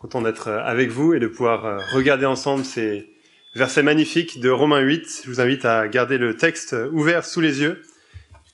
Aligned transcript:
Content 0.00 0.22
d'être 0.22 0.48
avec 0.48 0.88
vous 0.88 1.12
et 1.12 1.18
de 1.20 1.26
pouvoir 1.26 1.66
euh, 1.66 1.78
regarder 1.92 2.24
ensemble 2.24 2.64
ces 2.64 3.14
versets 3.54 3.82
magnifiques 3.82 4.40
de 4.40 4.48
Romains 4.48 4.80
8. 4.80 5.24
Je 5.24 5.30
vous 5.30 5.42
invite 5.42 5.66
à 5.66 5.88
garder 5.88 6.16
le 6.16 6.38
texte 6.38 6.74
ouvert 6.90 7.22
sous 7.26 7.42
les 7.42 7.60
yeux 7.60 7.82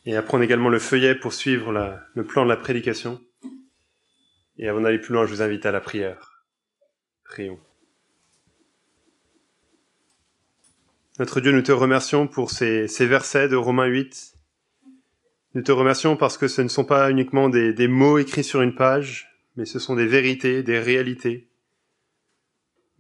et 0.06 0.16
à 0.16 0.22
prendre 0.22 0.42
également 0.42 0.70
le 0.70 0.80
feuillet 0.80 1.14
pour 1.14 1.32
suivre 1.32 2.00
le 2.14 2.24
plan 2.24 2.42
de 2.42 2.48
la 2.48 2.56
prédication. 2.56 3.20
Et 4.58 4.68
avant 4.68 4.80
d'aller 4.80 4.98
plus 4.98 5.14
loin, 5.14 5.24
je 5.24 5.30
vous 5.30 5.40
invite 5.40 5.64
à 5.66 5.70
la 5.70 5.80
prière. 5.80 6.42
Prions. 7.22 7.60
Notre 11.20 11.40
Dieu, 11.40 11.52
nous 11.52 11.62
te 11.62 11.70
remercions 11.70 12.26
pour 12.26 12.50
ces, 12.50 12.88
versets 13.02 13.48
de 13.48 13.54
Romains 13.54 13.86
8. 13.86 14.34
Nous 15.54 15.62
te 15.62 15.70
remercions 15.70 16.16
parce 16.16 16.38
que 16.38 16.48
ce 16.48 16.60
ne 16.60 16.68
sont 16.68 16.84
pas 16.84 17.08
uniquement 17.08 17.48
des 17.48 17.86
mots 17.86 18.18
écrits 18.18 18.42
sur 18.42 18.62
une 18.62 18.74
page, 18.74 19.35
mais 19.56 19.64
ce 19.64 19.78
sont 19.78 19.94
des 19.94 20.06
vérités, 20.06 20.62
des 20.62 20.78
réalités. 20.78 21.48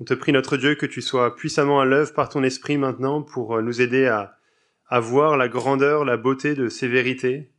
On 0.00 0.04
te 0.04 0.14
prie, 0.14 0.32
notre 0.32 0.56
Dieu, 0.56 0.74
que 0.74 0.86
tu 0.86 1.00
sois 1.00 1.36
puissamment 1.36 1.80
à 1.80 1.84
l'œuvre 1.84 2.12
par 2.12 2.28
ton 2.28 2.42
esprit 2.42 2.78
maintenant 2.78 3.22
pour 3.22 3.60
nous 3.62 3.80
aider 3.80 4.06
à, 4.06 4.38
à 4.88 5.00
voir 5.00 5.36
la 5.36 5.48
grandeur, 5.48 6.04
la 6.04 6.16
beauté 6.16 6.54
de 6.54 6.68
ces 6.68 6.88
vérités, 6.88 7.50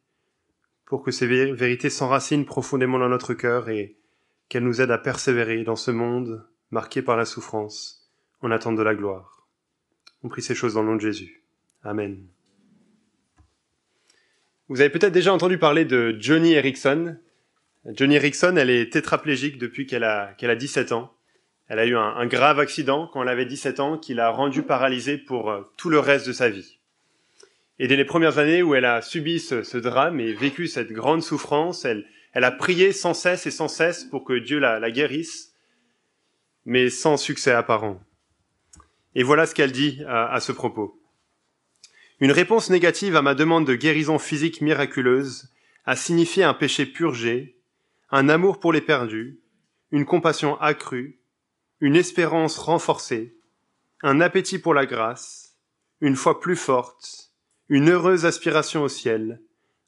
pour 0.85 1.03
que 1.03 1.11
ces 1.11 1.27
vérités 1.27 1.89
s'enracinent 1.89 2.45
profondément 2.45 2.99
dans 2.99 3.09
notre 3.09 3.33
cœur 3.33 3.69
et 3.69 3.97
qu'elles 4.49 4.63
nous 4.63 4.81
aident 4.81 4.91
à 4.91 4.97
persévérer 4.97 5.63
dans 5.63 5.75
ce 5.75 5.91
monde 5.91 6.47
marqué 6.71 7.01
par 7.01 7.17
la 7.17 7.25
souffrance, 7.25 8.09
en 8.41 8.51
attente 8.51 8.77
de 8.77 8.83
la 8.83 8.95
gloire. 8.95 9.47
On 10.23 10.29
prie 10.29 10.41
ces 10.41 10.55
choses 10.55 10.75
dans 10.75 10.81
le 10.81 10.89
nom 10.89 10.95
de 10.95 11.01
Jésus. 11.01 11.43
Amen. 11.83 12.25
Vous 14.69 14.81
avez 14.81 14.89
peut-être 14.89 15.13
déjà 15.13 15.33
entendu 15.33 15.57
parler 15.57 15.85
de 15.85 16.15
Johnny 16.19 16.53
Erickson, 16.53 17.17
Johnny 17.85 18.15
Erickson, 18.15 18.55
elle 18.57 18.69
est 18.69 18.91
tétraplégique 18.91 19.57
depuis 19.57 19.85
qu'elle 19.85 20.03
a, 20.03 20.35
a 20.39 20.55
17 20.55 20.91
ans. 20.91 21.13
Elle 21.67 21.79
a 21.79 21.85
eu 21.85 21.95
un, 21.95 22.25
grave 22.27 22.59
accident 22.59 23.07
quand 23.07 23.21
elle 23.21 23.29
avait 23.29 23.45
17 23.45 23.79
ans 23.79 23.97
qui 23.97 24.13
l'a 24.13 24.29
rendue 24.29 24.63
paralysée 24.63 25.17
pour 25.17 25.49
euh, 25.49 25.61
tout 25.75 25.89
le 25.89 25.99
reste 25.99 26.27
de 26.27 26.33
sa 26.33 26.49
vie. 26.49 26.79
Et 27.79 27.87
dès 27.87 27.95
les 27.95 28.05
premières 28.05 28.39
années 28.39 28.63
où 28.63 28.73
elle 28.73 28.85
a 28.85 29.01
subi 29.01 29.39
ce, 29.39 29.77
drame 29.77 30.19
et 30.19 30.33
vécu 30.33 30.67
cette 30.67 30.91
grande 30.91 31.21
souffrance, 31.21 31.85
elle, 31.85 32.05
elle, 32.33 32.45
a 32.45 32.51
prié 32.51 32.93
sans 32.93 33.13
cesse 33.13 33.45
et 33.45 33.51
sans 33.51 33.67
cesse 33.67 34.05
pour 34.05 34.23
que 34.23 34.33
Dieu 34.33 34.59
la, 34.59 34.91
guérisse, 34.91 35.53
mais 36.65 36.89
sans 36.89 37.17
succès 37.17 37.51
apparent. 37.51 38.01
Et 39.13 39.23
voilà 39.23 39.45
ce 39.45 39.53
qu'elle 39.53 39.71
dit 39.71 40.01
à 40.07 40.39
ce 40.39 40.51
propos. 40.51 40.99
Une 42.19 42.31
réponse 42.31 42.71
négative 42.71 43.15
à 43.15 43.21
ma 43.21 43.35
demande 43.35 43.67
de 43.67 43.75
guérison 43.75 44.17
physique 44.17 44.61
miraculeuse 44.61 45.51
a 45.85 45.95
signifié 45.95 46.43
un 46.43 46.55
péché 46.55 46.87
purgé, 46.87 47.56
un 48.09 48.29
amour 48.29 48.59
pour 48.59 48.73
les 48.73 48.81
perdus, 48.81 49.41
une 49.91 50.05
compassion 50.05 50.59
accrue, 50.59 51.19
une 51.79 51.95
espérance 51.95 52.57
renforcée, 52.57 53.37
un 54.01 54.21
appétit 54.21 54.59
pour 54.59 54.73
la 54.73 54.85
grâce, 54.85 55.57
une 56.01 56.15
foi 56.15 56.39
plus 56.39 56.55
forte, 56.55 57.31
une 57.69 57.89
heureuse 57.89 58.25
aspiration 58.25 58.83
au 58.83 58.87
ciel, 58.87 59.41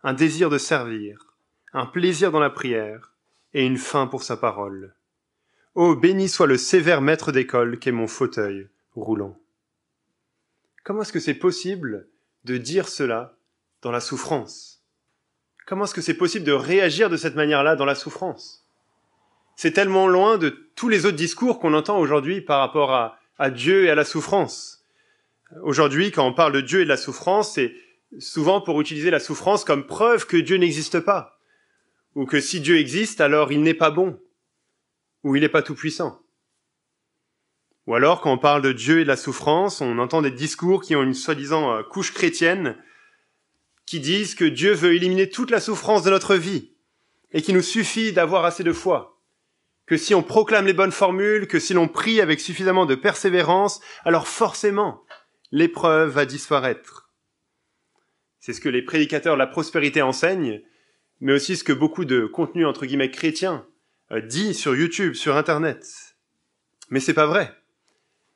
un 0.03 0.13
désir 0.13 0.49
de 0.49 0.57
servir, 0.57 1.37
un 1.73 1.85
plaisir 1.85 2.31
dans 2.31 2.39
la 2.39 2.49
prière 2.49 3.13
et 3.53 3.65
une 3.65 3.77
faim 3.77 4.07
pour 4.07 4.23
sa 4.23 4.37
parole. 4.37 4.95
Ô 5.75 5.95
béni 5.95 6.27
soit 6.27 6.47
le 6.47 6.57
sévère 6.57 7.01
maître 7.01 7.31
d'école 7.31 7.79
qu'est 7.79 7.91
mon 7.91 8.07
fauteuil 8.07 8.67
roulant. 8.95 9.39
Comment 10.83 11.03
est-ce 11.03 11.13
que 11.13 11.19
c'est 11.19 11.35
possible 11.35 12.09
de 12.45 12.57
dire 12.57 12.89
cela 12.89 13.37
dans 13.81 13.91
la 13.91 14.01
souffrance? 14.01 14.78
Comment 15.69 15.83
est-ce 15.83 15.93
que 15.93 16.01
c'est 16.01 16.15
possible 16.15 16.45
de 16.45 16.51
réagir 16.51 17.11
de 17.11 17.15
cette 17.15 17.35
manière-là 17.35 17.75
dans 17.75 17.85
la 17.85 17.93
souffrance? 17.93 18.65
C'est 19.55 19.69
tellement 19.71 20.07
loin 20.07 20.39
de 20.39 20.49
tous 20.75 20.89
les 20.89 21.05
autres 21.05 21.15
discours 21.15 21.59
qu'on 21.59 21.75
entend 21.75 21.99
aujourd'hui 21.99 22.41
par 22.41 22.59
rapport 22.59 22.91
à, 22.91 23.51
Dieu 23.51 23.85
et 23.85 23.91
à 23.91 23.95
la 23.95 24.03
souffrance. 24.03 24.83
Aujourd'hui, 25.61 26.09
quand 26.09 26.25
on 26.25 26.33
parle 26.33 26.53
de 26.53 26.61
Dieu 26.61 26.81
et 26.81 26.85
de 26.85 26.89
la 26.89 26.97
souffrance, 26.97 27.53
c'est 27.53 27.75
souvent 28.17 28.61
pour 28.61 28.81
utiliser 28.81 29.11
la 29.11 29.19
souffrance 29.19 29.63
comme 29.63 29.85
preuve 29.85 30.25
que 30.25 30.37
Dieu 30.37 30.57
n'existe 30.57 31.01
pas, 31.01 31.39
ou 32.15 32.25
que 32.25 32.41
si 32.41 32.61
Dieu 32.61 32.77
existe, 32.77 33.21
alors 33.21 33.51
il 33.51 33.61
n'est 33.61 33.75
pas 33.75 33.91
bon, 33.91 34.19
ou 35.23 35.35
il 35.35 35.41
n'est 35.41 35.49
pas 35.49 35.61
tout-puissant. 35.61 36.19
Ou 37.85 37.93
alors, 37.93 38.21
quand 38.21 38.33
on 38.33 38.39
parle 38.39 38.63
de 38.63 38.71
Dieu 38.71 39.01
et 39.01 39.03
de 39.03 39.07
la 39.07 39.17
souffrance, 39.17 39.81
on 39.81 39.99
entend 39.99 40.23
des 40.23 40.31
discours 40.31 40.81
qui 40.81 40.95
ont 40.95 41.03
une 41.03 41.13
soi-disant 41.13 41.75
euh, 41.75 41.83
couche 41.83 42.11
chrétienne, 42.11 42.75
qui 43.89 43.99
disent 43.99 44.35
que 44.35 44.45
Dieu 44.45 44.73
veut 44.73 44.93
éliminer 44.93 45.31
toute 45.31 45.49
la 45.49 45.59
souffrance 45.59 46.03
de 46.03 46.11
notre 46.11 46.35
vie 46.35 46.75
et 47.31 47.41
qu'il 47.41 47.55
nous 47.55 47.63
suffit 47.63 48.13
d'avoir 48.13 48.45
assez 48.45 48.63
de 48.63 48.71
foi. 48.71 49.19
Que 49.87 49.97
si 49.97 50.13
on 50.13 50.21
proclame 50.21 50.67
les 50.67 50.73
bonnes 50.73 50.91
formules, 50.91 51.47
que 51.47 51.59
si 51.59 51.73
l'on 51.73 51.87
prie 51.87 52.21
avec 52.21 52.39
suffisamment 52.39 52.85
de 52.85 52.93
persévérance, 52.93 53.81
alors 54.05 54.27
forcément, 54.27 55.01
l'épreuve 55.51 56.11
va 56.11 56.27
disparaître. 56.27 57.09
C'est 58.39 58.53
ce 58.53 58.61
que 58.61 58.69
les 58.69 58.83
prédicateurs 58.83 59.33
de 59.33 59.39
la 59.39 59.47
prospérité 59.47 60.03
enseignent, 60.03 60.61
mais 61.19 61.33
aussi 61.33 61.57
ce 61.57 61.63
que 61.63 61.73
beaucoup 61.73 62.05
de 62.05 62.27
contenu 62.27 62.67
entre 62.67 62.85
guillemets 62.85 63.09
chrétiens 63.09 63.65
euh, 64.11 64.21
dit 64.21 64.53
sur 64.53 64.75
YouTube, 64.75 65.15
sur 65.15 65.35
Internet. 65.35 65.83
Mais 66.91 66.99
c'est 66.99 67.15
pas 67.15 67.25
vrai. 67.25 67.51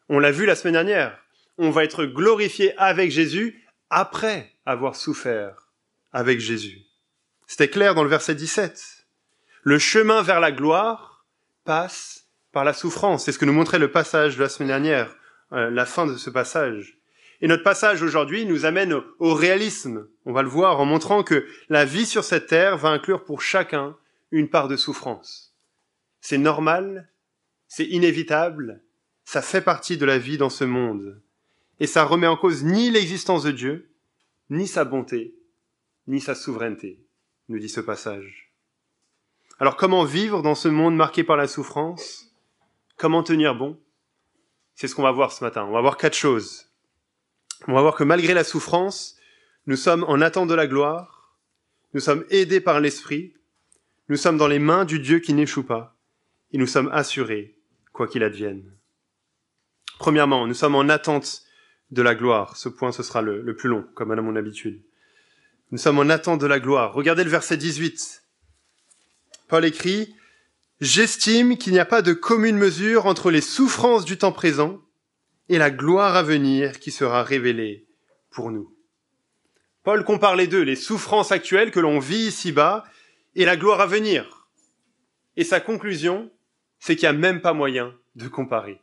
On 0.09 0.17
l'a 0.17 0.31
vu 0.31 0.47
la 0.47 0.55
semaine 0.55 0.73
dernière. 0.73 1.19
On 1.59 1.69
va 1.69 1.83
être 1.83 2.05
glorifié 2.05 2.75
avec 2.79 3.11
Jésus 3.11 3.63
après 3.91 4.52
avoir 4.65 4.95
souffert 4.95 5.69
avec 6.11 6.39
Jésus. 6.39 6.83
C'était 7.47 7.69
clair 7.69 7.95
dans 7.95 8.03
le 8.03 8.09
verset 8.09 8.35
17. 8.35 9.05
Le 9.63 9.79
chemin 9.79 10.21
vers 10.21 10.39
la 10.39 10.51
gloire 10.51 11.25
passe 11.65 12.27
par 12.51 12.63
la 12.63 12.73
souffrance. 12.73 13.25
C'est 13.25 13.31
ce 13.31 13.39
que 13.39 13.45
nous 13.45 13.53
montrait 13.53 13.79
le 13.79 13.91
passage 13.91 14.37
de 14.37 14.43
la 14.43 14.49
semaine 14.49 14.69
dernière, 14.69 15.15
euh, 15.51 15.69
la 15.69 15.85
fin 15.85 16.05
de 16.05 16.15
ce 16.15 16.29
passage. 16.29 16.97
Et 17.41 17.47
notre 17.47 17.63
passage 17.63 18.01
aujourd'hui 18.01 18.45
nous 18.45 18.65
amène 18.65 18.93
au, 18.93 19.03
au 19.19 19.33
réalisme. 19.33 20.07
On 20.25 20.33
va 20.33 20.43
le 20.43 20.49
voir 20.49 20.79
en 20.79 20.85
montrant 20.85 21.23
que 21.23 21.45
la 21.69 21.85
vie 21.85 22.05
sur 22.05 22.23
cette 22.23 22.47
terre 22.47 22.77
va 22.77 22.89
inclure 22.89 23.23
pour 23.23 23.41
chacun 23.41 23.97
une 24.31 24.49
part 24.49 24.67
de 24.67 24.77
souffrance. 24.77 25.53
C'est 26.21 26.37
normal, 26.37 27.09
c'est 27.67 27.85
inévitable, 27.85 28.81
ça 29.25 29.41
fait 29.41 29.61
partie 29.61 29.97
de 29.97 30.05
la 30.05 30.17
vie 30.17 30.37
dans 30.37 30.49
ce 30.49 30.63
monde 30.63 31.21
et 31.79 31.87
ça 31.87 32.03
remet 32.03 32.27
en 32.27 32.37
cause 32.37 32.63
ni 32.63 32.89
l'existence 32.89 33.43
de 33.43 33.51
Dieu, 33.51 33.89
ni 34.49 34.67
sa 34.67 34.85
bonté, 34.85 35.35
ni 36.07 36.19
sa 36.19 36.35
souveraineté, 36.35 37.05
nous 37.49 37.59
dit 37.59 37.69
ce 37.69 37.81
passage. 37.81 38.53
Alors 39.59 39.77
comment 39.77 40.03
vivre 40.03 40.41
dans 40.41 40.55
ce 40.55 40.67
monde 40.67 40.95
marqué 40.95 41.23
par 41.23 41.37
la 41.37 41.47
souffrance? 41.47 42.33
Comment 42.97 43.23
tenir 43.23 43.55
bon? 43.55 43.79
C'est 44.75 44.87
ce 44.87 44.95
qu'on 44.95 45.03
va 45.03 45.11
voir 45.11 45.31
ce 45.31 45.43
matin. 45.43 45.63
On 45.65 45.71
va 45.71 45.81
voir 45.81 45.97
quatre 45.97 46.15
choses. 46.15 46.69
On 47.67 47.73
va 47.73 47.81
voir 47.81 47.95
que 47.95 48.03
malgré 48.03 48.33
la 48.33 48.43
souffrance, 48.43 49.17
nous 49.67 49.75
sommes 49.75 50.03
en 50.05 50.21
attente 50.21 50.49
de 50.49 50.55
la 50.55 50.67
gloire, 50.67 51.37
nous 51.93 52.01
sommes 52.01 52.25
aidés 52.29 52.59
par 52.59 52.81
l'Esprit, 52.81 53.33
nous 54.09 54.17
sommes 54.17 54.37
dans 54.37 54.47
les 54.47 54.59
mains 54.59 54.83
du 54.83 54.99
Dieu 54.99 55.19
qui 55.19 55.33
n'échoue 55.33 55.63
pas, 55.63 55.95
et 56.51 56.57
nous 56.57 56.67
sommes 56.67 56.89
assurés, 56.91 57.57
quoi 57.93 58.07
qu'il 58.07 58.23
advienne. 58.23 58.75
Premièrement, 59.99 60.45
nous 60.47 60.53
sommes 60.53 60.75
en 60.75 60.89
attente 60.89 61.43
de 61.93 62.01
la 62.01 62.15
gloire. 62.15 62.57
Ce 62.57 62.69
point, 62.69 62.91
ce 62.91 63.03
sera 63.03 63.21
le, 63.21 63.55
plus 63.55 63.69
long, 63.69 63.85
comme 63.93 64.11
à 64.11 64.15
mon 64.15 64.35
habitude. 64.35 64.81
Nous 65.71 65.77
sommes 65.77 65.99
en 65.99 66.09
attente 66.09 66.41
de 66.41 66.47
la 66.47 66.59
gloire. 66.59 66.93
Regardez 66.93 67.23
le 67.23 67.29
verset 67.29 67.57
18. 67.57 68.23
Paul 69.47 69.65
écrit, 69.65 70.15
J'estime 70.81 71.57
qu'il 71.57 71.71
n'y 71.71 71.79
a 71.79 71.85
pas 71.85 72.01
de 72.01 72.13
commune 72.13 72.57
mesure 72.57 73.05
entre 73.05 73.31
les 73.31 73.41
souffrances 73.41 74.05
du 74.05 74.17
temps 74.17 74.31
présent 74.31 74.81
et 75.49 75.57
la 75.57 75.71
gloire 75.71 76.15
à 76.15 76.23
venir 76.23 76.79
qui 76.79 76.91
sera 76.91 77.23
révélée 77.23 77.87
pour 78.31 78.51
nous. 78.51 78.75
Paul 79.83 80.03
compare 80.03 80.35
les 80.35 80.47
deux, 80.47 80.61
les 80.61 80.75
souffrances 80.75 81.31
actuelles 81.31 81.71
que 81.71 81.79
l'on 81.79 81.99
vit 81.99 82.27
ici-bas 82.27 82.83
et 83.35 83.45
la 83.45 83.55
gloire 83.55 83.81
à 83.81 83.85
venir. 83.85 84.47
Et 85.37 85.43
sa 85.43 85.59
conclusion, 85.59 86.31
c'est 86.79 86.95
qu'il 86.95 87.09
n'y 87.09 87.15
a 87.15 87.19
même 87.19 87.41
pas 87.41 87.53
moyen 87.53 87.93
de 88.15 88.27
comparer 88.27 88.82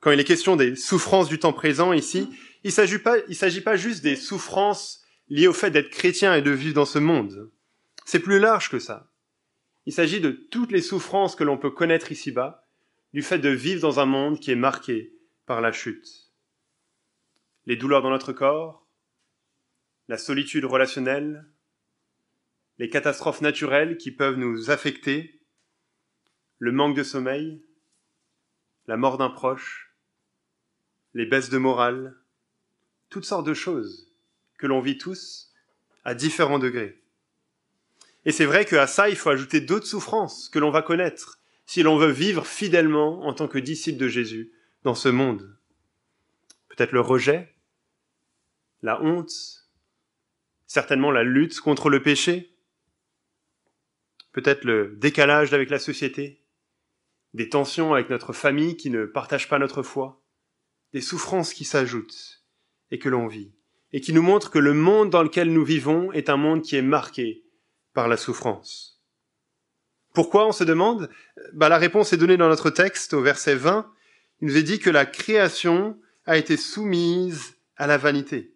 quand 0.00 0.10
il 0.10 0.20
est 0.20 0.24
question 0.24 0.56
des 0.56 0.76
souffrances 0.76 1.28
du 1.28 1.38
temps 1.38 1.52
présent 1.52 1.92
ici, 1.92 2.28
il 2.64 2.68
ne 2.68 2.72
s'agit 2.72 2.98
pas, 2.98 3.18
il 3.28 3.36
s'agit 3.36 3.60
pas 3.60 3.76
juste 3.76 4.02
des 4.02 4.16
souffrances 4.16 5.04
liées 5.28 5.46
au 5.46 5.52
fait 5.52 5.70
d'être 5.70 5.90
chrétien 5.90 6.34
et 6.34 6.42
de 6.42 6.50
vivre 6.50 6.74
dans 6.74 6.86
ce 6.86 6.98
monde. 6.98 7.50
C'est 8.04 8.18
plus 8.20 8.38
large 8.38 8.70
que 8.70 8.78
ça. 8.78 9.12
Il 9.86 9.92
s'agit 9.92 10.20
de 10.20 10.30
toutes 10.30 10.72
les 10.72 10.82
souffrances 10.82 11.36
que 11.36 11.44
l'on 11.44 11.58
peut 11.58 11.70
connaître 11.70 12.12
ici-bas, 12.12 12.66
du 13.12 13.22
fait 13.22 13.38
de 13.38 13.48
vivre 13.48 13.80
dans 13.80 14.00
un 14.00 14.06
monde 14.06 14.40
qui 14.40 14.50
est 14.50 14.56
marqué 14.56 15.12
par 15.46 15.60
la 15.60 15.72
chute. 15.72 16.32
Les 17.66 17.76
douleurs 17.76 18.02
dans 18.02 18.10
notre 18.10 18.32
corps, 18.32 18.86
la 20.08 20.18
solitude 20.18 20.64
relationnelle, 20.64 21.46
les 22.78 22.88
catastrophes 22.88 23.42
naturelles 23.42 23.96
qui 23.96 24.10
peuvent 24.10 24.38
nous 24.38 24.70
affecter, 24.70 25.42
le 26.58 26.72
manque 26.72 26.96
de 26.96 27.02
sommeil, 27.02 27.62
la 28.86 28.96
mort 28.96 29.18
d'un 29.18 29.30
proche, 29.30 29.89
les 31.14 31.26
baisses 31.26 31.50
de 31.50 31.58
morale, 31.58 32.16
toutes 33.08 33.24
sortes 33.24 33.46
de 33.46 33.54
choses 33.54 34.12
que 34.58 34.66
l'on 34.66 34.80
vit 34.80 34.98
tous 34.98 35.52
à 36.04 36.14
différents 36.14 36.58
degrés. 36.58 37.00
Et 38.24 38.32
c'est 38.32 38.44
vrai 38.44 38.64
qu'à 38.64 38.86
ça, 38.86 39.08
il 39.08 39.16
faut 39.16 39.30
ajouter 39.30 39.60
d'autres 39.60 39.86
souffrances 39.86 40.48
que 40.48 40.58
l'on 40.58 40.70
va 40.70 40.82
connaître 40.82 41.40
si 41.66 41.82
l'on 41.82 41.96
veut 41.96 42.10
vivre 42.10 42.46
fidèlement 42.46 43.24
en 43.24 43.32
tant 43.32 43.48
que 43.48 43.58
disciple 43.58 43.98
de 43.98 44.08
Jésus 44.08 44.52
dans 44.82 44.94
ce 44.94 45.08
monde. 45.08 45.56
Peut-être 46.68 46.92
le 46.92 47.00
rejet, 47.00 47.54
la 48.82 49.02
honte, 49.02 49.68
certainement 50.66 51.10
la 51.10 51.22
lutte 51.24 51.60
contre 51.60 51.88
le 51.88 52.02
péché, 52.02 52.54
peut-être 54.32 54.64
le 54.64 54.96
décalage 54.96 55.54
avec 55.54 55.70
la 55.70 55.78
société, 55.78 56.42
des 57.34 57.48
tensions 57.48 57.94
avec 57.94 58.10
notre 58.10 58.32
famille 58.32 58.76
qui 58.76 58.90
ne 58.90 59.06
partage 59.06 59.48
pas 59.48 59.58
notre 59.58 59.82
foi, 59.82 60.20
des 60.92 61.00
souffrances 61.00 61.54
qui 61.54 61.64
s'ajoutent 61.64 62.42
et 62.90 62.98
que 62.98 63.08
l'on 63.08 63.26
vit, 63.26 63.52
et 63.92 64.00
qui 64.00 64.12
nous 64.12 64.22
montrent 64.22 64.50
que 64.50 64.58
le 64.58 64.74
monde 64.74 65.10
dans 65.10 65.22
lequel 65.22 65.52
nous 65.52 65.64
vivons 65.64 66.12
est 66.12 66.28
un 66.28 66.36
monde 66.36 66.62
qui 66.62 66.76
est 66.76 66.82
marqué 66.82 67.44
par 67.94 68.08
la 68.08 68.16
souffrance. 68.16 69.00
Pourquoi 70.12 70.46
on 70.46 70.52
se 70.52 70.64
demande? 70.64 71.08
Bah, 71.52 71.68
La 71.68 71.78
réponse 71.78 72.12
est 72.12 72.16
donnée 72.16 72.36
dans 72.36 72.48
notre 72.48 72.70
texte 72.70 73.14
au 73.14 73.22
verset 73.22 73.54
20. 73.54 73.90
Il 74.40 74.48
nous 74.48 74.56
est 74.56 74.62
dit 74.62 74.78
que 74.78 74.90
la 74.90 75.06
création 75.06 75.96
a 76.26 76.36
été 76.36 76.56
soumise 76.56 77.56
à 77.76 77.86
la 77.86 77.96
vanité. 77.96 78.52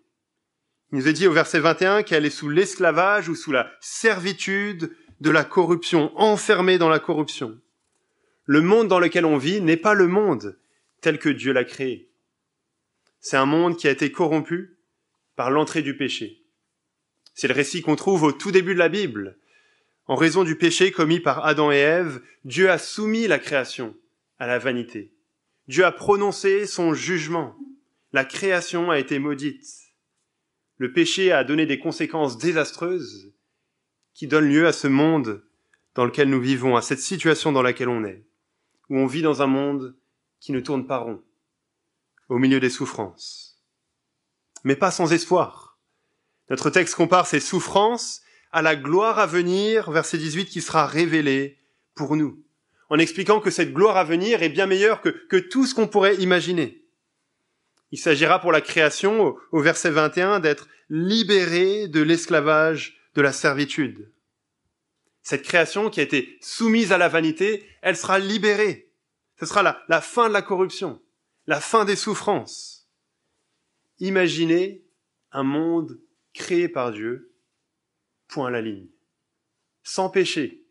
Il 0.90 0.98
nous 0.98 1.08
est 1.08 1.12
dit 1.12 1.26
au 1.26 1.32
verset 1.32 1.60
21 1.60 2.02
qu'elle 2.02 2.26
est 2.26 2.30
sous 2.30 2.48
l'esclavage 2.48 3.28
ou 3.28 3.34
sous 3.34 3.52
la 3.52 3.70
servitude 3.80 4.94
de 5.20 5.30
la 5.30 5.44
corruption, 5.44 6.12
enfermée 6.18 6.78
dans 6.78 6.88
la 6.88 6.98
corruption. 6.98 7.58
Le 8.46 8.60
monde 8.60 8.88
dans 8.88 8.98
lequel 8.98 9.24
on 9.24 9.38
vit 9.38 9.60
n'est 9.60 9.76
pas 9.76 9.94
le 9.94 10.06
monde 10.06 10.58
tel 11.00 11.18
que 11.18 11.28
Dieu 11.28 11.52
l'a 11.52 11.64
créé. 11.64 12.10
C'est 13.24 13.38
un 13.38 13.46
monde 13.46 13.78
qui 13.78 13.88
a 13.88 13.90
été 13.90 14.12
corrompu 14.12 14.76
par 15.34 15.50
l'entrée 15.50 15.80
du 15.80 15.96
péché. 15.96 16.42
C'est 17.32 17.48
le 17.48 17.54
récit 17.54 17.80
qu'on 17.80 17.96
trouve 17.96 18.22
au 18.22 18.32
tout 18.32 18.50
début 18.50 18.74
de 18.74 18.78
la 18.78 18.90
Bible. 18.90 19.38
En 20.04 20.14
raison 20.14 20.44
du 20.44 20.56
péché 20.56 20.92
commis 20.92 21.20
par 21.20 21.46
Adam 21.46 21.72
et 21.72 21.76
Ève, 21.76 22.20
Dieu 22.44 22.70
a 22.70 22.76
soumis 22.76 23.26
la 23.26 23.38
création 23.38 23.96
à 24.38 24.46
la 24.46 24.58
vanité. 24.58 25.14
Dieu 25.68 25.86
a 25.86 25.90
prononcé 25.90 26.66
son 26.66 26.92
jugement. 26.92 27.56
La 28.12 28.26
création 28.26 28.90
a 28.90 28.98
été 28.98 29.18
maudite. 29.18 29.64
Le 30.76 30.92
péché 30.92 31.32
a 31.32 31.44
donné 31.44 31.64
des 31.64 31.78
conséquences 31.78 32.36
désastreuses 32.36 33.32
qui 34.12 34.26
donnent 34.26 34.50
lieu 34.50 34.66
à 34.66 34.72
ce 34.74 34.86
monde 34.86 35.42
dans 35.94 36.04
lequel 36.04 36.28
nous 36.28 36.42
vivons, 36.42 36.76
à 36.76 36.82
cette 36.82 37.00
situation 37.00 37.52
dans 37.52 37.62
laquelle 37.62 37.88
on 37.88 38.04
est, 38.04 38.22
où 38.90 38.98
on 38.98 39.06
vit 39.06 39.22
dans 39.22 39.40
un 39.40 39.46
monde 39.46 39.96
qui 40.40 40.52
ne 40.52 40.60
tourne 40.60 40.86
pas 40.86 40.98
rond, 40.98 41.22
au 42.28 42.38
milieu 42.38 42.60
des 42.60 42.70
souffrances. 42.70 43.62
Mais 44.64 44.76
pas 44.76 44.90
sans 44.90 45.12
espoir. 45.12 45.78
Notre 46.50 46.70
texte 46.70 46.94
compare 46.94 47.26
ces 47.26 47.40
souffrances 47.40 48.22
à 48.52 48.62
la 48.62 48.76
gloire 48.76 49.18
à 49.18 49.26
venir, 49.26 49.90
verset 49.90 50.18
18, 50.18 50.46
qui 50.46 50.60
sera 50.60 50.86
révélée 50.86 51.58
pour 51.94 52.16
nous, 52.16 52.42
en 52.88 52.98
expliquant 52.98 53.40
que 53.40 53.50
cette 53.50 53.72
gloire 53.72 53.96
à 53.96 54.04
venir 54.04 54.42
est 54.42 54.48
bien 54.48 54.66
meilleure 54.66 55.00
que, 55.00 55.36
tout 55.36 55.66
ce 55.66 55.74
qu'on 55.74 55.88
pourrait 55.88 56.16
imaginer. 56.16 56.84
Il 57.90 57.98
s'agira 57.98 58.40
pour 58.40 58.52
la 58.52 58.60
création, 58.60 59.36
au, 59.52 59.60
verset 59.60 59.90
21, 59.90 60.40
d'être 60.40 60.68
libéré 60.88 61.88
de 61.88 62.00
l'esclavage 62.00 62.98
de 63.14 63.22
la 63.22 63.32
servitude. 63.32 64.12
Cette 65.22 65.42
création 65.42 65.90
qui 65.90 66.00
a 66.00 66.02
été 66.02 66.38
soumise 66.40 66.92
à 66.92 66.98
la 66.98 67.08
vanité, 67.08 67.66
elle 67.82 67.96
sera 67.96 68.18
libérée. 68.18 68.92
Ce 69.40 69.46
sera 69.46 69.62
la 69.88 70.00
fin 70.00 70.28
de 70.28 70.34
la 70.34 70.42
corruption, 70.42 71.00
la 71.46 71.60
fin 71.60 71.84
des 71.84 71.96
souffrances. 71.96 72.88
Imaginez 73.98 74.84
un 75.32 75.42
monde 75.42 76.00
créé 76.32 76.68
par 76.68 76.92
Dieu, 76.92 77.32
point 78.28 78.48
à 78.48 78.50
la 78.50 78.60
ligne, 78.60 78.88
sans 79.82 80.08
péché, 80.08 80.64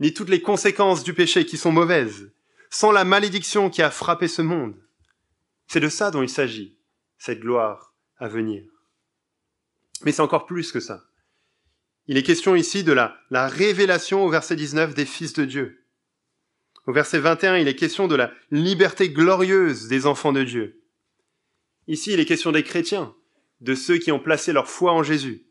ni 0.00 0.14
toutes 0.14 0.28
les 0.28 0.42
conséquences 0.42 1.04
du 1.04 1.14
péché 1.14 1.46
qui 1.46 1.56
sont 1.56 1.72
mauvaises, 1.72 2.32
sans 2.70 2.92
la 2.92 3.04
malédiction 3.04 3.70
qui 3.70 3.82
a 3.82 3.90
frappé 3.90 4.28
ce 4.28 4.42
monde. 4.42 4.76
C'est 5.66 5.80
de 5.80 5.88
ça 5.88 6.10
dont 6.10 6.22
il 6.22 6.28
s'agit, 6.28 6.78
cette 7.18 7.40
gloire 7.40 7.94
à 8.16 8.28
venir. 8.28 8.64
Mais 10.04 10.12
c'est 10.12 10.22
encore 10.22 10.46
plus 10.46 10.72
que 10.72 10.80
ça. 10.80 11.04
Il 12.06 12.16
est 12.16 12.22
question 12.22 12.56
ici 12.56 12.84
de 12.84 12.92
la, 12.92 13.18
la 13.30 13.48
révélation 13.48 14.24
au 14.24 14.30
verset 14.30 14.56
19 14.56 14.94
des 14.94 15.04
fils 15.04 15.34
de 15.34 15.44
Dieu. 15.44 15.77
Au 16.88 16.92
verset 16.92 17.18
21, 17.18 17.58
il 17.58 17.68
est 17.68 17.74
question 17.74 18.08
de 18.08 18.14
la 18.14 18.32
liberté 18.50 19.10
glorieuse 19.10 19.88
des 19.88 20.06
enfants 20.06 20.32
de 20.32 20.42
Dieu. 20.42 20.80
Ici, 21.86 22.14
il 22.14 22.18
est 22.18 22.24
question 22.24 22.50
des 22.50 22.62
chrétiens, 22.62 23.14
de 23.60 23.74
ceux 23.74 23.98
qui 23.98 24.10
ont 24.10 24.18
placé 24.18 24.54
leur 24.54 24.68
foi 24.68 24.92
en 24.94 25.02
Jésus. 25.02 25.44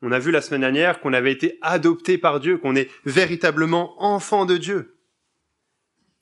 On 0.00 0.10
a 0.10 0.18
vu 0.18 0.30
la 0.30 0.40
semaine 0.40 0.62
dernière 0.62 1.00
qu'on 1.00 1.12
avait 1.12 1.32
été 1.32 1.58
adopté 1.60 2.16
par 2.16 2.40
Dieu, 2.40 2.56
qu'on 2.56 2.76
est 2.76 2.88
véritablement 3.04 4.02
enfant 4.02 4.46
de 4.46 4.56
Dieu. 4.56 4.96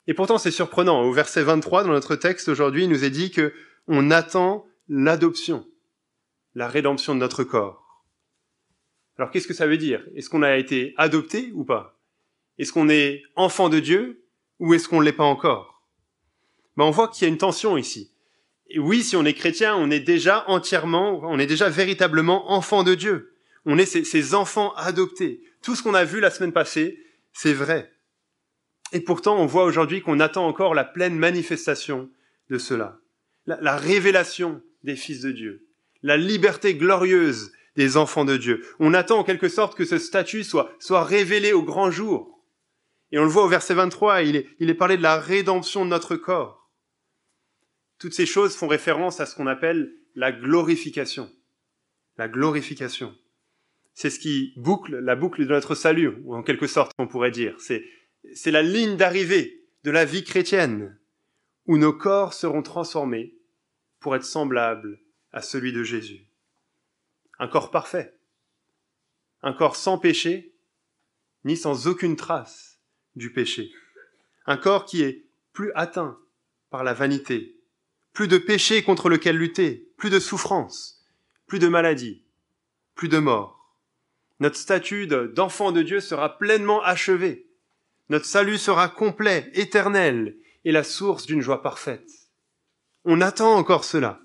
Et 0.07 0.13
pourtant, 0.13 0.37
c'est 0.37 0.51
surprenant. 0.51 1.03
Au 1.03 1.13
verset 1.13 1.43
23 1.43 1.85
dans 1.85 1.93
notre 1.93 2.17
texte 2.17 2.49
aujourd'hui, 2.49 2.83
il 2.83 2.89
nous 2.89 3.05
est 3.05 3.09
dit 3.09 3.31
que 3.31 3.53
on 3.87 4.11
attend 4.11 4.67
l'adoption, 4.89 5.65
la 6.53 6.67
rédemption 6.67 7.15
de 7.15 7.21
notre 7.21 7.45
corps. 7.45 8.03
Alors 9.17 9.31
qu'est-ce 9.31 9.47
que 9.47 9.53
ça 9.53 9.67
veut 9.67 9.77
dire? 9.77 10.05
Est-ce 10.15 10.29
qu'on 10.29 10.43
a 10.43 10.57
été 10.57 10.93
adopté 10.97 11.51
ou 11.53 11.63
pas? 11.63 11.96
Est-ce 12.59 12.73
qu'on 12.73 12.89
est 12.89 13.23
enfant 13.35 13.69
de 13.69 13.79
Dieu 13.79 14.23
ou 14.59 14.73
est-ce 14.73 14.87
qu'on 14.87 14.99
ne 14.99 15.05
l'est 15.05 15.13
pas 15.13 15.23
encore? 15.23 15.83
Ben, 16.75 16.85
On 16.85 16.91
voit 16.91 17.07
qu'il 17.07 17.23
y 17.23 17.25
a 17.25 17.29
une 17.29 17.37
tension 17.37 17.77
ici. 17.77 18.11
Oui, 18.77 19.03
si 19.03 19.15
on 19.15 19.25
est 19.25 19.33
chrétien, 19.33 19.75
on 19.75 19.89
est 19.91 19.99
déjà 19.99 20.43
entièrement, 20.47 21.21
on 21.23 21.39
est 21.39 21.45
déjà 21.45 21.69
véritablement 21.69 22.51
enfant 22.51 22.83
de 22.83 22.95
Dieu. 22.95 23.33
On 23.65 23.77
est 23.77 23.85
ces, 23.85 24.03
ces 24.03 24.33
enfants 24.33 24.73
adoptés. 24.75 25.41
Tout 25.61 25.75
ce 25.75 25.83
qu'on 25.83 25.93
a 25.93 26.03
vu 26.03 26.19
la 26.19 26.29
semaine 26.29 26.51
passée, 26.51 26.99
c'est 27.33 27.53
vrai. 27.53 27.93
Et 28.93 29.01
pourtant, 29.01 29.37
on 29.37 29.45
voit 29.45 29.63
aujourd'hui 29.63 30.01
qu'on 30.01 30.19
attend 30.19 30.47
encore 30.47 30.73
la 30.73 30.83
pleine 30.83 31.17
manifestation 31.17 32.09
de 32.49 32.57
cela. 32.57 32.99
La, 33.45 33.59
la 33.61 33.77
révélation 33.77 34.61
des 34.83 34.95
fils 34.95 35.21
de 35.21 35.31
Dieu. 35.31 35.67
La 36.03 36.17
liberté 36.17 36.75
glorieuse 36.75 37.51
des 37.75 37.97
enfants 37.97 38.25
de 38.25 38.37
Dieu. 38.37 38.65
On 38.79 38.93
attend 38.93 39.19
en 39.19 39.23
quelque 39.23 39.49
sorte 39.49 39.75
que 39.75 39.85
ce 39.85 39.97
statut 39.97 40.43
soit 40.43 41.03
révélé 41.03 41.53
au 41.53 41.63
grand 41.63 41.91
jour. 41.91 42.36
Et 43.11 43.19
on 43.19 43.23
le 43.23 43.29
voit 43.29 43.45
au 43.45 43.47
verset 43.47 43.73
23, 43.73 44.23
il 44.23 44.35
est, 44.35 44.47
il 44.59 44.69
est 44.69 44.75
parlé 44.75 44.97
de 44.97 45.01
la 45.01 45.19
rédemption 45.19 45.85
de 45.85 45.89
notre 45.89 46.15
corps. 46.15 46.71
Toutes 47.99 48.13
ces 48.13 48.25
choses 48.25 48.55
font 48.55 48.67
référence 48.67 49.19
à 49.19 49.25
ce 49.25 49.35
qu'on 49.35 49.47
appelle 49.47 49.93
la 50.15 50.31
glorification. 50.31 51.31
La 52.17 52.27
glorification. 52.27 53.15
C'est 53.93 54.09
ce 54.09 54.19
qui 54.19 54.53
boucle 54.57 54.97
la 54.97 55.15
boucle 55.15 55.45
de 55.45 55.53
notre 55.53 55.73
salut, 55.73 56.21
ou 56.23 56.35
en 56.35 56.43
quelque 56.43 56.67
sorte 56.67 56.91
on 56.97 57.07
pourrait 57.07 57.31
dire. 57.31 57.55
C'est, 57.59 57.83
c'est 58.33 58.51
la 58.51 58.61
ligne 58.61 58.97
d'arrivée 58.97 59.63
de 59.83 59.91
la 59.91 60.05
vie 60.05 60.23
chrétienne, 60.23 60.99
où 61.65 61.77
nos 61.77 61.93
corps 61.93 62.33
seront 62.33 62.61
transformés 62.61 63.35
pour 63.99 64.15
être 64.15 64.25
semblables 64.25 64.99
à 65.31 65.41
celui 65.41 65.71
de 65.71 65.83
Jésus 65.83 66.27
un 67.39 67.47
corps 67.47 67.71
parfait, 67.71 68.17
un 69.41 69.53
corps 69.53 69.75
sans 69.75 69.97
péché, 69.97 70.55
ni 71.43 71.55
sans 71.55 71.87
aucune 71.87 72.15
trace 72.15 72.66
du 73.17 73.31
péché, 73.31 73.71
un 74.45 74.57
corps 74.57 74.85
qui 74.85 75.03
est 75.03 75.25
plus 75.53 75.71
atteint 75.75 76.17
par 76.69 76.83
la 76.83 76.93
vanité, 76.93 77.57
plus 78.13 78.27
de 78.27 78.37
péché 78.37 78.83
contre 78.83 79.09
lequel 79.09 79.37
lutter, 79.37 79.91
plus 79.97 80.09
de 80.09 80.19
souffrance, 80.19 81.05
plus 81.47 81.59
de 81.59 81.67
maladie, 81.67 82.23
plus 82.95 83.09
de 83.09 83.19
mort. 83.19 83.75
Notre 84.39 84.57
statut 84.57 85.07
d'enfant 85.07 85.71
de 85.71 85.81
Dieu 85.81 85.99
sera 85.99 86.37
pleinement 86.37 86.83
achevé. 86.83 87.47
Notre 88.09 88.25
salut 88.25 88.57
sera 88.57 88.87
complet, 88.87 89.49
éternel, 89.53 90.37
et 90.63 90.71
la 90.71 90.83
source 90.83 91.25
d'une 91.25 91.41
joie 91.41 91.61
parfaite. 91.61 92.09
On 93.03 93.21
attend 93.21 93.55
encore 93.55 93.83
cela. 93.83 94.21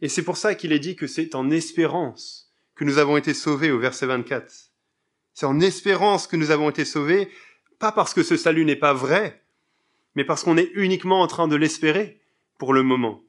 Et 0.00 0.08
c'est 0.08 0.24
pour 0.24 0.36
ça 0.36 0.54
qu'il 0.54 0.72
est 0.72 0.78
dit 0.78 0.96
que 0.96 1.06
c'est 1.06 1.34
en 1.34 1.50
espérance 1.50 2.52
que 2.74 2.84
nous 2.84 2.98
avons 2.98 3.16
été 3.16 3.34
sauvés 3.34 3.70
au 3.70 3.78
verset 3.78 4.06
24. 4.06 4.52
C'est 5.32 5.46
en 5.46 5.60
espérance 5.60 6.26
que 6.26 6.36
nous 6.36 6.50
avons 6.50 6.70
été 6.70 6.84
sauvés, 6.84 7.30
pas 7.84 7.92
parce 7.92 8.14
que 8.14 8.22
ce 8.22 8.38
salut 8.38 8.64
n'est 8.64 8.76
pas 8.76 8.94
vrai, 8.94 9.44
mais 10.14 10.24
parce 10.24 10.42
qu'on 10.42 10.56
est 10.56 10.70
uniquement 10.72 11.20
en 11.20 11.26
train 11.26 11.48
de 11.48 11.54
l'espérer 11.54 12.18
pour 12.56 12.72
le 12.72 12.82
moment. 12.82 13.22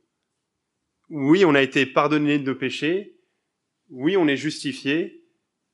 Oui, 1.09 1.43
on 1.43 1.55
a 1.55 1.61
été 1.61 1.85
pardonné 1.85 2.39
de 2.39 2.45
nos 2.45 2.55
péchés, 2.55 3.17
oui, 3.89 4.15
on 4.15 4.29
est 4.29 4.37
justifié, 4.37 5.25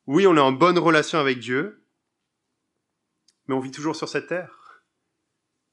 oui, 0.08 0.26
on 0.26 0.36
est 0.36 0.40
en 0.40 0.52
bonne 0.52 0.80
relation 0.80 1.20
avec 1.20 1.38
Dieu, 1.38 1.86
mais 3.46 3.54
on 3.54 3.60
vit 3.60 3.70
toujours 3.70 3.96
sur 3.96 4.10
cette 4.10 4.26
terre. 4.26 4.82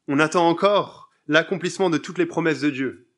On 0.07 0.19
attend 0.19 0.47
encore 0.47 1.09
l'accomplissement 1.29 1.89
de 1.89 1.97
toutes 1.97 2.19
les 2.19 2.27
promesses 2.27 2.61
de 2.61 2.69
Dieu. 2.69 3.09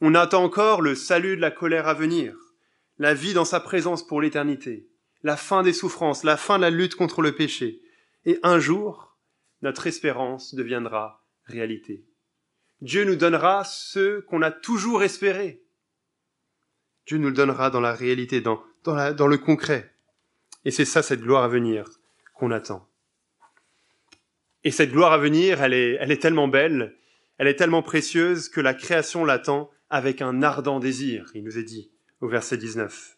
On 0.00 0.14
attend 0.14 0.42
encore 0.42 0.80
le 0.80 0.94
salut 0.94 1.36
de 1.36 1.42
la 1.42 1.50
colère 1.50 1.86
à 1.86 1.92
venir, 1.92 2.34
la 2.96 3.12
vie 3.12 3.34
dans 3.34 3.44
sa 3.44 3.60
présence 3.60 4.06
pour 4.06 4.22
l'éternité, 4.22 4.88
la 5.22 5.36
fin 5.36 5.62
des 5.62 5.74
souffrances, 5.74 6.24
la 6.24 6.38
fin 6.38 6.56
de 6.56 6.62
la 6.62 6.70
lutte 6.70 6.94
contre 6.94 7.20
le 7.20 7.34
péché. 7.34 7.82
Et 8.24 8.38
un 8.42 8.58
jour, 8.58 9.13
notre 9.64 9.86
espérance 9.86 10.54
deviendra 10.54 11.24
réalité. 11.46 12.04
Dieu 12.82 13.04
nous 13.04 13.16
donnera 13.16 13.64
ce 13.64 14.20
qu'on 14.20 14.42
a 14.42 14.50
toujours 14.50 15.02
espéré. 15.02 15.62
Dieu 17.06 17.16
nous 17.16 17.28
le 17.28 17.34
donnera 17.34 17.70
dans 17.70 17.80
la 17.80 17.94
réalité, 17.94 18.42
dans, 18.42 18.62
le 18.84 19.36
concret. 19.36 19.94
Et 20.66 20.70
c'est 20.70 20.84
ça 20.84 21.02
cette 21.02 21.22
gloire 21.22 21.44
à 21.44 21.48
venir 21.48 21.88
qu'on 22.34 22.50
attend. 22.50 22.86
Et 24.64 24.70
cette 24.70 24.92
gloire 24.92 25.12
à 25.12 25.18
venir, 25.18 25.62
elle 25.62 25.72
est, 25.72 25.96
elle 25.98 26.12
est 26.12 26.20
tellement 26.20 26.48
belle, 26.48 26.94
elle 27.38 27.48
est 27.48 27.56
tellement 27.56 27.82
précieuse 27.82 28.50
que 28.50 28.60
la 28.60 28.74
création 28.74 29.24
l'attend 29.24 29.70
avec 29.88 30.20
un 30.20 30.42
ardent 30.42 30.78
désir, 30.78 31.30
il 31.34 31.42
nous 31.42 31.58
est 31.58 31.64
dit 31.64 31.90
au 32.20 32.28
verset 32.28 32.58
19. 32.58 33.16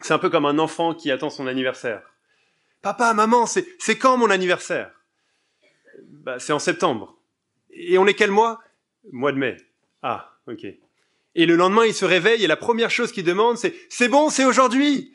C'est 0.00 0.14
un 0.14 0.18
peu 0.18 0.30
comme 0.30 0.46
un 0.46 0.58
enfant 0.58 0.94
qui 0.94 1.10
attend 1.10 1.28
son 1.28 1.46
anniversaire. 1.46 2.14
Papa, 2.80 3.12
maman, 3.12 3.44
c'est 3.46 3.98
quand 3.98 4.16
mon 4.16 4.30
anniversaire? 4.30 4.99
Bah, 6.08 6.38
C'est 6.38 6.52
en 6.52 6.58
septembre. 6.58 7.16
Et 7.70 7.98
on 7.98 8.06
est 8.06 8.14
quel 8.14 8.30
mois? 8.30 8.60
Mois 9.12 9.32
de 9.32 9.38
mai. 9.38 9.56
Ah, 10.02 10.36
ok. 10.46 10.66
Et 11.34 11.46
le 11.46 11.56
lendemain, 11.56 11.86
il 11.86 11.94
se 11.94 12.04
réveille 12.04 12.42
et 12.42 12.48
la 12.48 12.56
première 12.56 12.90
chose 12.90 13.12
qu'il 13.12 13.24
demande, 13.24 13.56
c'est 13.56 13.74
C'est 13.88 14.08
bon, 14.08 14.30
c'est 14.30 14.44
aujourd'hui 14.44 15.14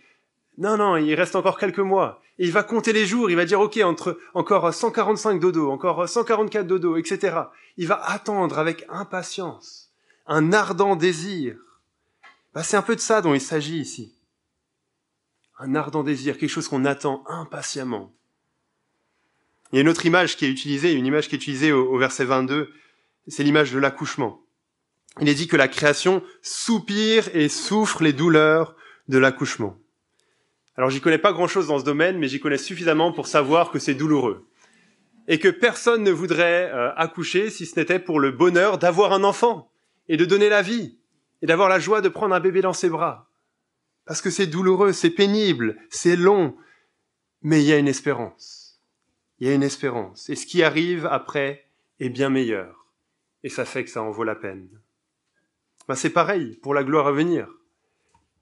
Non, 0.57 0.77
non, 0.77 0.97
il 0.97 1.13
reste 1.15 1.35
encore 1.35 1.57
quelques 1.57 1.79
mois. 1.79 2.21
Et 2.37 2.45
il 2.45 2.51
va 2.51 2.63
compter 2.63 2.93
les 2.93 3.05
jours, 3.05 3.29
il 3.29 3.35
va 3.35 3.45
dire 3.45 3.59
Ok, 3.59 3.77
entre 3.77 4.19
encore 4.33 4.73
145 4.73 5.39
dodo, 5.39 5.69
encore 5.69 6.07
144 6.07 6.67
dodo, 6.67 6.97
etc. 6.97 7.37
Il 7.77 7.87
va 7.87 8.01
attendre 8.03 8.57
avec 8.59 8.85
impatience, 8.89 9.91
un 10.27 10.53
ardent 10.53 10.95
désir. 10.95 11.57
Bah, 12.53 12.63
c'est 12.63 12.77
un 12.77 12.81
peu 12.81 12.95
de 12.95 13.01
ça 13.01 13.21
dont 13.21 13.33
il 13.33 13.41
s'agit 13.41 13.79
ici. 13.79 14.15
Un 15.59 15.75
ardent 15.75 16.03
désir, 16.03 16.37
quelque 16.37 16.49
chose 16.49 16.67
qu'on 16.67 16.85
attend 16.85 17.23
impatiemment. 17.27 18.13
Il 19.75 19.79
y 19.79 19.79
a 19.79 19.81
une 19.81 19.89
autre 19.89 20.05
image 20.05 20.37
qui 20.37 20.45
est 20.45 20.49
utilisée, 20.49 20.93
une 20.93 21.05
image 21.05 21.27
qui 21.27 21.35
est 21.35 21.37
utilisée 21.37 21.73
au, 21.73 21.97
verset 21.97 22.23
22, 22.23 22.71
c'est 23.27 23.43
l'image 23.43 23.73
de 23.73 23.77
l'accouchement 23.77 24.45
il 25.21 25.29
est 25.29 25.35
dit 25.35 25.47
que 25.47 25.55
la 25.55 25.67
création 25.67 26.23
soupire 26.41 27.29
et 27.33 27.47
souffre 27.47 28.03
les 28.03 28.13
douleurs 28.13 28.75
de 29.07 29.17
l'accouchement. 29.17 29.77
Alors 30.77 30.89
j'y 30.89 30.99
connais 30.99 31.17
pas 31.17 31.31
grand-chose 31.31 31.67
dans 31.67 31.79
ce 31.79 31.85
domaine, 31.85 32.17
mais 32.17 32.27
j'y 32.27 32.39
connais 32.39 32.57
suffisamment 32.57 33.13
pour 33.13 33.27
savoir 33.27 33.71
que 33.71 33.79
c'est 33.79 33.93
douloureux. 33.93 34.47
Et 35.27 35.39
que 35.39 35.47
personne 35.47 36.03
ne 36.03 36.11
voudrait 36.11 36.69
euh, 36.71 36.93
accoucher 36.95 37.49
si 37.49 37.65
ce 37.65 37.79
n'était 37.79 37.99
pour 37.99 38.19
le 38.19 38.31
bonheur 38.31 38.77
d'avoir 38.77 39.13
un 39.13 39.23
enfant 39.23 39.71
et 40.07 40.17
de 40.17 40.25
donner 40.25 40.49
la 40.49 40.61
vie 40.61 40.99
et 41.41 41.47
d'avoir 41.47 41.69
la 41.69 41.79
joie 41.79 42.01
de 42.01 42.09
prendre 42.09 42.35
un 42.35 42.39
bébé 42.39 42.61
dans 42.61 42.73
ses 42.73 42.89
bras. 42.89 43.29
Parce 44.05 44.21
que 44.21 44.29
c'est 44.29 44.47
douloureux, 44.47 44.91
c'est 44.91 45.09
pénible, 45.09 45.77
c'est 45.89 46.15
long, 46.15 46.55
mais 47.41 47.61
il 47.61 47.67
y 47.67 47.73
a 47.73 47.77
une 47.77 47.87
espérance. 47.87 48.64
Il 49.39 49.47
y 49.47 49.51
a 49.51 49.53
une 49.53 49.63
espérance. 49.63 50.29
Et 50.29 50.35
ce 50.35 50.45
qui 50.45 50.63
arrive 50.63 51.05
après 51.05 51.67
est 51.99 52.09
bien 52.09 52.29
meilleur. 52.29 52.87
Et 53.43 53.49
ça 53.49 53.65
fait 53.65 53.83
que 53.83 53.89
ça 53.89 54.01
en 54.01 54.11
vaut 54.11 54.23
la 54.23 54.35
peine. 54.35 54.69
Ben, 55.87 55.95
c'est 55.95 56.09
pareil 56.09 56.57
pour 56.61 56.73
la 56.73 56.83
gloire 56.83 57.07
à 57.07 57.11
venir. 57.11 57.47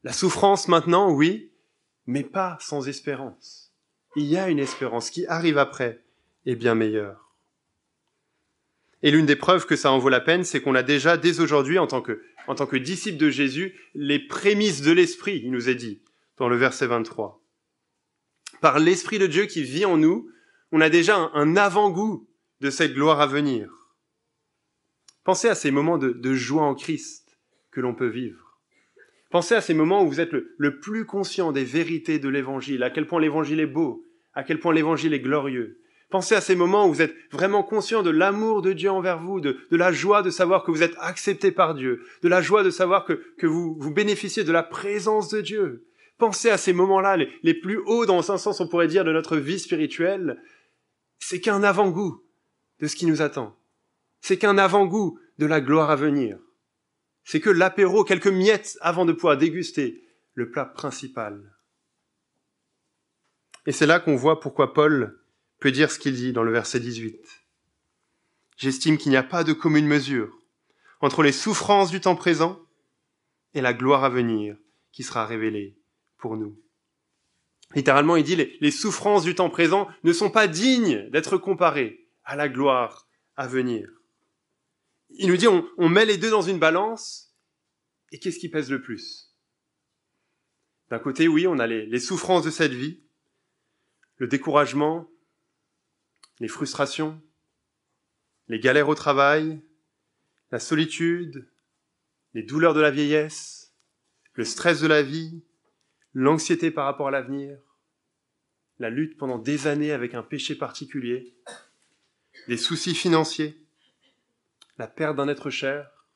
La 0.04 0.14
souffrance 0.14 0.68
maintenant, 0.68 1.12
oui, 1.12 1.52
mais 2.06 2.24
pas 2.24 2.58
sans 2.60 2.88
espérance. 2.88 3.74
Il 4.16 4.26
y 4.26 4.38
a 4.38 4.50
une 4.50 4.60
espérance 4.60 5.10
qui 5.10 5.26
arrive 5.26 5.58
après 5.58 6.04
et 6.46 6.56
bien 6.56 6.76
meilleure. 6.76 7.24
Et 9.02 9.12
l'une 9.12 9.26
des 9.26 9.36
preuves 9.36 9.66
que 9.66 9.76
ça 9.76 9.92
en 9.92 10.00
vaut 10.00 10.10
la 10.10 10.22
peine, 10.22 10.46
c'est 10.46 10.62
qu'on 10.62 10.76
a 10.76 10.84
déjà 10.84 11.18
dès 11.18 11.42
aujourd'hui, 11.42 11.78
en 11.78 11.88
tant 11.88 12.02
que, 12.02 12.24
en 12.48 12.56
tant 12.56 12.66
que 12.66 12.78
disciple 12.78 13.18
de 13.18 13.30
Jésus, 13.30 13.78
les 13.94 14.20
prémices 14.20 14.82
de 14.82 14.92
l'Esprit, 14.92 15.42
il 15.44 15.52
nous 15.52 15.68
est 15.68 15.76
dit 15.76 16.02
dans 16.38 16.48
le 16.48 16.56
verset 16.56 16.88
23. 16.88 17.42
Par 18.62 18.80
l'Esprit 18.80 19.20
de 19.20 19.28
Dieu 19.28 19.46
qui 19.46 19.64
vit 19.64 19.86
en 19.86 19.98
nous, 19.98 20.30
on 20.74 20.82
a 20.82 20.90
déjà 20.90 21.32
un, 21.34 21.56
avant-goût 21.56 22.28
de 22.60 22.70
cette 22.70 22.94
gloire 22.94 23.22
à 23.22 23.28
venir. 23.28 23.70
Pensez 25.24 25.48
à 25.48 25.56
ces 25.56 25.72
moments 25.72 25.98
de 25.98 26.34
joie 26.34 26.64
en 26.64 26.76
Christ 26.76 27.38
que 27.72 27.80
l'on 27.80 27.96
peut 27.96 28.08
vivre. 28.08 28.44
Pensez 29.34 29.56
à 29.56 29.62
ces 29.62 29.74
moments 29.74 30.04
où 30.04 30.08
vous 30.08 30.20
êtes 30.20 30.32
le, 30.32 30.80
plus 30.80 31.08
conscient 31.08 31.52
des 31.52 31.64
vérités 31.64 32.20
de 32.20 32.30
l'Évangile, 32.30 32.84
à 32.84 32.92
quel 32.92 33.08
point 33.08 33.20
l'Évangile 33.20 33.60
est 33.60 33.66
beau, 33.66 34.06
à 34.36 34.44
quel 34.44 34.60
point 34.60 34.76
l'Évangile 34.76 35.12
est 35.16 35.22
glorieux. 35.22 35.80
Pensez 36.12 36.36
à 36.36 36.42
ces 36.42 36.56
moments 36.56 36.88
où 36.88 36.94
vous 36.94 37.02
êtes 37.02 37.16
vraiment 37.32 37.64
conscient 37.64 38.04
de 38.04 38.12
l'amour 38.12 38.62
de 38.62 38.74
Dieu 38.74 38.92
envers 38.92 39.18
vous, 39.18 39.40
de, 39.40 39.58
la 39.72 39.92
joie 39.92 40.22
de 40.22 40.30
savoir 40.30 40.64
que 40.64 40.70
vous 40.70 40.84
êtes 40.84 40.94
accepté 41.00 41.52
par 41.52 41.74
Dieu, 41.74 42.04
de 42.22 42.30
la 42.30 42.44
joie 42.44 42.62
de 42.62 42.70
savoir 42.70 43.06
que, 43.06 43.48
vous, 43.48 43.76
bénéficiez 43.92 44.44
de 44.44 44.52
la 44.52 44.62
présence 44.62 45.30
de 45.30 45.42
Dieu. 45.42 45.88
Pensez 46.20 46.52
à 46.52 46.58
ces 46.58 46.72
moments-là, 46.72 47.18
les 47.42 47.54
plus 47.56 47.80
hauts 47.88 48.06
dans 48.06 48.32
un 48.32 48.38
sens 48.38 48.62
on 48.62 48.68
pourrait 48.68 48.88
dire 48.88 49.04
de 49.04 49.12
notre 49.12 49.38
vie 49.38 49.58
spirituelle. 49.58 50.38
C'est 51.20 51.42
qu'un 51.42 51.64
avant-goût 51.64 52.24
de 52.80 52.88
ce 52.88 52.96
qui 52.96 53.06
nous 53.06 53.22
attend. 53.22 53.58
C'est 54.22 54.38
qu'un 54.38 54.58
avant-goût 54.58 55.20
de 55.38 55.46
la 55.46 55.62
gloire 55.62 55.90
à 55.90 55.96
venir 55.96 56.40
c'est 57.24 57.40
que 57.40 57.50
l'apéro, 57.50 58.04
quelques 58.04 58.28
miettes 58.28 58.78
avant 58.82 59.06
de 59.06 59.14
pouvoir 59.14 59.38
déguster 59.38 60.04
le 60.34 60.50
plat 60.50 60.66
principal. 60.66 61.56
Et 63.66 63.72
c'est 63.72 63.86
là 63.86 64.00
qu'on 64.00 64.16
voit 64.16 64.40
pourquoi 64.40 64.74
Paul 64.74 65.20
peut 65.60 65.72
dire 65.72 65.92
ce 65.92 66.00
qu'il 66.00 66.16
dit 66.16 66.34
dans 66.34 66.44
le 66.44 66.52
verset 66.52 66.80
18. 66.80 67.26
J'estime 68.58 68.98
qu'il 68.98 69.12
n'y 69.12 69.18
a 69.18 69.24
pas 69.24 69.44
de 69.44 69.54
commune 69.54 69.88
mesure 69.88 70.38
entre 71.00 71.24
les 71.24 71.32
souffrances 71.32 71.92
du 71.92 72.02
temps 72.02 72.16
présent 72.16 72.60
et 73.54 73.62
la 73.62 73.74
gloire 73.74 74.04
à 74.04 74.10
venir 74.10 74.58
qui 74.92 75.04
sera 75.04 75.26
révélée 75.26 75.78
pour 76.18 76.36
nous. 76.38 76.58
Littéralement, 77.76 78.16
il 78.16 78.24
dit 78.24 78.36
les, 78.36 78.72
souffrances 78.72 79.24
du 79.24 79.36
temps 79.36 79.50
présent 79.50 79.88
ne 80.04 80.14
sont 80.14 80.30
pas 80.30 80.48
dignes 80.48 81.10
d'être 81.10 81.38
comparées 81.38 82.08
à 82.24 82.36
la 82.36 82.48
gloire 82.48 83.08
à 83.36 83.48
venir. 83.48 83.90
Il 85.10 85.28
nous 85.28 85.38
dit 85.38 85.48
on, 85.48 85.90
met 85.90 86.06
les 86.06 86.18
deux 86.18 86.30
dans 86.30 86.42
une 86.42 86.60
balance, 86.60 87.36
et 88.12 88.20
qu'est-ce 88.20 88.40
qui 88.40 88.50
pèse 88.50 88.70
le 88.70 88.82
plus? 88.82 89.34
D'un 90.90 91.00
côté, 91.00 91.28
oui, 91.28 91.48
on 91.48 91.60
a 91.60 91.66
les, 91.66 91.86
les 91.86 92.00
souffrances 92.00 92.46
de 92.46 92.52
cette 92.52 92.74
vie, 92.74 93.02
le 94.18 94.28
découragement, 94.28 95.10
les 96.40 96.48
frustrations, 96.48 97.22
les 98.48 98.60
galères 98.60 98.90
au 98.90 98.96
travail, 98.96 99.62
la 100.52 100.60
solitude, 100.60 101.50
les 102.36 102.44
douleurs 102.44 102.76
de 102.76 102.82
la 102.82 102.92
vieillesse, 102.92 103.74
le 104.34 104.46
stress 104.46 104.82
de 104.82 104.88
la 104.88 105.02
vie, 105.02 105.44
l'anxiété 106.14 106.72
par 106.72 106.86
rapport 106.86 107.08
à 107.08 107.12
l'avenir, 107.12 107.58
la 108.80 108.90
lutte 108.90 109.18
pendant 109.18 109.38
des 109.38 109.68
années 109.68 109.92
avec 109.92 110.14
un 110.14 110.24
péché 110.24 110.56
particulier, 110.56 111.36
les 112.48 112.58
soucis 112.58 112.96
financiers, 112.96 113.66
la 114.78 114.88
perte 114.88 115.16
d'un 115.16 115.28
être 115.28 115.50
cher, 115.50 116.08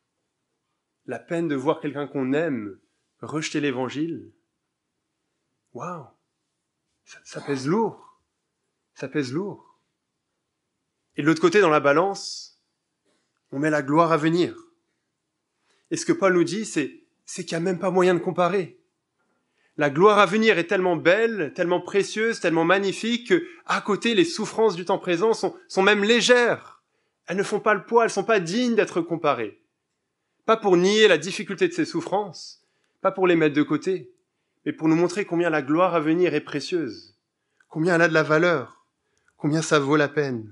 la 1.06 1.20
peine 1.20 1.48
de 1.48 1.56
voir 1.56 1.80
quelqu'un 1.80 2.08
qu'on 2.08 2.34
aime 2.34 2.80
rejeter 3.22 3.60
l'évangile. 3.60 4.32
Waouh 5.74 6.08
ça, 7.06 7.20
ça, 7.24 7.42
pèse 7.42 7.68
lourd. 7.68 8.22
Ça 8.94 9.08
pèse 9.08 9.32
lourd. 9.32 9.80
Et 11.16 11.22
de 11.22 11.28
l'autre 11.28 11.42
côté, 11.42 11.62
dans 11.62 11.70
la 11.70 11.80
balance, 11.80 12.62
on 13.52 13.60
met 13.60 13.70
la 13.70 13.82
gloire 13.82 14.12
à 14.12 14.18
venir. 14.18 14.56
Et 15.90 15.96
ce 15.96 16.06
que 16.06 16.12
Paul 16.12 16.34
nous 16.34 16.44
dit, 16.44 16.66
c'est, 16.66 17.06
c'est 17.26 17.46
qu'il 17.46 17.58
n'y 17.58 17.64
a 17.64 17.66
même 17.66 17.80
pas 17.80 17.92
moyen 17.92 18.14
de 18.14 18.20
comparer. 18.20 18.78
La 19.78 19.92
gloire 19.92 20.18
à 20.18 20.26
venir 20.26 20.58
est 20.58 20.66
tellement 20.66 20.96
belle, 20.96 21.54
tellement 21.56 21.82
précieuse, 21.82 22.40
tellement 22.40 22.66
magnifique 22.66 23.30
que, 23.30 23.48
à 23.66 23.80
côté, 23.82 24.16
les 24.16 24.26
souffrances 24.26 24.76
du 24.76 24.86
temps 24.86 24.98
présent 24.98 25.34
sont, 25.34 25.56
sont 25.68 25.84
même 25.84 26.04
légères. 26.04 26.82
Elles 27.28 27.38
ne 27.38 27.44
font 27.44 27.60
pas 27.60 27.76
le 27.76 27.84
poids, 27.84 28.04
elles 28.04 28.10
ne 28.10 28.14
sont 28.14 28.24
pas 28.24 28.40
dignes 28.40 28.76
d'être 28.76 29.02
comparées. 29.02 29.62
Pas 30.46 30.58
pour 30.58 30.78
nier 30.78 31.08
la 31.08 31.18
difficulté 31.18 31.68
de 31.68 31.74
ces 31.74 31.86
souffrances, 31.86 32.64
pas 33.02 33.12
pour 33.12 33.28
les 33.28 33.36
mettre 33.36 33.56
de 33.56 33.64
côté, 33.64 34.12
mais 34.66 34.74
pour 34.74 34.88
nous 34.88 34.96
montrer 34.96 35.26
combien 35.26 35.50
la 35.50 35.62
gloire 35.62 35.94
à 35.94 36.00
venir 36.00 36.34
est 36.34 36.42
précieuse, 36.42 37.16
combien 37.68 37.96
elle 37.96 38.02
a 38.02 38.08
de 38.08 38.14
la 38.14 38.24
valeur, 38.24 38.86
combien 39.36 39.62
ça 39.62 39.78
vaut 39.78 39.98
la 39.98 40.08
peine. 40.08 40.52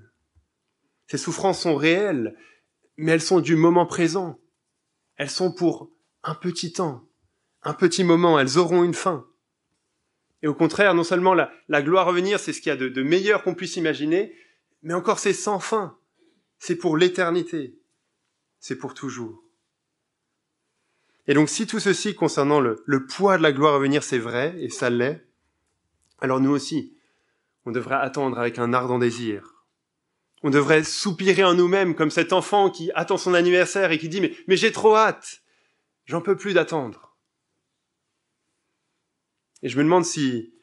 Ces 1.07 1.17
souffrances 1.17 1.61
sont 1.61 1.75
réelles, 1.75 2.35
mais 2.97 3.13
elles 3.13 3.21
sont 3.21 3.39
du 3.39 3.55
moment 3.55 3.85
présent. 3.85 4.39
Elles 5.17 5.29
sont 5.29 5.51
pour 5.51 5.91
un 6.23 6.35
petit 6.35 6.73
temps, 6.73 7.04
un 7.65 7.73
petit 7.73 8.03
moment, 8.03 8.39
elles 8.39 8.57
auront 8.57 8.83
une 8.83 8.93
fin. 8.93 9.25
Et 10.43 10.47
au 10.47 10.53
contraire, 10.53 10.93
non 10.93 11.03
seulement 11.03 11.33
la, 11.33 11.81
gloire 11.81 12.07
à 12.07 12.11
venir, 12.11 12.39
c'est 12.39 12.53
ce 12.53 12.61
qu'il 12.61 12.69
y 12.69 12.73
a 12.73 12.77
de, 12.77 13.03
meilleur 13.03 13.43
qu'on 13.43 13.55
puisse 13.55 13.77
imaginer, 13.77 14.33
mais 14.83 14.93
encore 14.93 15.17
c'est 15.17 15.33
sans 15.33 15.59
fin. 15.59 15.97
C'est 16.59 16.75
pour 16.75 16.95
l'éternité. 16.95 17.75
C'est 18.59 18.75
pour 18.75 18.93
toujours. 18.93 19.43
Et 21.27 21.33
donc 21.33 21.49
si 21.49 21.65
tout 21.65 21.79
ceci 21.79 22.13
concernant 22.13 22.59
le, 22.59 23.05
poids 23.07 23.37
de 23.37 23.43
la 23.43 23.51
gloire 23.51 23.75
à 23.75 23.79
venir, 23.79 24.03
c'est 24.03 24.19
vrai, 24.19 24.55
et 24.59 24.69
ça 24.69 24.91
l'est, 24.91 25.25
alors 26.19 26.39
nous 26.39 26.51
aussi, 26.51 26.95
on 27.65 27.71
devrait 27.71 27.95
attendre 27.95 28.37
avec 28.37 28.59
un 28.59 28.73
ardent 28.73 28.99
désir. 28.99 29.65
On 30.43 30.51
devrait 30.51 30.83
soupirer 30.83 31.43
en 31.43 31.55
nous-mêmes 31.55 31.95
comme 31.95 32.11
cet 32.11 32.31
enfant 32.31 32.69
qui 32.69 32.91
attend 32.93 33.17
son 33.17 33.33
anniversaire 33.33 33.91
et 33.91 33.97
qui 33.97 34.09
dit 34.09 34.21
mais 34.47 34.57
j'ai 34.57 34.71
trop 34.71 34.95
hâte, 34.95 35.41
j'en 36.05 36.21
peux 36.21 36.37
plus 36.37 36.53
d'attendre. 36.53 37.04
Et 39.61 39.69
je 39.69 39.77
me 39.77 39.83
demande 39.83 40.05
si 40.05 40.53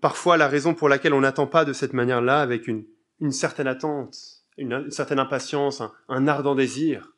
parfois 0.00 0.36
la 0.36 0.48
raison 0.48 0.74
pour 0.74 0.88
laquelle 0.88 1.14
on 1.14 1.20
n'attend 1.20 1.46
pas 1.46 1.64
de 1.64 1.72
cette 1.72 1.92
manière-là, 1.92 2.40
avec 2.40 2.68
une, 2.68 2.86
une 3.20 3.32
certaine 3.32 3.66
attente, 3.66 4.44
une, 4.56 4.90
certaine 4.90 5.18
impatience, 5.18 5.82
un, 6.08 6.28
ardent 6.28 6.54
désir, 6.54 7.12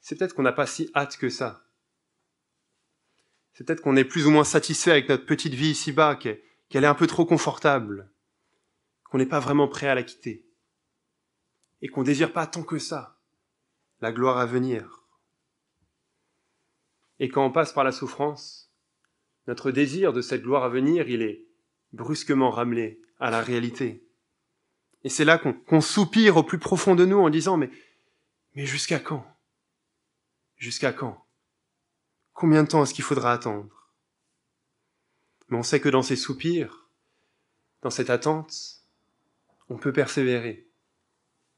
c'est 0.00 0.16
peut-être 0.16 0.34
qu'on 0.34 0.42
n'a 0.42 0.52
pas 0.52 0.66
si 0.66 0.90
hâte 0.94 1.16
que 1.16 1.28
ça. 1.28 1.64
C'est 3.52 3.64
peut-être 3.64 3.82
qu'on 3.82 3.96
est 3.96 4.04
plus 4.04 4.26
ou 4.26 4.30
moins 4.30 4.44
satisfait 4.44 4.90
avec 4.90 5.08
notre 5.08 5.26
petite 5.26 5.54
vie 5.54 5.70
ici-bas, 5.70 6.16
qu'elle 6.16 6.84
est 6.84 6.86
un 6.86 6.94
peu 6.94 7.06
trop 7.06 7.26
confortable, 7.26 8.10
qu'on 9.04 9.18
n'est 9.18 9.26
pas 9.26 9.40
vraiment 9.40 9.68
prêt 9.68 9.88
à 9.88 9.94
la 9.94 10.02
quitter. 10.02 10.46
et 11.84 11.88
qu'on 11.88 12.04
désire 12.04 12.32
pas 12.32 12.46
tant 12.46 12.62
que 12.62 12.78
ça 12.78 13.18
la 14.00 14.12
gloire 14.12 14.38
à 14.38 14.46
venir. 14.46 15.02
Et 17.18 17.28
quand 17.28 17.44
on 17.44 17.50
passe 17.50 17.72
par 17.72 17.84
la 17.84 17.92
souffrance, 17.92 18.61
notre 19.46 19.70
désir 19.70 20.12
de 20.12 20.20
cette 20.20 20.42
gloire 20.42 20.64
à 20.64 20.68
venir, 20.68 21.08
il 21.08 21.22
est 21.22 21.44
brusquement 21.92 22.50
ramené 22.50 23.00
à 23.18 23.30
la 23.30 23.40
réalité. 23.40 24.04
Et 25.04 25.08
c'est 25.08 25.24
là 25.24 25.38
qu'on 25.38 25.80
soupire 25.80 26.36
au 26.36 26.42
plus 26.42 26.58
profond 26.58 26.94
de 26.94 27.04
nous 27.04 27.18
en 27.18 27.30
disant, 27.30 27.56
mais, 27.56 27.70
jusqu'à 28.54 29.00
quand? 29.00 29.26
Jusqu'à 30.56 30.92
quand? 30.92 31.26
Combien 32.32 32.62
de 32.62 32.68
temps 32.68 32.82
est-ce 32.82 32.94
qu'il 32.94 33.04
faudra 33.04 33.32
attendre? 33.32 33.90
Mais 35.48 35.58
on 35.58 35.62
sait 35.62 35.80
que 35.80 35.88
dans 35.88 36.02
ces 36.02 36.16
soupirs, 36.16 36.88
dans 37.82 37.90
cette 37.90 38.10
attente, 38.10 38.82
on 39.68 39.76
peut 39.76 39.92
persévérer. 39.92 40.68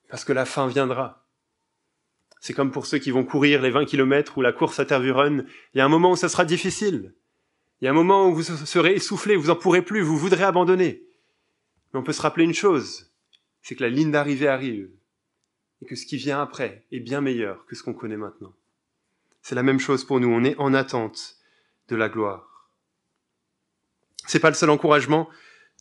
Parce 0.08 0.24
que 0.24 0.32
la 0.32 0.46
fin 0.46 0.66
viendra. 0.66 1.26
C'est 2.40 2.54
comme 2.54 2.72
pour 2.72 2.86
ceux 2.86 2.98
qui 2.98 3.10
vont 3.10 3.24
courir 3.24 3.62
les 3.62 3.70
20 3.70 3.84
km 3.84 4.38
ou 4.38 4.42
la 4.42 4.52
course 4.52 4.78
à 4.78 4.84
Tervuren. 4.84 5.46
Il 5.74 5.78
y 5.78 5.80
a 5.80 5.84
un 5.84 5.88
moment 5.88 6.12
où 6.12 6.16
ça 6.16 6.28
sera 6.28 6.44
difficile. 6.44 7.14
Il 7.81 7.85
y 7.85 7.88
a 7.88 7.90
un 7.90 7.95
moment 7.95 8.28
où 8.28 8.35
vous 8.35 8.43
serez 8.43 8.95
essoufflé, 8.95 9.37
vous 9.37 9.50
en 9.50 9.57
pourrez 9.57 9.83
plus, 9.83 10.00
vous 10.00 10.16
voudrez 10.16 10.45
abandonner. 10.45 11.02
Mais 11.93 12.00
on 12.00 12.02
peut 12.02 12.12
se 12.12 12.23
rappeler 12.23 12.45
une 12.45 12.54
chose, 12.54 13.11
c'est 13.62 13.75
que 13.75 13.83
la 13.83 13.90
ligne 13.90 14.11
d'arrivée 14.11 14.49
arrive. 14.49 14.90
Et 15.83 15.87
que 15.87 15.97
ce 15.97 16.07
qui 16.07 16.16
vient 16.16 16.40
après 16.40 16.85
est 16.93 17.00
bien 17.00 17.21
meilleur 17.21 17.66
que 17.66 17.75
ce 17.75 17.83
qu'on 17.83 17.93
connaît 17.93 18.16
maintenant. 18.16 18.54
C'est 19.43 19.54
la 19.54 19.62
même 19.62 19.81
chose 19.81 20.04
pour 20.04 20.21
nous, 20.21 20.28
on 20.28 20.45
est 20.45 20.57
en 20.59 20.73
attente 20.73 21.37
de 21.88 21.97
la 21.97 22.09
gloire. 22.09 22.71
C'est 24.26 24.40
pas 24.40 24.49
le 24.49 24.54
seul 24.54 24.71
encouragement 24.71 25.28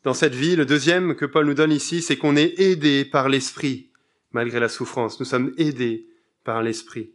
dans 0.04 0.14
cette 0.14 0.36
vie. 0.36 0.56
Le 0.56 0.66
deuxième 0.66 1.16
que 1.16 1.26
Paul 1.26 1.46
nous 1.46 1.54
donne 1.54 1.72
ici, 1.72 2.02
c'est 2.02 2.18
qu'on 2.18 2.36
est 2.36 2.60
aidé 2.60 3.06
par 3.06 3.30
l'Esprit, 3.30 3.90
malgré 4.32 4.60
la 4.60 4.68
souffrance. 4.70 5.20
Nous 5.20 5.26
sommes 5.26 5.54
aidés 5.58 6.08
par 6.44 6.62
l'Esprit. 6.62 7.14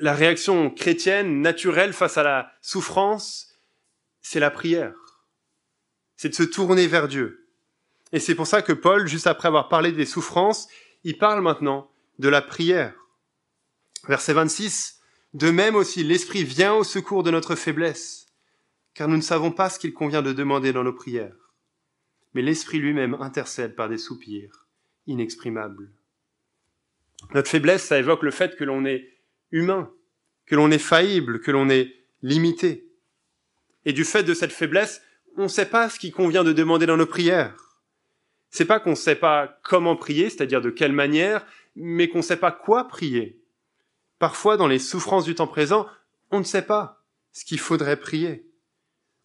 La 0.00 0.14
réaction 0.14 0.70
chrétienne 0.70 1.40
naturelle 1.40 1.92
face 1.92 2.18
à 2.18 2.22
la 2.22 2.52
souffrance, 2.60 3.47
c'est 4.28 4.40
la 4.40 4.50
prière. 4.50 4.94
C'est 6.16 6.28
de 6.28 6.34
se 6.34 6.42
tourner 6.42 6.86
vers 6.86 7.08
Dieu. 7.08 7.48
Et 8.12 8.20
c'est 8.20 8.34
pour 8.34 8.46
ça 8.46 8.60
que 8.60 8.74
Paul, 8.74 9.06
juste 9.08 9.26
après 9.26 9.48
avoir 9.48 9.70
parlé 9.70 9.90
des 9.90 10.04
souffrances, 10.04 10.68
il 11.02 11.16
parle 11.16 11.40
maintenant 11.40 11.90
de 12.18 12.28
la 12.28 12.42
prière. 12.42 12.94
Verset 14.06 14.34
26, 14.34 15.00
de 15.32 15.50
même 15.50 15.76
aussi, 15.76 16.04
l'Esprit 16.04 16.44
vient 16.44 16.74
au 16.74 16.84
secours 16.84 17.22
de 17.22 17.30
notre 17.30 17.54
faiblesse, 17.54 18.26
car 18.92 19.08
nous 19.08 19.16
ne 19.16 19.22
savons 19.22 19.50
pas 19.50 19.70
ce 19.70 19.78
qu'il 19.78 19.94
convient 19.94 20.20
de 20.20 20.34
demander 20.34 20.74
dans 20.74 20.84
nos 20.84 20.92
prières. 20.92 21.54
Mais 22.34 22.42
l'Esprit 22.42 22.80
lui-même 22.80 23.14
intercède 23.14 23.74
par 23.74 23.88
des 23.88 23.96
soupirs 23.96 24.66
inexprimables. 25.06 25.90
Notre 27.32 27.48
faiblesse, 27.48 27.84
ça 27.84 27.98
évoque 27.98 28.22
le 28.22 28.30
fait 28.30 28.56
que 28.56 28.64
l'on 28.64 28.84
est 28.84 29.08
humain, 29.52 29.90
que 30.44 30.54
l'on 30.54 30.70
est 30.70 30.76
faillible, 30.76 31.40
que 31.40 31.50
l'on 31.50 31.70
est 31.70 31.94
limité. 32.20 32.87
Et 33.88 33.94
du 33.94 34.04
fait 34.04 34.22
de 34.22 34.34
cette 34.34 34.52
faiblesse, 34.52 35.00
on 35.38 35.44
ne 35.44 35.48
sait 35.48 35.64
pas 35.64 35.88
ce 35.88 35.98
qu'il 35.98 36.12
convient 36.12 36.44
de 36.44 36.52
demander 36.52 36.84
dans 36.84 36.98
nos 36.98 37.06
prières. 37.06 37.56
C'est 38.50 38.66
pas 38.66 38.80
qu'on 38.80 38.90
ne 38.90 38.94
sait 38.94 39.14
pas 39.14 39.58
comment 39.64 39.96
prier, 39.96 40.28
c'est-à-dire 40.28 40.60
de 40.60 40.68
quelle 40.68 40.92
manière, 40.92 41.46
mais 41.74 42.08
qu'on 42.08 42.18
ne 42.18 42.22
sait 42.22 42.36
pas 42.36 42.52
quoi 42.52 42.86
prier. 42.86 43.40
Parfois, 44.18 44.58
dans 44.58 44.66
les 44.66 44.78
souffrances 44.78 45.24
du 45.24 45.34
temps 45.34 45.46
présent, 45.46 45.86
on 46.30 46.40
ne 46.40 46.44
sait 46.44 46.66
pas 46.66 47.02
ce 47.32 47.46
qu'il 47.46 47.58
faudrait 47.58 47.98
prier. 47.98 48.46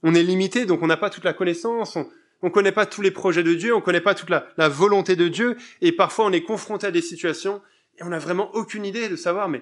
On 0.01 0.15
est 0.15 0.24
limité, 0.24 0.65
donc 0.65 0.82
on 0.82 0.88
n'a 0.88 0.96
pas 0.96 1.10
toute 1.10 1.25
la 1.25 1.34
connaissance, 1.34 1.98
on 2.41 2.48
ne 2.48 2.50
connaît 2.50 2.72
pas 2.72 2.86
tous 2.86 3.01
les 3.01 3.12
projets 3.12 3.43
de 3.43 3.55
Dieu, 3.55 3.74
on 3.74 3.79
ne 3.79 3.84
connaît 3.84 4.00
pas 4.00 4.15
toute 4.15 4.29
la, 4.29 4.70
volonté 4.70 5.17
de 5.17 5.27
Dieu, 5.27 5.58
et 5.82 5.91
parfois 5.91 6.24
on 6.24 6.32
est 6.32 6.43
confronté 6.43 6.88
à 6.88 6.91
des 6.91 7.01
situations 7.01 7.62
et 7.98 8.03
on 8.03 8.10
n'a 8.10 8.20
vraiment 8.20 8.50
aucune 8.55 8.86
idée 8.86 9.10
de 9.10 9.17
savoir, 9.17 9.50
mais 9.50 9.62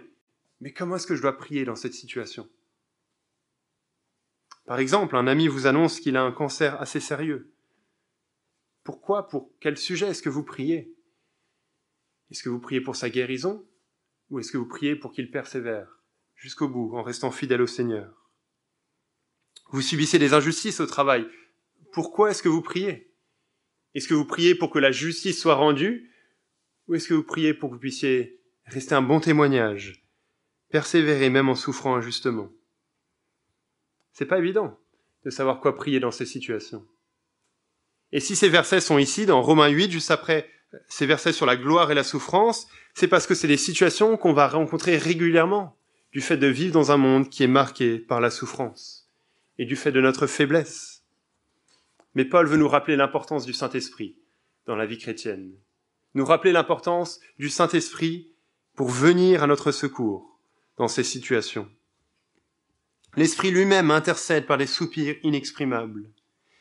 comment 0.77 0.98
est-ce 0.98 1.08
que 1.08 1.15
je 1.15 1.24
dois 1.24 1.39
prier 1.39 1.65
dans 1.65 1.75
cette 1.75 1.96
situation? 1.96 2.47
Par 4.71 4.79
exemple, 4.79 5.17
un 5.17 5.27
ami 5.27 5.49
vous 5.49 5.67
annonce 5.67 5.99
qu'il 5.99 6.15
a 6.15 6.23
un 6.23 6.31
cancer 6.31 6.79
assez 6.79 7.01
sérieux. 7.01 7.51
Pourquoi 8.86 9.27
Pour 9.27 9.51
quel 9.60 9.77
sujet 9.77 10.07
est-ce 10.07 10.21
que 10.21 10.29
vous 10.29 10.45
priez? 10.45 10.95
Est-ce 12.29 12.41
que 12.41 12.47
vous 12.47 12.62
priez 12.62 12.79
pour 12.79 12.95
sa 12.95 13.10
guérison 13.10 13.67
ou 14.29 14.39
est-ce 14.39 14.49
que 14.49 14.57
vous 14.57 14.69
priez 14.69 14.95
pour 14.95 15.12
qu'il 15.12 15.29
persévère 15.29 15.99
jusqu'au 16.36 16.69
bout 16.69 16.95
en 16.95 17.03
restant 17.03 17.31
fidèle 17.31 17.62
au 17.62 17.67
Seigneur? 17.67 18.31
Vous 19.71 19.81
subissez 19.81 20.19
des 20.19 20.34
injustices 20.34 20.79
au 20.79 20.86
travail. 20.86 21.27
Pourquoi 21.91 22.31
est-ce 22.31 22.41
que 22.41 22.47
vous 22.47 22.62
priez? 22.62 23.13
Est-ce 23.93 24.07
que 24.07 24.13
vous 24.13 24.23
priez 24.23 24.55
pour 24.55 24.71
que 24.71 24.79
la 24.79 24.93
justice 24.93 25.41
soit 25.41 25.55
rendue 25.55 26.13
Ou 26.88 26.95
est-ce 26.95 27.10
que 27.10 27.13
vous 27.13 27.25
priez 27.25 27.53
pour 27.53 27.71
que 27.71 27.73
vous 27.73 27.81
puissiez 27.81 28.39
rester 28.67 28.95
un 28.95 29.01
bon 29.01 29.19
témoignage, 29.19 30.05
persévérer 30.69 31.29
même 31.29 31.49
en 31.49 31.55
souffrant 31.55 31.93
injustement? 31.93 32.49
C'est 34.13 34.26
pas 34.26 34.39
évident 34.39 34.78
de 35.26 35.30
savoir 35.30 35.60
quoi 35.60 35.76
prier 35.76 36.00
dans 36.00 36.12
ces 36.12 36.26
situations. 36.26 36.86
Et 38.12 38.19
si 38.19 38.36
ces 38.36 38.50
versets 38.50 38.82
sont 38.82 38.97
ici, 38.97 39.26
dans 39.26 39.41
Romains 39.41 39.69
8, 39.69 39.91
juste 39.91 40.12
après 40.12 40.50
ces 40.88 41.06
versets 41.06 41.34
sur 41.34 41.45
la 41.45 41.58
gloire 41.58 41.91
et 41.91 41.95
la 41.95 42.04
souffrance, 42.04 42.67
c'est 42.93 43.08
parce 43.08 43.28
que 43.28 43.36
c'est 43.36 43.47
des 43.47 43.58
situations 43.58 44.17
qu'on 44.17 44.34
va 44.34 44.47
rencontrer 44.47 44.97
régulièrement 44.97 45.78
du 46.12 46.21
fait 46.21 46.38
de 46.38 46.47
vivre 46.47 46.74
dans 46.74 46.91
un 46.91 46.97
monde 46.97 47.30
qui 47.30 47.43
est 47.43 47.47
marqué 47.47 48.00
par 48.00 48.19
la 48.21 48.30
souffrance 48.30 49.10
et 49.58 49.65
du 49.65 49.76
fait 49.76 49.91
de 49.91 50.02
notre 50.02 50.28
faiblesse. 50.28 51.04
Mais 52.15 52.26
Paul 52.26 52.47
veut 52.47 52.58
nous 52.58 52.67
rappeler 52.67 52.95
l'importance 52.95 53.45
du 53.45 53.54
Saint-Esprit 53.54 54.17
dans 54.65 54.76
la 54.76 54.86
vie 54.86 54.97
chrétienne, 54.97 55.54
nous 56.13 56.26
rappeler 56.26 56.52
l'importance 56.52 57.19
du 57.39 57.50
Saint-Esprit 57.50 58.34
pour 58.76 58.89
venir 58.89 59.43
à 59.43 59.47
notre 59.47 59.71
secours 59.71 60.39
dans 60.78 60.88
ces 60.88 61.04
situations. 61.04 61.69
L'Esprit 63.17 63.52
lui-même 63.52 63.91
intercède 63.91 64.45
par 64.45 64.58
des 64.58 64.67
soupirs 64.67 65.17
inexprimables, 65.24 66.10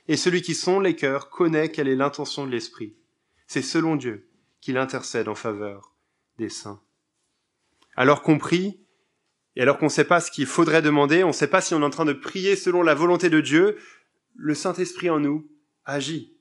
et 0.09 0.17
celui 0.17 0.43
qui 0.43 0.55
sonde 0.55 0.83
les 0.83 0.97
cœurs 0.97 1.31
connaît 1.31 1.71
quelle 1.71 1.87
est 1.87 1.95
l'intention 1.95 2.45
de 2.45 2.51
l'Esprit. 2.51 2.97
C'est 3.47 3.63
selon 3.63 3.95
Dieu 3.95 4.29
qu'il 4.61 4.77
intercède 4.77 5.29
en 5.29 5.37
faveur 5.37 5.95
des 6.39 6.49
saints. 6.49 6.81
Alors 7.95 8.23
qu'on 8.23 8.39
prie, 8.39 8.81
et 9.55 9.63
alors 9.63 9.79
qu'on 9.79 9.87
ne 9.87 9.91
sait 9.91 10.05
pas 10.05 10.21
ce 10.21 10.31
qu'il 10.31 10.47
faudrait 10.47 10.83
demander, 10.83 11.23
on 11.23 11.29
ne 11.29 11.33
sait 11.33 11.47
pas 11.47 11.61
si 11.61 11.75
on 11.75 11.83
est 11.83 11.85
en 11.85 11.91
train 11.91 12.05
de 12.05 12.13
prier 12.13 12.57
selon 12.57 12.83
la 12.83 12.95
volonté 12.95 13.31
de 13.31 13.41
Dieu, 13.41 13.79
le 14.35 14.55
Saint-Esprit 14.55 15.11
en 15.11 15.21
nous 15.21 15.49
agit. 15.85 16.37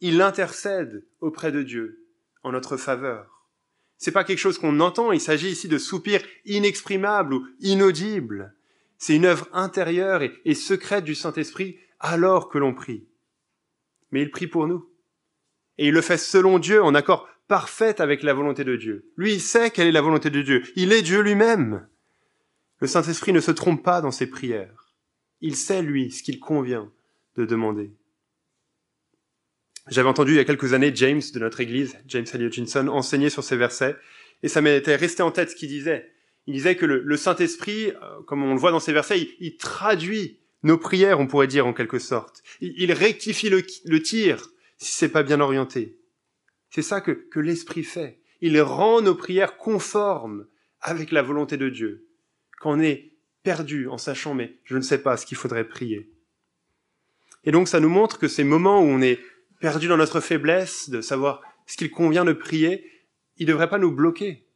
Il 0.00 0.20
intercède 0.20 1.06
auprès 1.20 1.52
de 1.52 1.62
Dieu 1.62 2.06
en 2.42 2.52
notre 2.52 2.76
faveur. 2.76 3.46
C'est 3.96 4.12
pas 4.12 4.24
quelque 4.24 4.38
chose 4.38 4.58
qu'on 4.58 4.80
entend, 4.80 5.12
il 5.12 5.20
s'agit 5.20 5.50
ici 5.50 5.68
de 5.68 5.78
soupirs 5.78 6.22
inexprimables 6.44 7.34
ou 7.34 7.46
inaudibles. 7.60 8.54
C'est 9.00 9.16
une 9.16 9.24
œuvre 9.24 9.48
intérieure 9.52 10.22
et, 10.22 10.54
secrète 10.54 11.04
du 11.04 11.14
Saint-Esprit 11.14 11.78
alors 12.00 12.50
que 12.50 12.58
l'on 12.58 12.74
prie. 12.74 13.08
Mais 14.12 14.20
il 14.20 14.30
prie 14.30 14.46
pour 14.46 14.68
nous 14.68 14.88
et 15.78 15.88
il 15.88 15.94
le 15.94 16.02
fait 16.02 16.18
selon 16.18 16.58
Dieu, 16.58 16.82
en 16.82 16.94
accord 16.94 17.26
parfait 17.48 18.02
avec 18.02 18.22
la 18.22 18.34
volonté 18.34 18.62
de 18.62 18.76
Dieu. 18.76 19.10
Lui, 19.16 19.32
il 19.32 19.40
sait 19.40 19.70
quelle 19.70 19.88
est 19.88 19.92
la 19.92 20.02
volonté 20.02 20.28
de 20.28 20.42
Dieu. 20.42 20.62
Il 20.76 20.92
est 20.92 21.00
Dieu 21.00 21.22
lui-même. 21.22 21.88
Le 22.80 22.86
Saint-Esprit 22.86 23.32
ne 23.32 23.40
se 23.40 23.50
trompe 23.50 23.82
pas 23.82 24.02
dans 24.02 24.10
ses 24.10 24.28
prières. 24.28 24.92
Il 25.40 25.56
sait, 25.56 25.80
lui, 25.80 26.10
ce 26.10 26.22
qu'il 26.22 26.38
convient 26.38 26.92
de 27.36 27.46
demander. 27.46 27.92
J'avais 29.88 30.10
entendu 30.10 30.32
il 30.32 30.36
y 30.36 30.40
a 30.40 30.44
quelques 30.44 30.74
années 30.74 30.94
James 30.94 31.22
de 31.32 31.38
notre 31.38 31.60
église, 31.60 31.96
James 32.06 32.26
Haley 32.30 32.44
Hutchinson, 32.44 32.88
enseigner 32.88 33.30
sur 33.30 33.42
ces 33.42 33.56
versets, 33.56 33.96
et 34.42 34.48
ça 34.48 34.60
m'était 34.60 34.96
resté 34.96 35.22
en 35.22 35.30
tête 35.30 35.50
ce 35.50 35.56
qu'il 35.56 35.70
disait. 35.70 36.12
Il 36.46 36.54
disait 36.54 36.76
que 36.76 36.86
le, 36.86 37.16
Saint-Esprit, 37.16 37.90
euh, 37.90 38.22
comme 38.26 38.42
on 38.42 38.54
le 38.54 38.60
voit 38.60 38.70
dans 38.70 38.80
ces 38.80 38.92
versets, 38.92 39.28
il, 39.38 39.56
traduit 39.56 40.40
nos 40.62 40.78
prières, 40.78 41.20
on 41.20 41.26
pourrait 41.26 41.46
dire 41.46 41.66
en 41.66 41.72
quelque 41.72 41.98
sorte. 41.98 42.42
Il, 42.60 42.92
rectifie 42.92 43.50
le 43.50 44.02
tir 44.02 44.48
si 44.78 44.92
c'est 44.92 45.10
pas 45.10 45.22
bien 45.22 45.40
orienté. 45.40 45.98
C'est 46.70 46.82
ça 46.82 47.00
que, 47.00 47.12
que 47.12 47.40
l'Esprit 47.40 47.84
fait. 47.84 48.20
Il 48.40 48.60
rend 48.60 49.02
nos 49.02 49.14
prières 49.14 49.56
conformes 49.56 50.46
avec 50.80 51.12
la 51.12 51.22
volonté 51.22 51.56
de 51.56 51.68
Dieu. 51.68 52.06
Quand 52.58 52.72
on 52.72 52.80
est 52.80 53.12
perdu 53.42 53.88
en 53.88 53.98
sachant 53.98 54.34
mais 54.34 54.56
je 54.64 54.76
ne 54.76 54.82
sais 54.82 54.98
pas 54.98 55.16
ce 55.16 55.26
qu'il 55.26 55.36
faudrait 55.36 55.68
prier. 55.68 56.10
Et 57.44 57.52
donc 57.52 57.68
ça 57.68 57.80
nous 57.80 57.88
montre 57.88 58.18
que 58.18 58.28
ces 58.28 58.44
moments 58.44 58.80
où 58.80 58.86
on 58.86 59.02
est 59.02 59.18
perdu 59.60 59.88
dans 59.88 59.96
notre 59.96 60.20
faiblesse, 60.20 60.88
de 60.88 61.00
savoir 61.00 61.42
ce 61.66 61.76
qu'il 61.76 61.90
convient 61.90 62.24
de 62.24 62.32
prier, 62.32 62.86
il 63.36 63.46
ne 63.46 63.52
devrait 63.52 63.68
pas 63.68 63.78
nous 63.78 63.92
bloquer. 63.92 64.46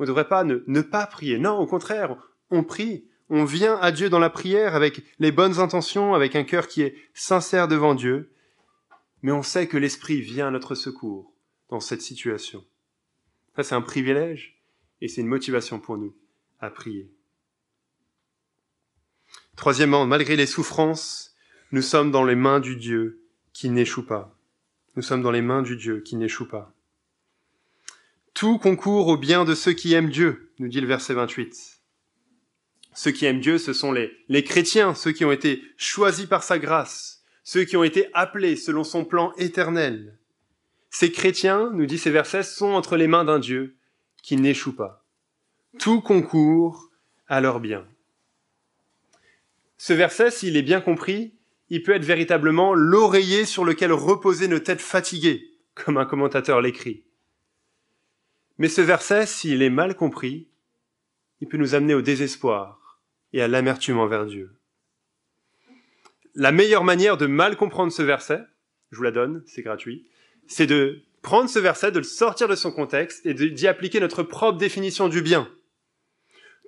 On 0.00 0.04
ne 0.04 0.06
devrait 0.06 0.28
pas 0.28 0.44
ne, 0.44 0.64
ne 0.66 0.80
pas 0.80 1.06
prier. 1.06 1.38
Non, 1.38 1.58
au 1.58 1.66
contraire, 1.66 2.16
on 2.50 2.64
prie. 2.64 3.04
On 3.28 3.44
vient 3.44 3.76
à 3.76 3.92
Dieu 3.92 4.08
dans 4.08 4.18
la 4.18 4.30
prière 4.30 4.74
avec 4.74 5.04
les 5.18 5.30
bonnes 5.30 5.60
intentions, 5.60 6.14
avec 6.14 6.34
un 6.34 6.42
cœur 6.42 6.68
qui 6.68 6.80
est 6.80 6.96
sincère 7.12 7.68
devant 7.68 7.94
Dieu, 7.94 8.32
mais 9.20 9.30
on 9.30 9.42
sait 9.42 9.68
que 9.68 9.76
l'Esprit 9.76 10.22
vient 10.22 10.48
à 10.48 10.50
notre 10.50 10.74
secours 10.74 11.34
dans 11.68 11.80
cette 11.80 12.00
situation. 12.00 12.64
Ça, 13.54 13.62
c'est 13.62 13.74
un 13.74 13.82
privilège 13.82 14.58
et 15.02 15.08
c'est 15.08 15.20
une 15.20 15.26
motivation 15.26 15.78
pour 15.78 15.98
nous 15.98 16.16
à 16.60 16.70
prier. 16.70 17.12
Troisièmement, 19.54 20.06
malgré 20.06 20.34
les 20.34 20.46
souffrances, 20.46 21.34
nous 21.72 21.82
sommes 21.82 22.10
dans 22.10 22.24
les 22.24 22.36
mains 22.36 22.60
du 22.60 22.76
Dieu 22.76 23.22
qui 23.52 23.68
n'échoue 23.68 24.06
pas. 24.06 24.34
Nous 24.96 25.02
sommes 25.02 25.20
dans 25.20 25.30
les 25.30 25.42
mains 25.42 25.60
du 25.60 25.76
Dieu 25.76 26.00
qui 26.00 26.16
n'échoue 26.16 26.48
pas. 26.48 26.74
Tout 28.34 28.58
concourt 28.58 29.08
au 29.08 29.16
bien 29.16 29.44
de 29.44 29.54
ceux 29.54 29.72
qui 29.72 29.94
aiment 29.94 30.10
Dieu, 30.10 30.52
nous 30.58 30.68
dit 30.68 30.80
le 30.80 30.86
verset 30.86 31.14
28. 31.14 31.80
Ceux 32.94 33.10
qui 33.10 33.24
aiment 33.26 33.40
Dieu, 33.40 33.58
ce 33.58 33.72
sont 33.72 33.92
les, 33.92 34.44
chrétiens, 34.44 34.94
ceux 34.94 35.12
qui 35.12 35.24
ont 35.24 35.32
été 35.32 35.62
choisis 35.76 36.26
par 36.26 36.42
sa 36.42 36.58
grâce, 36.58 37.22
ceux 37.44 37.64
qui 37.64 37.76
ont 37.76 37.84
été 37.84 38.08
appelés 38.14 38.56
selon 38.56 38.84
son 38.84 39.04
plan 39.04 39.32
éternel. 39.36 40.18
Ces 40.90 41.12
chrétiens, 41.12 41.70
nous 41.72 41.86
dit 41.86 41.98
ces 41.98 42.10
versets, 42.10 42.42
sont 42.42 42.72
entre 42.72 42.96
les 42.96 43.06
mains 43.06 43.24
d'un 43.24 43.38
Dieu 43.38 43.76
qui 44.22 44.36
n'échoue 44.36 44.74
pas. 44.74 45.04
Tout 45.78 46.00
concourt 46.00 46.90
à 47.28 47.40
leur 47.40 47.60
bien. 47.60 47.86
Ce 49.78 49.92
verset, 49.92 50.30
s'il 50.30 50.56
est 50.56 50.62
bien 50.62 50.80
compris, 50.80 51.34
il 51.70 51.82
peut 51.82 51.92
être 51.92 52.04
véritablement 52.04 52.74
l'oreiller 52.74 53.44
sur 53.44 53.64
lequel 53.64 53.92
reposer 53.92 54.48
nos 54.48 54.58
têtes 54.58 54.80
fatiguées, 54.80 55.52
comme 55.74 55.96
un 55.96 56.04
commentateur 56.04 56.60
l'écrit. 56.60 57.04
Mais 58.60 58.68
ce 58.68 58.82
verset, 58.82 59.24
s'il 59.24 59.62
est 59.62 59.70
mal 59.70 59.96
compris, 59.96 60.46
il 61.40 61.48
peut 61.48 61.56
nous 61.56 61.74
amener 61.74 61.94
au 61.94 62.02
désespoir 62.02 63.00
et 63.32 63.40
à 63.40 63.48
l'amertume 63.48 63.98
envers 63.98 64.26
Dieu. 64.26 64.50
La 66.34 66.52
meilleure 66.52 66.84
manière 66.84 67.16
de 67.16 67.24
mal 67.24 67.56
comprendre 67.56 67.90
ce 67.90 68.02
verset, 68.02 68.42
je 68.90 68.98
vous 68.98 69.02
la 69.02 69.12
donne, 69.12 69.42
c'est 69.46 69.62
gratuit, 69.62 70.06
c'est 70.46 70.66
de 70.66 71.00
prendre 71.22 71.48
ce 71.48 71.58
verset, 71.58 71.90
de 71.90 72.00
le 72.00 72.04
sortir 72.04 72.48
de 72.48 72.54
son 72.54 72.70
contexte 72.70 73.24
et 73.24 73.32
d'y 73.32 73.66
appliquer 73.66 73.98
notre 73.98 74.22
propre 74.22 74.58
définition 74.58 75.08
du 75.08 75.22
bien. 75.22 75.50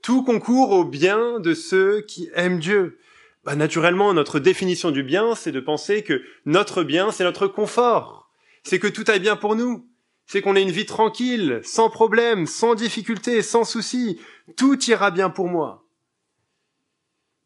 Tout 0.02 0.24
concourt 0.24 0.70
au 0.70 0.86
bien 0.86 1.40
de 1.40 1.52
ceux 1.52 2.00
qui 2.00 2.30
aiment 2.34 2.58
Dieu. 2.58 3.00
Bah, 3.44 3.54
naturellement, 3.54 4.14
notre 4.14 4.38
définition 4.38 4.92
du 4.92 5.02
bien, 5.02 5.34
c'est 5.34 5.52
de 5.52 5.60
penser 5.60 6.02
que 6.02 6.22
notre 6.46 6.84
bien, 6.84 7.12
c'est 7.12 7.24
notre 7.24 7.48
confort. 7.48 8.30
C'est 8.62 8.78
que 8.78 8.88
tout 8.88 9.04
aille 9.08 9.20
bien 9.20 9.36
pour 9.36 9.56
nous 9.56 9.91
c'est 10.32 10.40
qu'on 10.40 10.56
ait 10.56 10.62
une 10.62 10.70
vie 10.70 10.86
tranquille, 10.86 11.60
sans 11.62 11.90
problème, 11.90 12.46
sans 12.46 12.74
difficulté, 12.74 13.42
sans 13.42 13.64
souci. 13.64 14.18
Tout 14.56 14.82
ira 14.84 15.10
bien 15.10 15.28
pour 15.28 15.46
moi. 15.46 15.86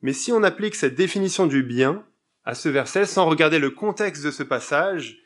Mais 0.02 0.12
si 0.12 0.30
on 0.30 0.44
applique 0.44 0.76
cette 0.76 0.94
définition 0.94 1.48
du 1.48 1.64
bien 1.64 2.06
à 2.44 2.54
ce 2.54 2.68
verset 2.68 3.04
sans 3.04 3.26
regarder 3.26 3.58
le 3.58 3.70
contexte 3.70 4.22
de 4.22 4.30
ce 4.30 4.44
passage, 4.44 5.18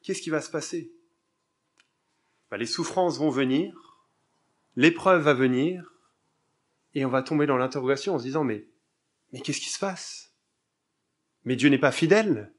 qu'est-ce 0.00 0.22
qui 0.22 0.30
va 0.30 0.40
se 0.40 0.48
passer? 0.48 0.92
Bah, 2.52 2.56
Les 2.56 2.66
souffrances 2.66 3.18
vont 3.18 3.30
venir, 3.30 3.98
l'épreuve 4.76 5.22
va 5.22 5.34
venir, 5.34 5.94
et 6.94 7.04
on 7.04 7.10
va 7.10 7.24
tomber 7.24 7.46
dans 7.46 7.56
l'interrogation 7.56 8.14
en 8.14 8.20
se 8.20 8.24
disant 8.26 8.44
mais, 8.44 8.68
mais 9.32 9.40
qu'est-ce 9.40 9.60
qui 9.60 9.70
se 9.70 9.80
passe? 9.80 10.34
Mais 11.44 11.56
Dieu 11.56 11.68
n'est 11.68 11.78
pas 11.78 11.90
fidèle. 11.90 12.54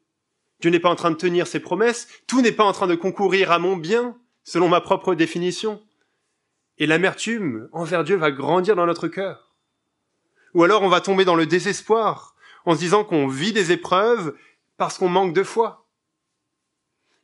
Dieu 0.59 0.69
n'est 0.69 0.81
pas 0.81 0.89
en 0.89 0.97
train 0.97 1.11
de 1.11 1.15
tenir 1.15 1.47
ses 1.47 1.61
promesses, 1.61 2.09
tout 2.27 2.41
n'est 2.41 2.51
pas 2.51 2.65
en 2.65 2.73
train 2.73 2.87
de 2.87 2.95
concourir 2.95 3.53
à 3.53 3.59
mon 3.59 3.77
bien 3.77 4.19
selon 4.49 4.67
ma 4.67 4.81
propre 4.81 5.13
définition. 5.13 5.79
Et 6.79 6.87
l'amertume 6.87 7.69
envers 7.71 8.03
Dieu 8.03 8.15
va 8.15 8.31
grandir 8.31 8.75
dans 8.75 8.87
notre 8.87 9.07
cœur. 9.07 9.53
Ou 10.55 10.63
alors 10.63 10.81
on 10.81 10.89
va 10.89 11.01
tomber 11.01 11.23
dans 11.23 11.35
le 11.35 11.45
désespoir 11.45 12.33
en 12.65 12.73
se 12.73 12.79
disant 12.79 13.03
qu'on 13.03 13.27
vit 13.27 13.53
des 13.53 13.71
épreuves 13.71 14.35
parce 14.77 14.97
qu'on 14.97 15.07
manque 15.07 15.35
de 15.35 15.43
foi. 15.43 15.85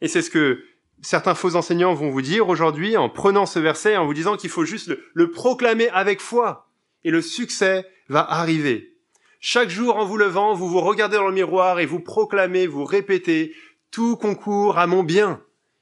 Et 0.01 0.07
c'est 0.07 0.21
ce 0.21 0.29
que 0.29 0.63
certains 1.01 1.33
faux 1.33 1.55
enseignants 1.55 1.95
vont 1.95 2.11
vous 2.11 2.21
dire 2.21 2.47
aujourd'hui 2.47 2.95
en 2.95 3.09
prenant 3.09 3.47
ce 3.47 3.57
verset, 3.57 3.97
en 3.97 4.05
vous 4.05 4.13
disant 4.13 4.37
qu'il 4.37 4.51
faut 4.51 4.65
juste 4.65 4.89
le, 4.89 5.03
le, 5.15 5.31
proclamer 5.31 5.89
avec 5.89 6.21
foi. 6.21 6.69
Et 7.03 7.09
le 7.09 7.23
succès 7.23 7.89
va 8.07 8.21
arriver. 8.21 8.93
Chaque 9.39 9.69
jour 9.69 9.95
en 9.95 10.05
vous 10.05 10.17
levant, 10.17 10.53
vous 10.53 10.69
vous 10.69 10.81
regardez 10.81 11.17
dans 11.17 11.27
le 11.27 11.33
miroir 11.33 11.79
et 11.79 11.87
vous 11.87 11.99
proclamez, 11.99 12.67
vous 12.67 12.85
répétez, 12.85 13.55
tout 13.89 14.15
concourt 14.15 14.77
à 14.77 14.85
mon 14.85 15.01
bien. 15.01 15.41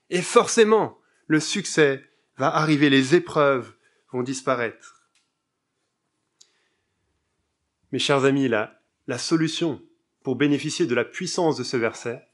Et 0.10 0.22
forcément, 0.22 1.00
le 1.28 1.40
succès 1.40 2.04
va 2.38 2.56
arriver, 2.56 2.90
les 2.90 3.16
épreuves 3.16 3.74
vont 4.12 4.24
disparaître. 4.24 5.10
Mes 7.92 8.00
chers 8.00 8.26
amis, 8.26 8.48
la, 8.48 8.82
la 9.08 9.18
solution 9.18 9.82
pour 10.24 10.36
bénéficier 10.36 10.86
de 10.86 10.96
la 10.96 11.06
puissance 11.06 11.58
de 11.58 11.64
ce 11.64 11.78
verset, 11.78 12.26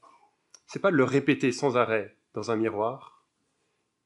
c'est 0.66 0.78
pas 0.78 0.90
de 0.90 0.96
le 0.96 1.04
répéter 1.04 1.52
sans 1.52 1.76
arrêt 1.76 2.16
dans 2.34 2.50
un 2.50 2.56
miroir, 2.56 3.24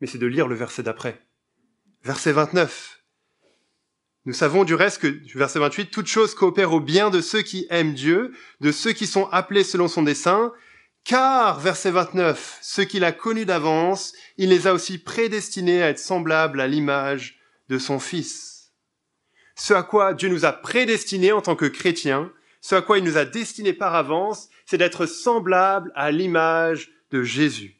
mais 0.01 0.07
c'est 0.07 0.19
de 0.19 0.27
lire 0.27 0.49
le 0.49 0.55
verset 0.55 0.83
d'après. 0.83 1.21
Verset 2.03 2.33
29. 2.33 3.03
Nous 4.27 4.33
savons 4.33 4.65
du 4.65 4.75
reste 4.75 5.03
que, 5.03 5.39
verset 5.39 5.59
28, 5.59 5.91
toute 5.91 6.07
chose 6.07 6.35
coopère 6.35 6.73
au 6.73 6.81
bien 6.81 7.11
de 7.11 7.21
ceux 7.21 7.43
qui 7.43 7.67
aiment 7.69 7.93
Dieu, 7.93 8.33
de 8.61 8.73
ceux 8.73 8.93
qui 8.93 9.07
sont 9.07 9.27
appelés 9.27 9.65
selon 9.65 9.87
son 9.87 10.03
dessein, 10.03 10.53
car, 11.05 11.61
verset 11.61 11.91
29, 11.91 12.59
ceux 12.63 12.85
qu'il 12.85 13.05
a 13.05 13.13
connus 13.13 13.45
d'avance, 13.45 14.15
il 14.39 14.49
les 14.49 14.67
a 14.67 14.73
aussi 14.73 14.99
prédestinés 14.99 15.83
à 15.83 15.91
être 15.91 15.99
semblables 15.99 16.61
à 16.61 16.67
l'image 16.67 17.39
de 17.69 17.79
son 17.79 17.99
Fils. 17.99 18.73
Ce 19.55 19.75
à 19.75 19.83
quoi 19.83 20.15
Dieu 20.15 20.29
nous 20.29 20.47
a 20.47 20.53
prédestinés 20.53 21.33
en 21.33 21.43
tant 21.43 21.57
que 21.57 21.67
chrétiens, 21.67 22.33
ce 22.61 22.75
à 22.75 22.83
quoi 22.83 22.99
il 22.99 23.05
nous 23.05 23.19
a 23.19 23.27
destinés 23.27 23.75
par 23.75 23.95
avance, 23.95 24.49
c'est 24.65 24.79
d'être 24.79 25.05
semblables 25.05 25.93
à 25.95 26.11
l'image 26.11 26.91
de 27.11 27.23
Jésus, 27.23 27.77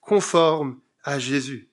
conforme 0.00 0.80
à 1.04 1.18
Jésus. 1.18 1.68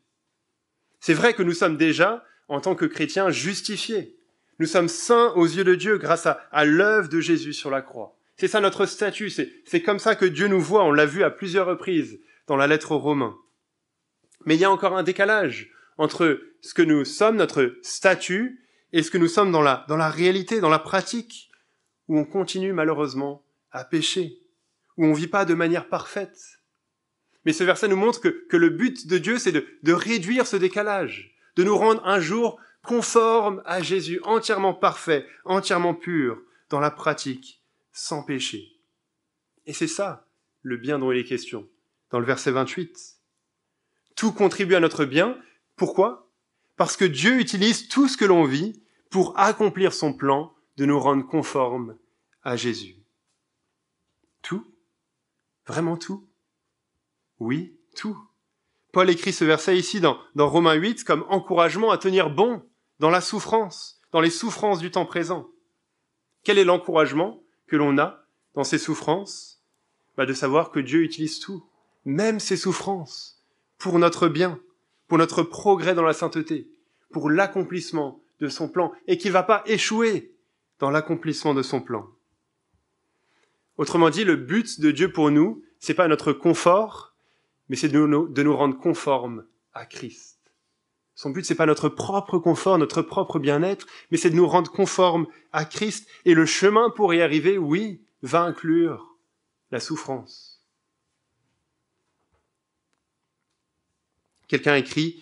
C'est 1.00 1.14
vrai 1.14 1.34
que 1.34 1.44
nous 1.44 1.54
sommes 1.54 1.78
déjà, 1.78 2.26
en 2.50 2.60
tant 2.60 2.76
que 2.76 2.86
chrétiens, 2.86 3.30
justifiés. 3.30 4.18
Nous 4.60 4.68
sommes 4.68 4.90
saints 4.90 5.32
aux 5.38 5.46
yeux 5.46 5.64
de 5.64 5.76
Dieu 5.76 5.98
grâce 5.98 6.26
à, 6.26 6.42
à 6.52 6.66
l'œuvre 6.66 7.08
de 7.08 7.22
Jésus 7.22 7.54
sur 7.54 7.70
la 7.70 7.82
croix. 7.82 8.19
C'est 8.40 8.48
ça 8.48 8.62
notre 8.62 8.86
statut, 8.86 9.30
c'est 9.30 9.82
comme 9.82 10.00
ça 10.00 10.16
que 10.16 10.24
Dieu 10.24 10.48
nous 10.48 10.62
voit, 10.62 10.86
on 10.86 10.94
l'a 10.94 11.06
vu 11.06 11.24
à 11.24 11.30
plusieurs 11.30 11.68
reprises 11.68 12.22
dans 12.48 12.56
la 12.56 12.68
lettre 12.68 12.94
aux 12.94 12.98
Romains. 12.98 13.38
Mais 14.46 14.56
il 14.56 14.62
y 14.62 14.64
a 14.64 14.72
encore 14.72 14.96
un 14.96 15.04
décalage 15.04 15.70
entre 15.98 16.40
ce 16.62 16.74
que 16.74 16.82
nous 16.82 17.04
sommes, 17.04 17.36
notre 17.36 17.76
statut, 17.82 18.66
et 18.94 19.04
ce 19.04 19.12
que 19.12 19.18
nous 19.18 19.28
sommes 19.28 19.52
dans 19.52 19.62
la, 19.62 19.86
dans 19.90 19.98
la 19.98 20.10
réalité, 20.10 20.62
dans 20.62 20.70
la 20.70 20.80
pratique, 20.80 21.52
où 22.08 22.18
on 22.18 22.24
continue 22.24 22.72
malheureusement 22.72 23.44
à 23.72 23.84
pécher, 23.84 24.38
où 24.96 25.04
on 25.04 25.10
ne 25.10 25.18
vit 25.18 25.28
pas 25.28 25.44
de 25.44 25.54
manière 25.54 25.90
parfaite. 25.90 26.40
Mais 27.44 27.52
ce 27.52 27.66
verset 27.66 27.90
nous 27.90 27.98
montre 27.98 28.22
que, 28.22 28.48
que 28.48 28.56
le 28.56 28.70
but 28.70 29.06
de 29.06 29.18
Dieu, 29.18 29.38
c'est 29.38 29.52
de, 29.52 29.66
de 29.84 29.92
réduire 29.92 30.48
ce 30.48 30.56
décalage, 30.56 31.36
de 31.58 31.66
nous 31.66 31.78
rendre 31.78 32.08
un 32.08 32.22
jour 32.22 32.58
conformes 32.84 33.62
à 33.66 33.82
Jésus, 33.82 34.22
entièrement 34.24 34.74
parfait, 34.74 35.28
entièrement 35.44 35.94
pur 35.94 36.42
dans 36.70 36.80
la 36.80 36.90
pratique 36.90 37.59
sans 38.00 38.24
péché. 38.24 38.78
Et 39.66 39.74
c'est 39.74 39.88
ça 39.88 40.28
le 40.62 40.78
bien 40.78 41.00
dont 41.00 41.12
il 41.12 41.20
est 41.20 41.26
question 41.26 41.68
dans 42.12 42.20
le 42.20 42.26
verset 42.26 42.52
28. 42.52 43.18
Tout 44.16 44.32
contribue 44.32 44.76
à 44.76 44.80
notre 44.80 45.06
bien. 45.06 45.38
Pourquoi? 45.76 46.32
Parce 46.76 46.98
que 46.98 47.06
Dieu 47.06 47.40
utilise 47.40 47.88
tout 47.88 48.08
ce 48.08 48.18
que 48.18 48.26
l'on 48.26 48.46
vit 48.46 48.82
pour 49.10 49.38
accomplir 49.38 49.94
son 49.94 50.14
plan 50.14 50.54
de 50.78 50.86
nous 50.86 51.00
rendre 51.00 51.28
conformes 51.28 51.98
à 52.44 52.56
Jésus. 52.56 52.96
Tout? 54.42 54.66
Vraiment 55.68 55.98
tout? 55.98 56.28
Oui, 57.40 57.78
tout. 57.96 58.18
Paul 58.94 59.10
écrit 59.10 59.34
ce 59.34 59.46
verset 59.46 59.78
ici 59.78 60.00
dans, 60.00 60.20
dans 60.36 60.50
Romains 60.50 60.74
8 60.74 61.04
comme 61.04 61.26
encouragement 61.30 61.92
à 61.92 61.98
tenir 61.98 62.30
bon 62.30 62.66
dans 63.00 63.10
la 63.10 63.22
souffrance, 63.22 64.02
dans 64.12 64.22
les 64.22 64.32
souffrances 64.32 64.80
du 64.80 64.90
temps 64.90 65.06
présent. 65.06 65.50
Quel 66.44 66.58
est 66.58 66.64
l'encouragement? 66.64 67.44
Que 67.70 67.78
l'on 67.78 67.98
a 67.98 68.26
dans 68.56 68.64
ses 68.64 68.78
souffrances, 68.78 69.64
bah 70.18 70.26
de 70.26 70.34
savoir 70.34 70.72
que 70.72 70.80
Dieu 70.80 71.04
utilise 71.04 71.40
tout, 71.40 71.64
même 72.04 72.40
ses 72.40 72.58
souffrances, 72.58 73.42
pour 73.78 74.00
notre 74.00 74.28
bien, 74.28 74.60
pour 75.08 75.18
notre 75.18 75.44
progrès 75.44 75.96
dans 75.96 76.04
la 76.04 76.14
sainteté, 76.14 76.70
pour 77.12 77.30
l'accomplissement 77.30 78.22
de 78.40 78.50
son 78.50 78.68
plan, 78.68 78.92
et 79.08 79.18
qui 79.18 79.28
ne 79.28 79.34
va 79.34 79.44
pas 79.44 79.64
échouer 79.66 80.34
dans 80.80 80.90
l'accomplissement 80.90 81.54
de 81.54 81.62
son 81.62 81.82
plan. 81.82 82.08
Autrement 83.78 84.10
dit, 84.10 84.24
le 84.24 84.36
but 84.36 84.82
de 84.82 84.92
Dieu 84.92 85.12
pour 85.12 85.32
nous, 85.32 85.64
c'est 85.80 85.94
pas 85.94 86.08
notre 86.08 86.34
confort, 86.34 87.16
mais 87.70 87.76
c'est 87.76 87.90
de 87.90 87.98
nous 88.44 88.56
rendre 88.56 88.78
conformes 88.78 89.46
à 89.74 89.86
Christ. 89.86 90.39
Son 91.20 91.32
but, 91.32 91.44
c'est 91.44 91.54
pas 91.54 91.66
notre 91.66 91.90
propre 91.90 92.38
confort, 92.38 92.78
notre 92.78 93.02
propre 93.02 93.40
bien-être, 93.40 93.88
mais 94.10 94.16
c'est 94.16 94.30
de 94.30 94.38
nous 94.38 94.48
rendre 94.48 94.72
conformes 94.72 95.28
à 95.52 95.66
Christ. 95.66 96.08
Et 96.24 96.34
le 96.34 96.46
chemin 96.46 96.90
pour 96.92 97.14
y 97.14 97.22
arriver, 97.22 97.58
oui, 97.58 98.02
va 98.22 98.44
inclure 98.44 99.18
la 99.70 99.82
souffrance. 99.82 100.64
Quelqu'un 104.48 104.76
écrit 104.76 105.22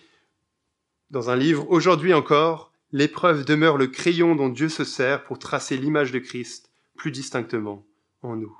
dans 1.10 1.30
un 1.30 1.36
livre, 1.36 1.68
Aujourd'hui 1.68 2.14
encore, 2.14 2.70
l'épreuve 2.92 3.44
demeure 3.44 3.76
le 3.76 3.88
crayon 3.88 4.36
dont 4.36 4.50
Dieu 4.50 4.68
se 4.68 4.84
sert 4.84 5.24
pour 5.24 5.40
tracer 5.40 5.76
l'image 5.76 6.12
de 6.12 6.20
Christ 6.20 6.70
plus 6.94 7.10
distinctement 7.10 7.84
en 8.22 8.36
nous. 8.36 8.56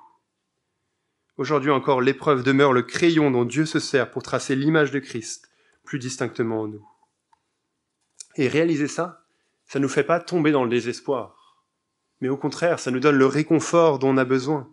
Aujourd'hui 1.37 1.71
encore, 1.71 2.01
l'épreuve 2.01 2.43
demeure 2.43 2.73
le 2.73 2.83
crayon 2.83 3.31
dont 3.31 3.45
Dieu 3.45 3.65
se 3.65 3.79
sert 3.79 4.11
pour 4.11 4.25
tracer 4.25 4.57
l'image 4.57 4.91
de 4.91 4.99
Christ 4.99 5.49
plus 5.85 6.01
distinctement 6.01 6.63
en 6.63 6.67
nous. 6.67 6.98
Et 8.39 8.49
réaliser 8.49 8.89
ça, 8.89 9.27
ça 9.67 9.79
ne 9.79 9.83
nous 9.83 9.89
fait 9.91 10.05
pas 10.05 10.21
tomber 10.21 10.51
dans 10.51 10.65
le 10.65 10.71
désespoir. 10.71 11.59
Mais 12.21 12.31
au 12.31 12.39
contraire, 12.39 12.79
ça 12.79 12.91
nous 12.91 13.01
donne 13.01 13.17
le 13.17 13.27
réconfort 13.27 13.99
dont 13.99 14.09
on 14.09 14.17
a 14.17 14.25
besoin. 14.25 14.73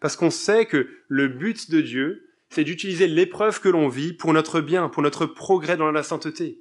Parce 0.00 0.16
qu'on 0.16 0.30
sait 0.30 0.66
que 0.66 0.88
le 1.06 1.28
but 1.28 1.70
de 1.70 1.80
Dieu, 1.80 2.28
c'est 2.48 2.64
d'utiliser 2.64 3.06
l'épreuve 3.06 3.60
que 3.60 3.68
l'on 3.68 3.88
vit 3.88 4.12
pour 4.12 4.32
notre 4.32 4.60
bien, 4.60 4.88
pour 4.88 5.02
notre 5.02 5.26
progrès 5.26 5.76
dans 5.76 5.92
la 5.92 6.02
sainteté. 6.02 6.58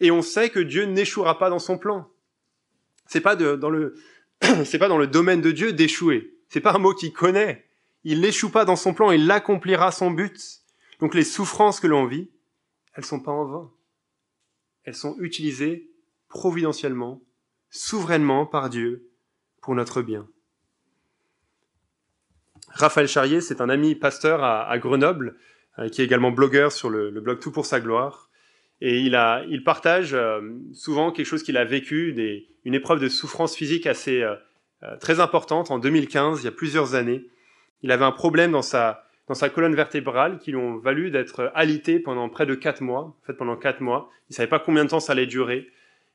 et 0.00 0.10
on 0.10 0.22
sait 0.22 0.50
que 0.50 0.58
Dieu 0.58 0.84
n'échouera 0.86 1.38
pas 1.38 1.50
dans 1.50 1.60
son 1.60 1.78
plan. 1.78 2.10
C'est 3.06 3.20
pas 3.20 3.36
dans 3.36 3.70
le, 3.70 3.94
pas 4.40 4.88
dans 4.88 4.98
le 4.98 5.06
domaine 5.06 5.40
de 5.40 5.52
Dieu 5.52 5.72
d'échouer. 5.72 6.34
C'est 6.48 6.60
pas 6.60 6.74
un 6.74 6.78
mot 6.78 6.94
qu'il 6.94 7.12
connaît. 7.12 7.64
Il 8.02 8.20
n'échoue 8.20 8.50
pas 8.50 8.64
dans 8.64 8.76
son 8.76 8.92
plan, 8.92 9.12
il 9.12 9.30
accomplira 9.30 9.92
son 9.92 10.10
but. 10.10 10.62
Donc 11.00 11.14
les 11.14 11.24
souffrances 11.24 11.80
que 11.80 11.86
l'on 11.86 12.06
vit, 12.06 12.30
elles 12.94 13.04
sont 13.04 13.20
pas 13.20 13.32
en 13.32 13.44
vain. 13.44 13.70
Elles 14.84 14.94
sont 14.94 15.16
utilisées 15.18 15.90
providentiellement, 16.28 17.22
souverainement 17.70 18.46
par 18.46 18.70
Dieu 18.70 19.10
pour 19.60 19.74
notre 19.74 20.02
bien. 20.02 20.28
Raphaël 22.68 23.08
Charrier, 23.08 23.40
c'est 23.40 23.60
un 23.60 23.68
ami 23.68 23.94
pasteur 23.94 24.42
à, 24.42 24.78
Grenoble, 24.78 25.36
euh, 25.78 25.88
qui 25.88 26.02
est 26.02 26.04
également 26.04 26.30
blogueur 26.30 26.72
sur 26.72 26.90
le, 26.90 27.10
blog 27.10 27.40
Tout 27.40 27.52
pour 27.52 27.66
sa 27.66 27.80
gloire. 27.80 28.30
Et 28.80 28.98
il, 28.98 29.62
partage 29.64 30.12
euh, 30.12 30.40
souvent 30.72 31.12
quelque 31.12 31.26
chose 31.26 31.42
qu'il 31.42 31.56
a 31.56 31.64
vécu, 31.64 32.44
une 32.64 32.74
épreuve 32.74 33.00
de 33.00 33.08
souffrance 33.08 33.54
physique 33.54 33.86
assez 33.86 34.22
euh, 34.22 34.96
très 35.00 35.20
importante 35.20 35.70
en 35.70 35.78
2015, 35.78 36.40
il 36.42 36.44
y 36.44 36.48
a 36.48 36.52
plusieurs 36.52 36.94
années. 36.94 37.24
Il 37.82 37.92
avait 37.92 38.04
un 38.04 38.12
problème 38.12 38.52
dans 38.52 38.62
sa, 38.62 39.04
dans 39.28 39.34
sa 39.34 39.48
colonne 39.48 39.74
vertébrale 39.74 40.38
qui 40.38 40.50
lui 40.50 40.58
ont 40.58 40.76
valu 40.76 41.10
d'être 41.10 41.50
alité 41.54 41.98
pendant 41.98 42.28
près 42.28 42.46
de 42.46 42.54
quatre 42.54 42.82
mois. 42.82 43.16
En 43.22 43.26
fait, 43.26 43.34
pendant 43.34 43.56
quatre 43.56 43.80
mois, 43.80 44.10
il 44.28 44.36
savait 44.36 44.48
pas 44.48 44.58
combien 44.58 44.84
de 44.84 44.90
temps 44.90 45.00
ça 45.00 45.12
allait 45.12 45.26
durer. 45.26 45.68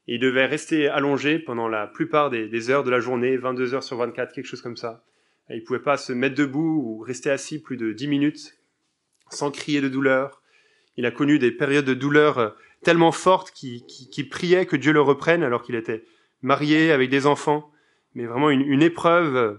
Et 0.07 0.15
il 0.15 0.19
devait 0.19 0.45
rester 0.45 0.87
allongé 0.87 1.39
pendant 1.39 1.67
la 1.67 1.87
plupart 1.87 2.29
des, 2.29 2.69
heures 2.69 2.83
de 2.83 2.91
la 2.91 2.99
journée, 2.99 3.37
22 3.37 3.73
heures 3.75 3.83
sur 3.83 3.97
24, 3.97 4.33
quelque 4.33 4.45
chose 4.45 4.61
comme 4.61 4.77
ça. 4.77 5.03
Il 5.49 5.63
pouvait 5.63 5.79
pas 5.79 5.97
se 5.97 6.13
mettre 6.13 6.35
debout 6.35 6.81
ou 6.83 6.99
rester 6.99 7.31
assis 7.31 7.61
plus 7.61 7.77
de 7.77 7.91
dix 7.91 8.07
minutes 8.07 8.59
sans 9.29 9.51
crier 9.51 9.81
de 9.81 9.89
douleur. 9.89 10.41
Il 10.97 11.05
a 11.05 11.11
connu 11.11 11.39
des 11.39 11.51
périodes 11.51 11.85
de 11.85 11.93
douleur 11.93 12.37
euh, 12.37 12.49
tellement 12.83 13.11
fortes 13.11 13.51
qu'il 13.51 13.85
qui, 13.85 14.23
priait 14.23 14.65
que 14.65 14.75
Dieu 14.75 14.91
le 14.91 15.01
reprenne 15.01 15.43
alors 15.43 15.63
qu'il 15.63 15.75
était 15.75 16.03
marié 16.41 16.91
avec 16.91 17.09
des 17.09 17.25
enfants. 17.25 17.71
Mais 18.15 18.25
vraiment 18.25 18.49
une, 18.49 18.81
épreuve 18.81 19.35
euh, 19.35 19.53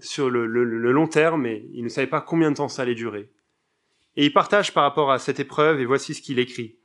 sur 0.00 0.30
le, 0.30 0.46
long 0.46 1.06
terme 1.06 1.46
et 1.46 1.68
il 1.72 1.84
ne 1.84 1.88
savait 1.88 2.06
pas 2.06 2.20
combien 2.20 2.50
de 2.50 2.56
temps 2.56 2.68
ça 2.68 2.82
allait 2.82 2.94
durer. 2.94 3.30
Et 4.16 4.24
il 4.24 4.32
partage 4.32 4.72
par 4.72 4.84
rapport 4.84 5.10
à 5.10 5.18
cette 5.18 5.40
épreuve 5.40 5.80
et 5.80 5.84
voici 5.84 6.14
ce 6.14 6.22
qu'il 6.22 6.38
écrit 6.38 6.76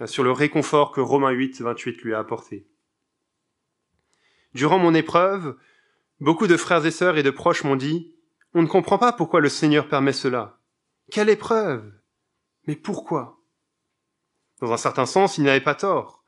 euh, 0.00 0.06
sur 0.06 0.24
le 0.24 0.32
réconfort 0.32 0.90
que 0.90 1.00
Romains 1.00 1.30
8, 1.30 1.60
28 1.60 2.02
lui 2.02 2.14
a 2.14 2.18
apporté. 2.18 2.66
Durant 4.54 4.78
mon 4.78 4.94
épreuve, 4.94 5.56
Beaucoup 6.20 6.46
de 6.46 6.58
frères 6.58 6.84
et 6.84 6.90
sœurs 6.90 7.16
et 7.16 7.22
de 7.22 7.30
proches 7.30 7.64
m'ont 7.64 7.76
dit, 7.76 8.14
on 8.52 8.60
ne 8.60 8.66
comprend 8.66 8.98
pas 8.98 9.12
pourquoi 9.12 9.40
le 9.40 9.48
Seigneur 9.48 9.88
permet 9.88 10.12
cela. 10.12 10.58
Quelle 11.10 11.30
épreuve 11.30 11.90
Mais 12.66 12.76
pourquoi? 12.76 13.38
Dans 14.60 14.70
un 14.70 14.76
certain 14.76 15.06
sens, 15.06 15.38
il 15.38 15.44
n'avait 15.44 15.62
pas 15.62 15.74
tort. 15.74 16.22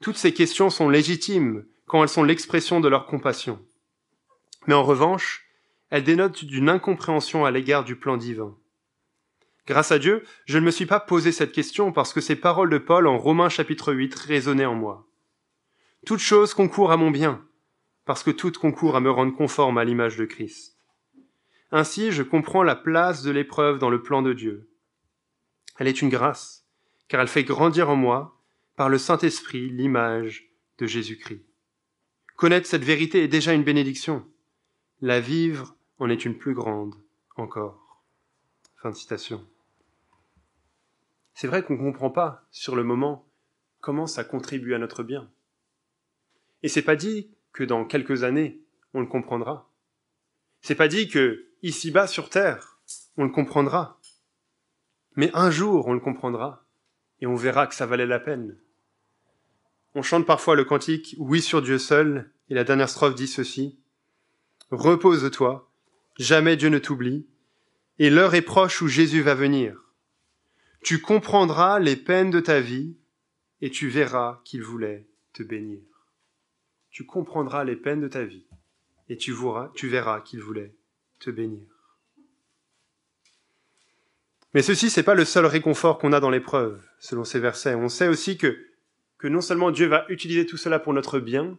Toutes 0.00 0.16
ces 0.16 0.34
questions 0.34 0.70
sont 0.70 0.88
légitimes 0.88 1.64
quand 1.86 2.02
elles 2.02 2.08
sont 2.08 2.24
l'expression 2.24 2.80
de 2.80 2.88
leur 2.88 3.06
compassion. 3.06 3.64
Mais 4.66 4.74
en 4.74 4.82
revanche, 4.82 5.47
elles 5.90 6.04
dénotent 6.04 6.44
d'une 6.44 6.68
incompréhension 6.68 7.44
à 7.44 7.50
l'égard 7.50 7.84
du 7.84 7.96
plan 7.96 8.16
divin. 8.16 8.56
Grâce 9.66 9.92
à 9.92 9.98
Dieu, 9.98 10.24
je 10.46 10.58
ne 10.58 10.64
me 10.64 10.70
suis 10.70 10.86
pas 10.86 11.00
posé 11.00 11.30
cette 11.30 11.52
question 11.52 11.92
parce 11.92 12.12
que 12.12 12.20
ces 12.20 12.36
paroles 12.36 12.70
de 12.70 12.78
Paul 12.78 13.06
en 13.06 13.18
Romains 13.18 13.48
chapitre 13.48 13.92
8 13.92 14.14
résonnaient 14.14 14.64
en 14.64 14.74
moi. 14.74 15.06
Toute 16.06 16.20
chose 16.20 16.54
concourt 16.54 16.90
à 16.90 16.96
mon 16.96 17.10
bien, 17.10 17.46
parce 18.04 18.22
que 18.22 18.30
tout 18.30 18.52
concourt 18.52 18.96
à 18.96 19.00
me 19.00 19.10
rendre 19.10 19.36
conforme 19.36 19.76
à 19.76 19.84
l'image 19.84 20.16
de 20.16 20.24
Christ. 20.24 20.78
Ainsi, 21.70 22.12
je 22.12 22.22
comprends 22.22 22.62
la 22.62 22.76
place 22.76 23.22
de 23.22 23.30
l'épreuve 23.30 23.78
dans 23.78 23.90
le 23.90 24.02
plan 24.02 24.22
de 24.22 24.32
Dieu. 24.32 24.70
Elle 25.78 25.88
est 25.88 26.00
une 26.00 26.08
grâce, 26.08 26.66
car 27.08 27.20
elle 27.20 27.28
fait 27.28 27.44
grandir 27.44 27.90
en 27.90 27.96
moi, 27.96 28.40
par 28.76 28.88
le 28.88 28.96
Saint-Esprit, 28.96 29.68
l'image 29.68 30.48
de 30.78 30.86
Jésus-Christ. 30.86 31.44
Connaître 32.36 32.66
cette 32.66 32.84
vérité 32.84 33.22
est 33.22 33.28
déjà 33.28 33.52
une 33.52 33.64
bénédiction. 33.64 34.26
La 35.02 35.20
vivre 35.20 35.76
en 35.98 36.08
est 36.08 36.24
une 36.24 36.38
plus 36.38 36.54
grande 36.54 36.94
encore. 37.36 38.02
Fin 38.76 38.90
de 38.90 38.94
citation. 38.94 39.44
C'est 41.34 41.48
vrai 41.48 41.62
qu'on 41.62 41.74
ne 41.74 41.78
comprend 41.78 42.10
pas, 42.10 42.46
sur 42.50 42.76
le 42.76 42.84
moment, 42.84 43.26
comment 43.80 44.06
ça 44.06 44.24
contribue 44.24 44.74
à 44.74 44.78
notre 44.78 45.02
bien. 45.02 45.30
Et 46.62 46.68
c'est 46.68 46.82
pas 46.82 46.96
dit 46.96 47.30
que 47.52 47.64
dans 47.64 47.84
quelques 47.84 48.24
années, 48.24 48.60
on 48.94 49.00
le 49.00 49.06
comprendra. 49.06 49.70
C'est 50.60 50.74
pas 50.74 50.88
dit 50.88 51.08
que, 51.08 51.46
ici-bas 51.62 52.06
sur 52.06 52.30
terre, 52.30 52.78
on 53.16 53.24
le 53.24 53.30
comprendra. 53.30 54.00
Mais 55.16 55.30
un 55.34 55.50
jour, 55.50 55.86
on 55.86 55.92
le 55.92 56.00
comprendra, 56.00 56.64
et 57.20 57.26
on 57.26 57.36
verra 57.36 57.66
que 57.66 57.74
ça 57.74 57.86
valait 57.86 58.06
la 58.06 58.20
peine. 58.20 58.56
On 59.94 60.02
chante 60.02 60.26
parfois 60.26 60.54
le 60.54 60.64
cantique 60.64 61.16
Oui 61.18 61.40
sur 61.40 61.62
Dieu 61.62 61.78
seul, 61.78 62.32
et 62.48 62.54
la 62.54 62.64
dernière 62.64 62.88
strophe 62.88 63.14
dit 63.14 63.28
ceci. 63.28 63.78
Repose-toi, 64.70 65.67
jamais 66.18 66.56
Dieu 66.56 66.68
ne 66.68 66.78
t'oublie, 66.78 67.26
et 67.98 68.10
l'heure 68.10 68.34
est 68.34 68.42
proche 68.42 68.82
où 68.82 68.88
Jésus 68.88 69.22
va 69.22 69.34
venir. 69.34 69.76
Tu 70.82 71.00
comprendras 71.00 71.78
les 71.78 71.96
peines 71.96 72.30
de 72.30 72.40
ta 72.40 72.60
vie, 72.60 72.96
et 73.60 73.70
tu 73.70 73.88
verras 73.88 74.40
qu'il 74.44 74.62
voulait 74.62 75.06
te 75.32 75.42
bénir 75.42 75.80
tu 76.98 77.04
comprendras 77.04 77.62
les 77.62 77.76
peines 77.76 78.00
de 78.00 78.08
ta 78.08 78.24
vie 78.24 78.44
et 79.08 79.16
tu 79.16 79.32
verras, 79.32 80.20
qu'il 80.20 80.40
voulait 80.40 80.74
te 81.20 81.30
bénir. 81.30 81.62
Mais 84.52 84.62
ceci, 84.62 84.90
c'est 84.90 85.04
pas 85.04 85.14
le 85.14 85.24
seul 85.24 85.46
réconfort 85.46 85.98
qu'on 85.98 86.12
a 86.12 86.18
dans 86.18 86.28
l'épreuve, 86.28 86.82
selon 86.98 87.22
ces 87.22 87.38
versets. 87.38 87.76
On 87.76 87.88
sait 87.88 88.08
aussi 88.08 88.36
que, 88.36 88.58
que 89.16 89.28
non 89.28 89.40
seulement 89.40 89.70
Dieu 89.70 89.86
va 89.86 90.06
utiliser 90.08 90.44
tout 90.44 90.56
cela 90.56 90.80
pour 90.80 90.92
notre 90.92 91.20
bien, 91.20 91.56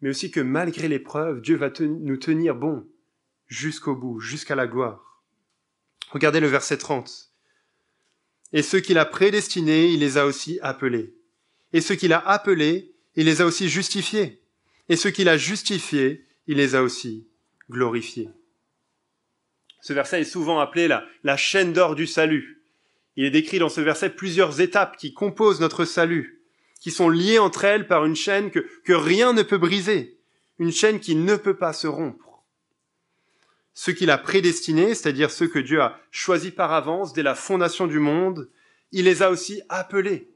mais 0.00 0.10
aussi 0.10 0.30
que 0.30 0.38
malgré 0.38 0.86
l'épreuve, 0.86 1.40
Dieu 1.40 1.56
va 1.56 1.70
nous 1.80 2.16
tenir 2.16 2.54
bon 2.54 2.86
jusqu'au 3.48 3.96
bout, 3.96 4.20
jusqu'à 4.20 4.54
la 4.54 4.66
gloire. 4.66 5.24
Regardez 6.10 6.40
le 6.40 6.46
verset 6.46 6.78
30. 6.78 7.32
Et 8.52 8.62
ceux 8.62 8.80
qu'il 8.80 8.98
a 8.98 9.04
prédestinés, 9.04 9.88
il 9.88 10.00
les 10.00 10.16
a 10.16 10.24
aussi 10.24 10.58
appelés. 10.62 11.14
Et 11.72 11.80
ceux 11.80 11.96
qu'il 11.96 12.12
a 12.12 12.26
appelés, 12.26 12.94
il 13.14 13.26
les 13.26 13.42
a 13.42 13.46
aussi 13.46 13.68
justifiés 13.68 14.42
et 14.88 14.96
ceux 14.96 15.10
qu'il 15.10 15.28
a 15.28 15.36
justifiés, 15.36 16.24
il 16.46 16.56
les 16.56 16.74
a 16.74 16.82
aussi 16.82 17.28
glorifiés. 17.70 18.30
Ce 19.82 19.92
verset 19.92 20.22
est 20.22 20.24
souvent 20.24 20.58
appelé 20.60 20.88
la, 20.88 21.36
chaîne 21.36 21.72
d'or 21.72 21.94
du 21.94 22.06
salut. 22.06 22.64
Il 23.16 23.24
est 23.24 23.30
décrit 23.30 23.58
dans 23.58 23.68
ce 23.68 23.80
verset 23.80 24.10
plusieurs 24.10 24.60
étapes 24.60 24.96
qui 24.96 25.12
composent 25.12 25.60
notre 25.60 25.84
salut, 25.84 26.42
qui 26.80 26.90
sont 26.90 27.08
liées 27.08 27.38
entre 27.38 27.64
elles 27.64 27.86
par 27.86 28.04
une 28.04 28.16
chaîne 28.16 28.50
que 28.50 28.92
rien 28.92 29.32
ne 29.32 29.42
peut 29.42 29.58
briser, 29.58 30.18
une 30.58 30.72
chaîne 30.72 31.00
qui 31.00 31.14
ne 31.14 31.36
peut 31.36 31.56
pas 31.56 31.72
se 31.72 31.86
rompre. 31.86 32.27
Ceux 33.80 33.92
qu'il 33.92 34.10
a 34.10 34.18
prédestinés, 34.18 34.92
c'est-à-dire 34.92 35.30
ceux 35.30 35.46
que 35.46 35.60
Dieu 35.60 35.80
a 35.80 36.00
choisis 36.10 36.50
par 36.50 36.72
avance 36.72 37.12
dès 37.12 37.22
la 37.22 37.36
fondation 37.36 37.86
du 37.86 38.00
monde, 38.00 38.50
il 38.90 39.04
les 39.04 39.22
a 39.22 39.30
aussi 39.30 39.62
appelés 39.68 40.32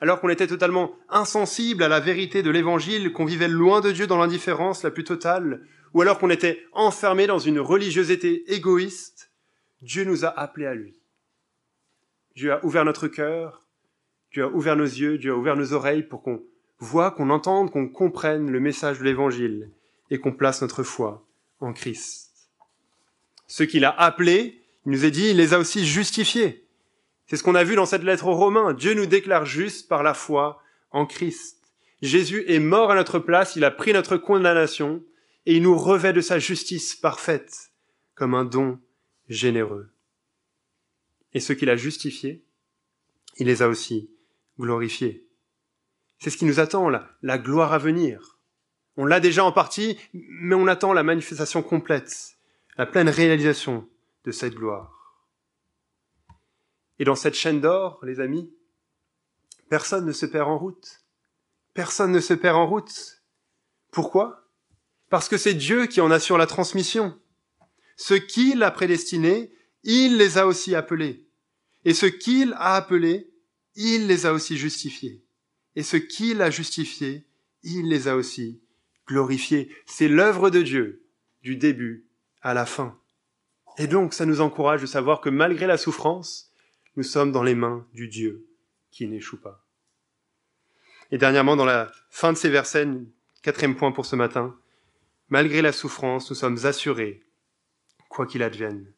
alors 0.00 0.20
qu'on 0.20 0.28
était 0.28 0.46
totalement 0.46 0.94
insensible 1.08 1.82
à 1.82 1.88
la 1.88 1.98
vérité 1.98 2.44
de 2.44 2.50
l'évangile, 2.50 3.12
qu'on 3.12 3.24
vivait 3.24 3.48
loin 3.48 3.80
de 3.80 3.90
Dieu 3.90 4.06
dans 4.06 4.18
l'indifférence 4.18 4.84
la 4.84 4.92
plus 4.92 5.02
totale, 5.02 5.66
ou 5.94 6.02
alors 6.02 6.20
qu'on 6.20 6.30
était 6.30 6.62
enfermé 6.72 7.26
dans 7.26 7.40
une 7.40 7.58
religiosité 7.58 8.44
égoïste, 8.54 9.32
Dieu 9.82 10.04
nous 10.04 10.24
a 10.24 10.28
appelés 10.28 10.66
à 10.66 10.74
lui. 10.74 11.00
Dieu 12.36 12.52
a 12.52 12.64
ouvert 12.64 12.84
notre 12.84 13.08
cœur, 13.08 13.66
Dieu 14.30 14.44
a 14.44 14.48
ouvert 14.48 14.76
nos 14.76 14.84
yeux, 14.84 15.18
Dieu 15.18 15.32
a 15.32 15.36
ouvert 15.36 15.56
nos 15.56 15.72
oreilles 15.72 16.04
pour 16.04 16.22
qu'on 16.22 16.44
voit, 16.78 17.10
qu'on 17.10 17.30
entende, 17.30 17.72
qu'on 17.72 17.88
comprenne 17.88 18.48
le 18.48 18.60
message 18.60 19.00
de 19.00 19.04
l'évangile 19.04 19.72
et 20.10 20.20
qu'on 20.20 20.32
place 20.32 20.62
notre 20.62 20.84
foi 20.84 21.26
en 21.58 21.72
Christ. 21.72 22.23
Ceux 23.46 23.66
qu'il 23.66 23.84
a 23.84 23.90
appelés, 23.90 24.62
il 24.86 24.92
nous 24.92 25.04
a 25.04 25.10
dit, 25.10 25.30
il 25.30 25.36
les 25.36 25.54
a 25.54 25.58
aussi 25.58 25.86
justifiés. 25.86 26.66
C'est 27.26 27.36
ce 27.36 27.42
qu'on 27.42 27.54
a 27.54 27.64
vu 27.64 27.76
dans 27.76 27.86
cette 27.86 28.02
lettre 28.02 28.26
aux 28.26 28.34
Romains. 28.34 28.74
Dieu 28.74 28.94
nous 28.94 29.06
déclare 29.06 29.46
juste 29.46 29.88
par 29.88 30.02
la 30.02 30.14
foi 30.14 30.62
en 30.90 31.06
Christ. 31.06 31.58
Jésus 32.02 32.44
est 32.48 32.58
mort 32.58 32.90
à 32.90 32.94
notre 32.94 33.18
place, 33.18 33.56
il 33.56 33.64
a 33.64 33.70
pris 33.70 33.92
notre 33.92 34.16
condamnation 34.16 35.02
et 35.46 35.56
il 35.56 35.62
nous 35.62 35.76
revêt 35.76 36.12
de 36.12 36.20
sa 36.20 36.38
justice 36.38 36.94
parfaite 36.94 37.70
comme 38.14 38.34
un 38.34 38.44
don 38.44 38.78
généreux. 39.28 39.90
Et 41.32 41.40
ceux 41.40 41.54
qu'il 41.54 41.70
a 41.70 41.76
justifiés, 41.76 42.44
il 43.38 43.46
les 43.46 43.62
a 43.62 43.68
aussi 43.68 44.10
glorifiés. 44.58 45.26
C'est 46.18 46.30
ce 46.30 46.36
qui 46.36 46.44
nous 46.44 46.60
attend, 46.60 46.88
là, 46.88 47.10
la 47.22 47.38
gloire 47.38 47.72
à 47.72 47.78
venir. 47.78 48.38
On 48.96 49.04
l'a 49.04 49.18
déjà 49.18 49.44
en 49.44 49.50
partie, 49.50 49.98
mais 50.12 50.54
on 50.54 50.68
attend 50.68 50.92
la 50.92 51.02
manifestation 51.02 51.62
complète, 51.62 52.33
la 52.76 52.86
pleine 52.86 53.08
réalisation 53.08 53.88
de 54.24 54.32
cette 54.32 54.54
gloire. 54.54 55.24
Et 56.98 57.04
dans 57.04 57.14
cette 57.14 57.34
chaîne 57.34 57.60
d'or, 57.60 58.00
les 58.04 58.20
amis, 58.20 58.52
personne 59.68 60.06
ne 60.06 60.12
se 60.12 60.26
perd 60.26 60.48
en 60.48 60.58
route. 60.58 61.04
Personne 61.72 62.12
ne 62.12 62.20
se 62.20 62.34
perd 62.34 62.56
en 62.56 62.66
route. 62.66 63.22
Pourquoi? 63.90 64.48
Parce 65.10 65.28
que 65.28 65.36
c'est 65.36 65.54
Dieu 65.54 65.86
qui 65.86 66.00
en 66.00 66.10
assure 66.10 66.38
la 66.38 66.46
transmission. 66.46 67.18
Ce 67.96 68.14
qu'il 68.14 68.62
a 68.62 68.70
prédestiné, 68.70 69.52
il 69.82 70.16
les 70.16 70.38
a 70.38 70.46
aussi 70.46 70.74
appelés. 70.74 71.28
Et 71.84 71.94
ce 71.94 72.06
qu'il 72.06 72.52
a 72.54 72.74
appelés, 72.74 73.30
il 73.74 74.06
les 74.06 74.26
a 74.26 74.32
aussi 74.32 74.56
justifiés. 74.56 75.24
Et 75.76 75.82
ce 75.82 75.96
qu'il 75.96 76.42
a 76.42 76.50
justifié, 76.50 77.26
il 77.62 77.88
les 77.88 78.08
a 78.08 78.16
aussi 78.16 78.62
glorifiés. 79.06 79.74
C'est 79.86 80.08
l'œuvre 80.08 80.50
de 80.50 80.62
Dieu, 80.62 81.06
du 81.42 81.56
début 81.56 82.08
à 82.44 82.54
la 82.54 82.66
fin. 82.66 82.96
Et 83.78 83.88
donc, 83.88 84.14
ça 84.14 84.26
nous 84.26 84.40
encourage 84.40 84.82
de 84.82 84.86
savoir 84.86 85.20
que 85.20 85.30
malgré 85.30 85.66
la 85.66 85.78
souffrance, 85.78 86.52
nous 86.96 87.02
sommes 87.02 87.32
dans 87.32 87.42
les 87.42 87.56
mains 87.56 87.84
du 87.92 88.06
Dieu 88.06 88.46
qui 88.92 89.08
n'échoue 89.08 89.40
pas. 89.40 89.64
Et 91.10 91.18
dernièrement, 91.18 91.56
dans 91.56 91.64
la 91.64 91.90
fin 92.10 92.32
de 92.32 92.38
ces 92.38 92.50
versets, 92.50 92.86
quatrième 93.42 93.74
point 93.74 93.90
pour 93.90 94.06
ce 94.06 94.14
matin, 94.14 94.54
malgré 95.28 95.62
la 95.62 95.72
souffrance, 95.72 96.30
nous 96.30 96.36
sommes 96.36 96.58
assurés, 96.64 97.22
quoi 98.08 98.26
qu'il 98.26 98.42
advienne. 98.42 98.92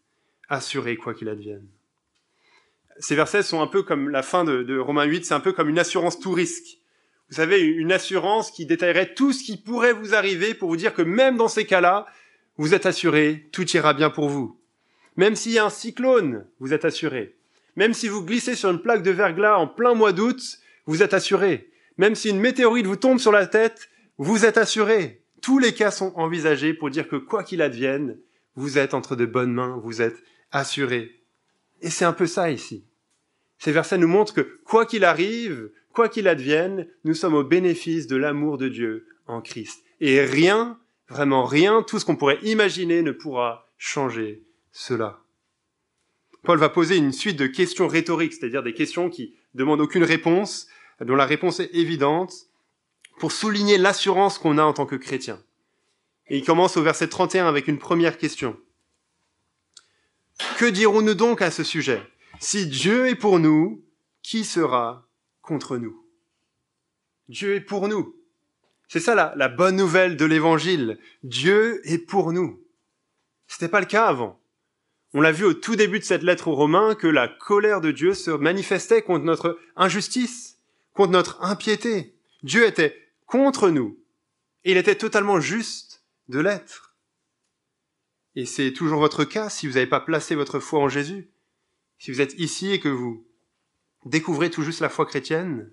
Assurés, 0.48 0.96
quoi 0.96 1.14
qu'il 1.14 1.28
advienne. 1.28 1.66
Ces 2.98 3.14
versets 3.14 3.42
sont 3.42 3.62
un 3.62 3.66
peu 3.66 3.82
comme 3.82 4.10
la 4.10 4.22
fin 4.22 4.44
de, 4.44 4.78
Romains 4.78 5.04
8, 5.04 5.24
c'est 5.24 5.34
un 5.34 5.40
peu 5.40 5.52
comme 5.52 5.68
une 5.68 5.78
assurance 5.78 6.18
tout 6.18 6.32
risque. 6.32 6.78
Vous 7.28 7.36
savez, 7.36 7.60
une 7.60 7.92
assurance 7.92 8.50
qui 8.50 8.66
détaillerait 8.66 9.14
tout 9.14 9.32
ce 9.32 9.42
qui 9.42 9.56
pourrait 9.56 9.92
vous 9.92 10.14
arriver 10.14 10.54
pour 10.54 10.68
vous 10.68 10.76
dire 10.76 10.94
que 10.94 11.02
même 11.02 11.36
dans 11.36 11.48
ces 11.48 11.66
cas-là, 11.66 12.06
vous 12.58 12.74
êtes 12.74 12.86
assuré, 12.86 13.48
tout 13.52 13.68
ira 13.70 13.94
bien 13.94 14.10
pour 14.10 14.28
vous. 14.28 14.58
Même 15.16 15.36
s'il 15.36 15.52
y 15.52 15.58
a 15.58 15.64
un 15.64 15.70
cyclone, 15.70 16.46
vous 16.60 16.72
êtes 16.72 16.84
assuré. 16.84 17.36
Même 17.76 17.94
si 17.94 18.08
vous 18.08 18.24
glissez 18.24 18.54
sur 18.54 18.70
une 18.70 18.80
plaque 18.80 19.02
de 19.02 19.10
verglas 19.10 19.58
en 19.58 19.66
plein 19.66 19.94
mois 19.94 20.12
d'août, 20.12 20.40
vous 20.86 21.02
êtes 21.02 21.14
assuré. 21.14 21.70
Même 21.98 22.14
si 22.14 22.30
une 22.30 22.40
météorite 22.40 22.86
vous 22.86 22.96
tombe 22.96 23.18
sur 23.18 23.32
la 23.32 23.46
tête, 23.46 23.88
vous 24.18 24.44
êtes 24.44 24.56
assuré. 24.58 25.22
Tous 25.42 25.58
les 25.58 25.74
cas 25.74 25.90
sont 25.90 26.12
envisagés 26.16 26.74
pour 26.74 26.90
dire 26.90 27.08
que 27.08 27.16
quoi 27.16 27.44
qu'il 27.44 27.62
advienne, 27.62 28.18
vous 28.54 28.78
êtes 28.78 28.94
entre 28.94 29.16
de 29.16 29.26
bonnes 29.26 29.52
mains, 29.52 29.78
vous 29.82 30.00
êtes 30.00 30.22
assuré. 30.50 31.22
Et 31.82 31.90
c'est 31.90 32.04
un 32.04 32.12
peu 32.12 32.26
ça 32.26 32.50
ici. 32.50 32.84
Ces 33.58 33.72
versets 33.72 33.98
nous 33.98 34.08
montrent 34.08 34.34
que 34.34 34.58
quoi 34.64 34.86
qu'il 34.86 35.04
arrive, 35.04 35.70
quoi 35.92 36.08
qu'il 36.08 36.28
advienne, 36.28 36.86
nous 37.04 37.14
sommes 37.14 37.34
au 37.34 37.44
bénéfice 37.44 38.06
de 38.06 38.16
l'amour 38.16 38.58
de 38.58 38.68
Dieu 38.68 39.06
en 39.26 39.40
Christ. 39.40 39.82
Et 40.00 40.20
rien, 40.22 40.78
vraiment 41.08 41.44
rien, 41.44 41.82
tout 41.82 41.98
ce 41.98 42.04
qu'on 42.04 42.16
pourrait 42.16 42.38
imaginer 42.42 43.02
ne 43.02 43.12
pourra 43.12 43.68
changer 43.78 44.42
cela. 44.72 45.20
Paul 46.42 46.58
va 46.58 46.68
poser 46.68 46.96
une 46.96 47.12
suite 47.12 47.36
de 47.36 47.46
questions 47.46 47.88
rhétoriques, 47.88 48.32
c'est-à-dire 48.32 48.62
des 48.62 48.74
questions 48.74 49.10
qui 49.10 49.34
demandent 49.54 49.80
aucune 49.80 50.04
réponse, 50.04 50.68
dont 51.00 51.16
la 51.16 51.26
réponse 51.26 51.60
est 51.60 51.74
évidente, 51.74 52.32
pour 53.18 53.32
souligner 53.32 53.78
l'assurance 53.78 54.38
qu'on 54.38 54.58
a 54.58 54.62
en 54.62 54.72
tant 54.72 54.86
que 54.86 54.96
chrétien. 54.96 55.42
Et 56.28 56.38
il 56.38 56.44
commence 56.44 56.76
au 56.76 56.82
verset 56.82 57.08
31 57.08 57.46
avec 57.46 57.68
une 57.68 57.78
première 57.78 58.18
question. 58.18 58.56
Que 60.58 60.66
dirons-nous 60.66 61.14
donc 61.14 61.40
à 61.40 61.50
ce 61.50 61.64
sujet? 61.64 62.02
Si 62.40 62.66
Dieu 62.66 63.08
est 63.08 63.14
pour 63.14 63.38
nous, 63.38 63.84
qui 64.22 64.44
sera 64.44 65.08
contre 65.40 65.78
nous? 65.78 66.04
Dieu 67.28 67.54
est 67.54 67.60
pour 67.60 67.88
nous. 67.88 68.14
C'est 68.88 69.00
ça 69.00 69.14
la, 69.14 69.48
bonne 69.48 69.76
nouvelle 69.76 70.16
de 70.16 70.24
l'évangile. 70.24 70.98
Dieu 71.22 71.80
est 71.84 71.98
pour 71.98 72.32
nous. 72.32 72.62
C'était 73.48 73.68
pas 73.68 73.80
le 73.80 73.86
cas 73.86 74.06
avant. 74.06 74.40
On 75.12 75.20
l'a 75.20 75.32
vu 75.32 75.44
au 75.44 75.54
tout 75.54 75.76
début 75.76 75.98
de 75.98 76.04
cette 76.04 76.22
lettre 76.22 76.48
aux 76.48 76.54
Romains 76.54 76.94
que 76.94 77.06
la 77.06 77.28
colère 77.28 77.80
de 77.80 77.90
Dieu 77.90 78.14
se 78.14 78.30
manifestait 78.30 79.02
contre 79.02 79.24
notre 79.24 79.58
injustice, 79.76 80.58
contre 80.92 81.12
notre 81.12 81.42
impiété. 81.42 82.14
Dieu 82.42 82.66
était 82.66 82.96
contre 83.26 83.70
nous. 83.70 83.98
Il 84.64 84.76
était 84.76 84.96
totalement 84.96 85.40
juste 85.40 86.04
de 86.28 86.38
l'être. 86.40 86.96
Et 88.34 88.44
c'est 88.44 88.72
toujours 88.72 89.00
votre 89.00 89.24
cas 89.24 89.48
si 89.48 89.66
vous 89.66 89.74
n'avez 89.74 89.86
pas 89.86 90.00
placé 90.00 90.34
votre 90.34 90.60
foi 90.60 90.80
en 90.80 90.88
Jésus. 90.88 91.30
Si 91.98 92.10
vous 92.10 92.20
êtes 92.20 92.34
ici 92.38 92.72
et 92.72 92.80
que 92.80 92.88
vous 92.88 93.26
découvrez 94.04 94.50
tout 94.50 94.62
juste 94.62 94.80
la 94.80 94.90
foi 94.90 95.06
chrétienne, 95.06 95.72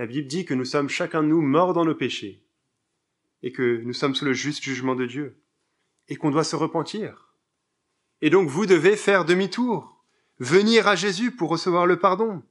la 0.00 0.06
Bible 0.06 0.28
dit 0.28 0.46
que 0.46 0.54
nous 0.54 0.64
sommes 0.64 0.88
chacun 0.88 1.22
de 1.22 1.28
nous 1.28 1.42
morts 1.42 1.74
dans 1.74 1.84
nos 1.84 1.94
péchés 1.94 2.42
et 3.42 3.52
que 3.52 3.82
nous 3.82 3.92
sommes 3.92 4.14
sous 4.14 4.24
le 4.24 4.32
juste 4.32 4.62
jugement 4.62 4.94
de 4.94 5.04
Dieu 5.04 5.36
et 6.08 6.16
qu'on 6.16 6.30
doit 6.30 6.42
se 6.42 6.56
repentir. 6.56 7.34
Et 8.22 8.30
donc 8.30 8.48
vous 8.48 8.64
devez 8.64 8.96
faire 8.96 9.26
demi-tour, 9.26 10.02
venir 10.38 10.88
à 10.88 10.96
Jésus 10.96 11.32
pour 11.32 11.50
recevoir 11.50 11.84
le 11.84 11.98
pardon. 11.98 12.42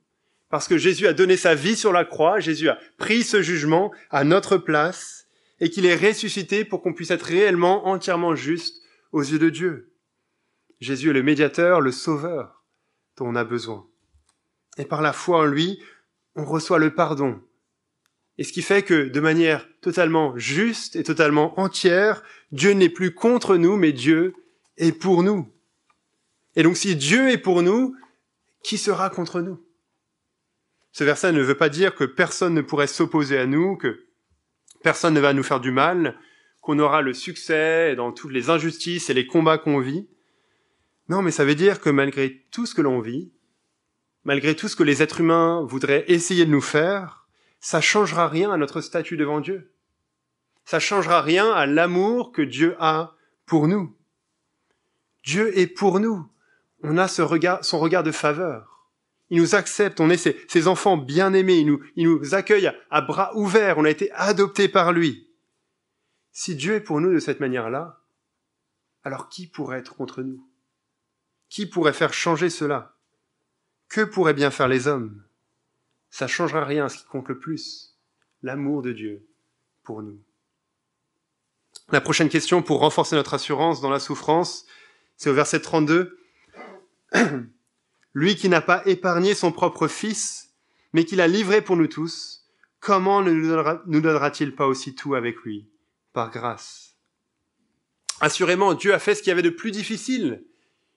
Parce 0.50 0.68
que 0.68 0.78
Jésus 0.78 1.08
a 1.08 1.14
donné 1.14 1.38
sa 1.38 1.56
vie 1.56 1.76
sur 1.76 1.92
la 1.92 2.06
croix, 2.06 2.40
Jésus 2.40 2.70
a 2.70 2.78
pris 3.00 3.24
ce 3.24 3.42
jugement 3.42 3.92
à 4.12 4.24
notre 4.24 4.58
place 4.58 5.28
et 5.60 5.72
qu'il 5.72 5.88
est 5.88 5.96
ressuscité 5.96 6.64
pour 6.64 6.84
qu'on 6.84 6.94
puisse 6.94 7.10
être 7.10 7.26
réellement 7.26 7.88
entièrement 7.88 8.36
juste 8.36 8.84
aux 9.12 9.24
yeux 9.24 9.40
de 9.40 9.50
Dieu. 9.50 9.92
Jésus 10.82 11.10
est 11.10 11.14
le 11.14 11.24
médiateur, 11.24 11.82
le 11.82 11.92
sauveur 11.92 12.64
dont 13.18 13.26
on 13.26 13.36
a 13.36 13.44
besoin. 13.44 13.88
Et 14.78 14.86
par 14.86 15.02
la 15.02 15.14
foi 15.14 15.40
en 15.40 15.46
lui, 15.46 15.80
on 16.36 16.46
reçoit 16.46 16.80
le 16.80 16.94
pardon. 16.94 17.42
Et 18.38 18.44
ce 18.44 18.54
qui 18.54 18.62
fait 18.62 18.84
que 18.84 19.10
de 19.10 19.20
manière 19.20 19.68
totalement 19.82 20.38
juste 20.38 20.96
et 20.96 21.04
totalement 21.04 21.60
entière, 21.60 22.24
Dieu 22.52 22.72
n'est 22.72 22.90
plus 22.90 23.14
contre 23.14 23.58
nous, 23.58 23.76
mais 23.76 23.92
Dieu 23.92 24.34
est 24.78 24.94
pour 24.94 25.24
nous. 25.24 25.52
Et 26.56 26.64
donc 26.64 26.78
si 26.78 26.96
Dieu 26.96 27.30
est 27.30 27.38
pour 27.38 27.62
nous, 27.62 27.96
qui 28.64 28.78
sera 28.78 29.10
contre 29.10 29.42
nous? 29.42 29.62
Ce 30.92 31.04
verset 31.04 31.32
ne 31.32 31.42
veut 31.42 31.58
pas 31.58 31.70
dire 31.70 31.96
que 31.96 32.04
personne 32.04 32.54
ne 32.54 32.62
pourrait 32.62 32.88
s'opposer 32.88 33.38
à 33.38 33.46
nous, 33.46 33.76
que 33.78 34.06
personne 34.84 35.14
ne 35.14 35.20
va 35.20 35.34
nous 35.34 35.44
faire 35.44 35.60
du 35.60 35.72
mal, 35.72 36.18
qu'on 36.62 36.80
aura 36.80 37.02
le 37.02 37.14
succès 37.14 37.96
dans 37.96 38.12
toutes 38.12 38.32
les 38.32 38.50
injustices 38.50 39.10
et 39.10 39.14
les 39.14 39.28
combats 39.28 39.58
qu'on 39.58 39.80
vit. 39.80 40.08
Non, 41.10 41.22
mais 41.22 41.32
ça 41.32 41.46
veut 41.46 41.56
dire 41.56 41.80
que 41.80 41.90
malgré 41.90 42.46
tout 42.52 42.66
ce 42.66 42.76
que 42.76 42.82
l'on 42.82 43.02
vit, 43.02 43.32
malgré 44.24 44.56
tout 44.56 44.68
ce 44.68 44.76
que 44.76 44.84
les 44.84 45.02
êtres 45.02 45.22
humains 45.22 45.64
voudraient 45.64 46.06
essayer 46.08 46.46
de 46.46 46.52
nous 46.52 46.62
faire, 46.62 47.28
ça 47.60 47.82
changera 47.82 48.28
rien 48.28 48.52
à 48.52 48.58
notre 48.58 48.82
statut 48.82 49.18
devant 49.18 49.42
Dieu. 49.42 49.72
Ça 50.66 50.80
changera 50.80 51.22
rien 51.22 51.52
à 51.52 51.66
l'amour 51.66 52.32
que 52.32 52.42
Dieu 52.42 52.76
a 52.80 53.16
pour 53.46 53.68
nous. 53.68 53.96
Dieu 55.24 55.58
est 55.58 55.68
pour 55.68 56.00
nous. 56.00 56.30
On 56.84 56.98
a 56.98 57.08
son 57.08 57.28
regard 57.28 58.04
de 58.04 58.12
faveur. 58.12 58.88
Il 59.30 59.42
nous 59.42 59.56
accepte, 59.56 60.00
on 60.00 60.10
est 60.10 60.18
ses, 60.48 60.68
enfants 60.68 60.98
bien-aimés, 60.98 61.58
il 61.58 61.68
nous, 61.68 61.84
il 61.96 62.08
nous 62.08 62.34
accueille 62.34 62.72
à 62.90 63.02
bras 63.02 63.36
ouverts, 63.36 63.78
on 63.78 63.86
a 63.86 63.90
été 63.90 64.12
adoptés 64.14 64.68
par 64.68 64.92
lui. 64.92 65.28
Si 66.32 66.56
Dieu 66.56 66.76
est 66.76 66.82
pour 66.82 67.00
nous 67.00 67.14
de 67.14 67.20
cette 67.20 67.40
manière-là, 67.40 68.02
alors 69.04 69.30
qui 69.30 69.48
pourrait 69.48 69.80
être 69.80 69.96
contre 69.96 70.24
nous? 70.24 70.44
Qui 71.48 71.66
pourrait 71.66 71.94
faire 71.94 72.14
changer 72.14 72.50
cela? 72.50 72.96
Que 73.90 74.02
pourraient 74.02 74.36
bien 74.36 74.52
faire 74.52 74.68
les 74.68 74.88
hommes? 74.88 75.24
Ça 76.12 76.26
ne 76.26 76.30
changera 76.30 76.64
rien 76.64 76.86
à 76.86 76.90
ce 76.90 77.00
qui 77.00 77.06
compte 77.06 77.28
le 77.28 77.40
plus, 77.40 77.98
l'amour 78.44 78.84
de 78.84 78.94
Dieu 78.94 79.28
pour 79.84 80.04
nous. 80.04 80.20
La 81.92 82.00
prochaine 82.00 82.30
question 82.30 82.62
pour 82.62 82.80
renforcer 82.80 83.16
notre 83.16 83.34
assurance 83.34 83.82
dans 83.82 83.90
la 83.90 84.00
souffrance, 84.00 84.68
c'est 85.18 85.32
au 85.32 85.34
verset 85.34 85.62
32. 85.62 86.20
Lui 88.14 88.36
qui 88.36 88.48
n'a 88.48 88.62
pas 88.62 88.84
épargné 88.86 89.34
son 89.34 89.52
propre 89.52 89.88
Fils, 89.88 90.54
mais 90.94 91.04
qui 91.04 91.16
l'a 91.16 91.28
livré 91.28 91.64
pour 91.64 91.76
nous 91.76 91.88
tous, 91.88 92.46
comment 92.80 93.24
ne 93.24 93.32
nous 93.32 94.02
donnera-t-il 94.02 94.54
pas 94.54 94.68
aussi 94.68 94.94
tout 94.94 95.16
avec 95.16 95.38
lui? 95.38 95.68
Par 96.14 96.30
grâce. 96.30 96.96
Assurément, 98.22 98.76
Dieu 98.76 98.94
a 98.94 99.00
fait 99.00 99.16
ce 99.16 99.22
qu'il 99.22 99.30
y 99.30 99.32
avait 99.32 99.42
de 99.42 99.50
plus 99.50 99.72
difficile. 99.72 100.44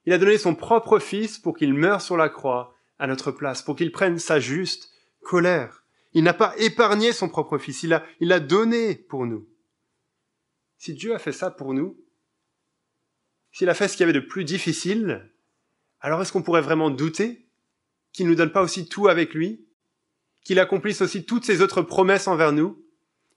Il 0.05 0.13
a 0.13 0.19
donné 0.19 0.37
son 0.37 0.55
propre 0.55 0.99
Fils 0.99 1.39
pour 1.39 1.57
qu'il 1.57 1.73
meure 1.73 2.03
sur 2.03 2.19
la 2.19 2.29
croix 2.29 2.75
à 3.03 3.09
notre 3.09 3.33
place, 3.33 3.63
pour 3.63 3.75
qu'il 3.75 3.91
prenne 3.91 4.21
sa 4.21 4.39
juste 4.39 4.93
colère. 5.23 5.83
Il 6.13 6.23
n'a 6.23 6.35
pas 6.35 6.55
épargné 6.59 7.13
son 7.13 7.29
propre 7.29 7.59
Fils, 7.59 7.83
il 7.83 7.89
l'a 7.89 8.07
il 8.21 8.31
a 8.31 8.39
donné 8.39 8.95
pour 8.95 9.27
nous. 9.27 9.49
Si 10.79 10.95
Dieu 10.95 11.13
a 11.13 11.19
fait 11.19 11.33
ça 11.33 11.51
pour 11.51 11.75
nous, 11.75 12.01
s'il 13.51 13.69
a 13.69 13.75
fait 13.75 13.89
ce 13.89 13.97
qu'il 13.97 14.03
y 14.03 14.09
avait 14.09 14.13
de 14.13 14.25
plus 14.25 14.45
difficile, 14.45 15.29
alors 16.01 16.23
est-ce 16.23 16.33
qu'on 16.33 16.45
pourrait 16.45 16.61
vraiment 16.61 16.91
douter 16.91 17.49
qu'il 18.13 18.27
ne 18.27 18.31
nous 18.31 18.37
donne 18.37 18.53
pas 18.53 18.63
aussi 18.63 18.89
tout 18.89 19.09
avec 19.09 19.35
lui, 19.35 19.67
qu'il 20.45 20.61
accomplisse 20.61 21.01
aussi 21.01 21.25
toutes 21.25 21.45
ses 21.45 21.61
autres 21.61 21.83
promesses 21.83 22.29
envers 22.29 22.53
nous, 22.53 22.85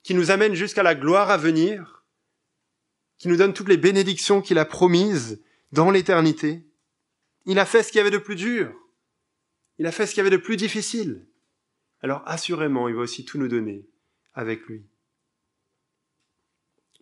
qui 0.03 0.13
nous 0.13 0.29
amène 0.29 0.53
jusqu'à 0.53 0.83
la 0.83 0.93
gloire 0.93 1.31
à 1.31 1.37
venir, 1.37 2.05
qui 3.17 3.29
nous 3.29 3.37
donne 3.37 3.53
toutes 3.53 3.69
les 3.69 3.77
bénédictions 3.77 4.43
qu'il 4.43 4.59
a 4.59 4.65
promises 4.65 5.41
dans 5.71 5.89
l'éternité? 5.89 6.67
Il 7.47 7.57
a 7.57 7.65
fait 7.65 7.81
ce 7.81 7.91
qu'il 7.91 7.97
y 7.97 8.01
avait 8.01 8.11
de 8.11 8.19
plus 8.19 8.35
dur. 8.35 8.84
Il 9.77 9.85
a 9.85 9.91
fait 9.91 10.05
ce 10.05 10.13
qu'il 10.13 10.23
y 10.23 10.27
avait 10.27 10.35
de 10.35 10.41
plus 10.41 10.57
difficile. 10.57 11.25
Alors 12.01 12.21
assurément, 12.25 12.87
il 12.87 12.95
va 12.95 13.01
aussi 13.01 13.25
tout 13.25 13.37
nous 13.37 13.47
donner 13.47 13.85
avec 14.33 14.65
lui. 14.67 14.85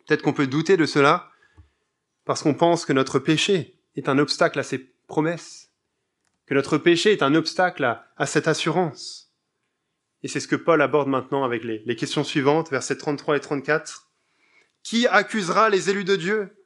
Peut-être 0.05 0.21
qu'on 0.21 0.33
peut 0.33 0.47
douter 0.47 0.77
de 0.77 0.85
cela 0.85 1.29
parce 2.25 2.41
qu'on 2.41 2.53
pense 2.53 2.85
que 2.85 2.93
notre 2.93 3.19
péché 3.19 3.79
est 3.95 4.09
un 4.09 4.17
obstacle 4.17 4.59
à 4.59 4.63
ses 4.63 4.79
promesses, 5.07 5.71
que 6.45 6.53
notre 6.53 6.77
péché 6.77 7.11
est 7.11 7.23
un 7.23 7.35
obstacle 7.35 7.83
à, 7.83 8.25
cette 8.25 8.47
assurance. 8.47 9.33
Et 10.23 10.27
c'est 10.27 10.39
ce 10.39 10.47
que 10.47 10.55
Paul 10.55 10.81
aborde 10.81 11.09
maintenant 11.09 11.43
avec 11.43 11.63
les, 11.63 11.79
les 11.85 11.95
questions 11.95 12.23
suivantes, 12.23 12.71
versets 12.71 12.97
33 12.97 13.37
et 13.37 13.39
34. 13.41 14.09
Qui 14.81 15.07
accusera 15.07 15.69
les 15.69 15.89
élus 15.89 16.05
de 16.05 16.15
Dieu? 16.15 16.57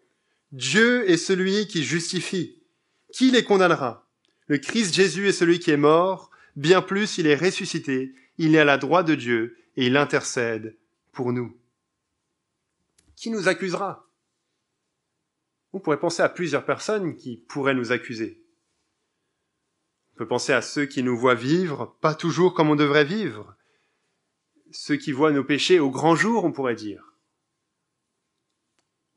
Dieu 0.51 1.09
est 1.09 1.17
celui 1.17 1.67
qui 1.67 1.83
justifie. 1.83 2.63
Qui 3.11 3.31
les 3.31 3.43
condamnera? 3.43 4.06
Le 4.47 4.57
Christ 4.57 4.93
Jésus 4.93 5.27
est 5.27 5.33
celui 5.33 5.59
qui 5.59 5.71
est 5.71 5.77
mort, 5.77 6.31
bien 6.55 6.81
plus 6.81 7.17
il 7.17 7.27
est 7.27 7.35
ressuscité, 7.35 8.13
il 8.37 8.55
est 8.55 8.59
à 8.59 8.65
la 8.65 8.77
droite 8.77 9.07
de 9.07 9.15
Dieu 9.15 9.57
et 9.75 9.87
il 9.87 9.97
intercède 9.97 10.77
pour 11.11 11.33
nous. 11.33 11.55
Qui 13.15 13.29
nous 13.29 13.47
accusera? 13.47 14.07
On 15.73 15.79
pourrait 15.79 15.99
penser 15.99 16.23
à 16.23 16.29
plusieurs 16.29 16.65
personnes 16.65 17.17
qui 17.17 17.37
pourraient 17.37 17.73
nous 17.73 17.91
accuser. 17.91 18.41
On 20.13 20.17
peut 20.17 20.27
penser 20.27 20.53
à 20.53 20.61
ceux 20.61 20.85
qui 20.85 21.03
nous 21.03 21.17
voient 21.17 21.35
vivre 21.35 21.97
pas 21.99 22.15
toujours 22.15 22.53
comme 22.53 22.69
on 22.69 22.75
devrait 22.75 23.05
vivre, 23.05 23.55
ceux 24.71 24.95
qui 24.95 25.11
voient 25.11 25.31
nos 25.31 25.43
péchés 25.43 25.79
au 25.79 25.89
grand 25.89 26.15
jour, 26.15 26.45
on 26.45 26.51
pourrait 26.51 26.75
dire. 26.75 27.13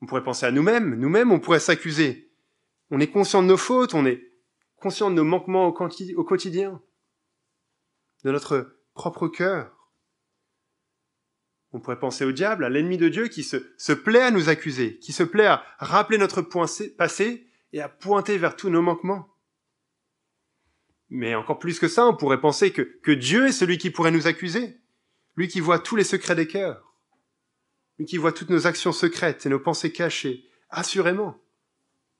On 0.01 0.07
pourrait 0.07 0.23
penser 0.23 0.45
à 0.45 0.51
nous-mêmes, 0.51 0.95
nous-mêmes 0.95 1.31
on 1.31 1.39
pourrait 1.39 1.59
s'accuser. 1.59 2.29
On 2.89 2.99
est 2.99 3.07
conscient 3.11 3.41
de 3.41 3.47
nos 3.47 3.57
fautes, 3.57 3.93
on 3.93 4.05
est 4.05 4.30
conscient 4.81 5.11
de 5.11 5.15
nos 5.15 5.23
manquements 5.23 5.67
au 5.67 6.23
quotidien, 6.23 6.81
de 8.23 8.31
notre 8.31 8.77
propre 8.93 9.27
cœur. 9.27 9.77
On 11.71 11.79
pourrait 11.79 11.99
penser 11.99 12.25
au 12.25 12.31
diable, 12.33 12.65
à 12.65 12.69
l'ennemi 12.69 12.97
de 12.97 13.07
Dieu 13.07 13.27
qui 13.27 13.43
se, 13.43 13.57
se 13.77 13.93
plaît 13.93 14.23
à 14.23 14.31
nous 14.31 14.49
accuser, 14.49 14.97
qui 14.97 15.13
se 15.13 15.23
plaît 15.23 15.45
à 15.45 15.63
rappeler 15.77 16.17
notre 16.17 16.41
passé 16.41 17.47
et 17.71 17.79
à 17.79 17.87
pointer 17.87 18.37
vers 18.37 18.57
tous 18.57 18.69
nos 18.69 18.81
manquements. 18.81 19.29
Mais 21.09 21.35
encore 21.35 21.59
plus 21.59 21.79
que 21.79 21.87
ça, 21.87 22.05
on 22.07 22.15
pourrait 22.15 22.41
penser 22.41 22.73
que, 22.73 22.81
que 22.81 23.11
Dieu 23.11 23.47
est 23.47 23.53
celui 23.53 23.77
qui 23.77 23.91
pourrait 23.91 24.11
nous 24.11 24.27
accuser, 24.27 24.81
lui 25.35 25.47
qui 25.47 25.59
voit 25.59 25.79
tous 25.79 25.95
les 25.95 26.03
secrets 26.03 26.35
des 26.35 26.47
cœurs, 26.47 26.93
lui 27.99 28.05
qui 28.05 28.17
voit 28.17 28.33
toutes 28.33 28.49
nos 28.49 28.67
actions 28.67 28.91
secrètes 28.91 29.45
et 29.45 29.49
nos 29.49 29.59
pensées 29.59 29.91
cachées, 29.93 30.49
assurément, 30.69 31.39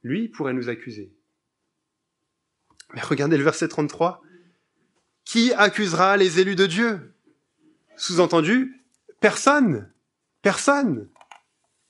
lui 0.04 0.30
pourrait 0.30 0.54
nous 0.54 0.70
accuser. 0.70 1.14
Mais 2.94 3.02
regardez 3.02 3.38
le 3.38 3.44
verset 3.44 3.68
33. 3.68 4.22
Qui 5.26 5.54
accusera 5.54 6.18
les 6.18 6.40
élus 6.40 6.56
de 6.56 6.66
Dieu? 6.66 7.14
Sous-entendu, 7.96 8.82
personne. 9.20 9.92
Personne. 10.42 11.10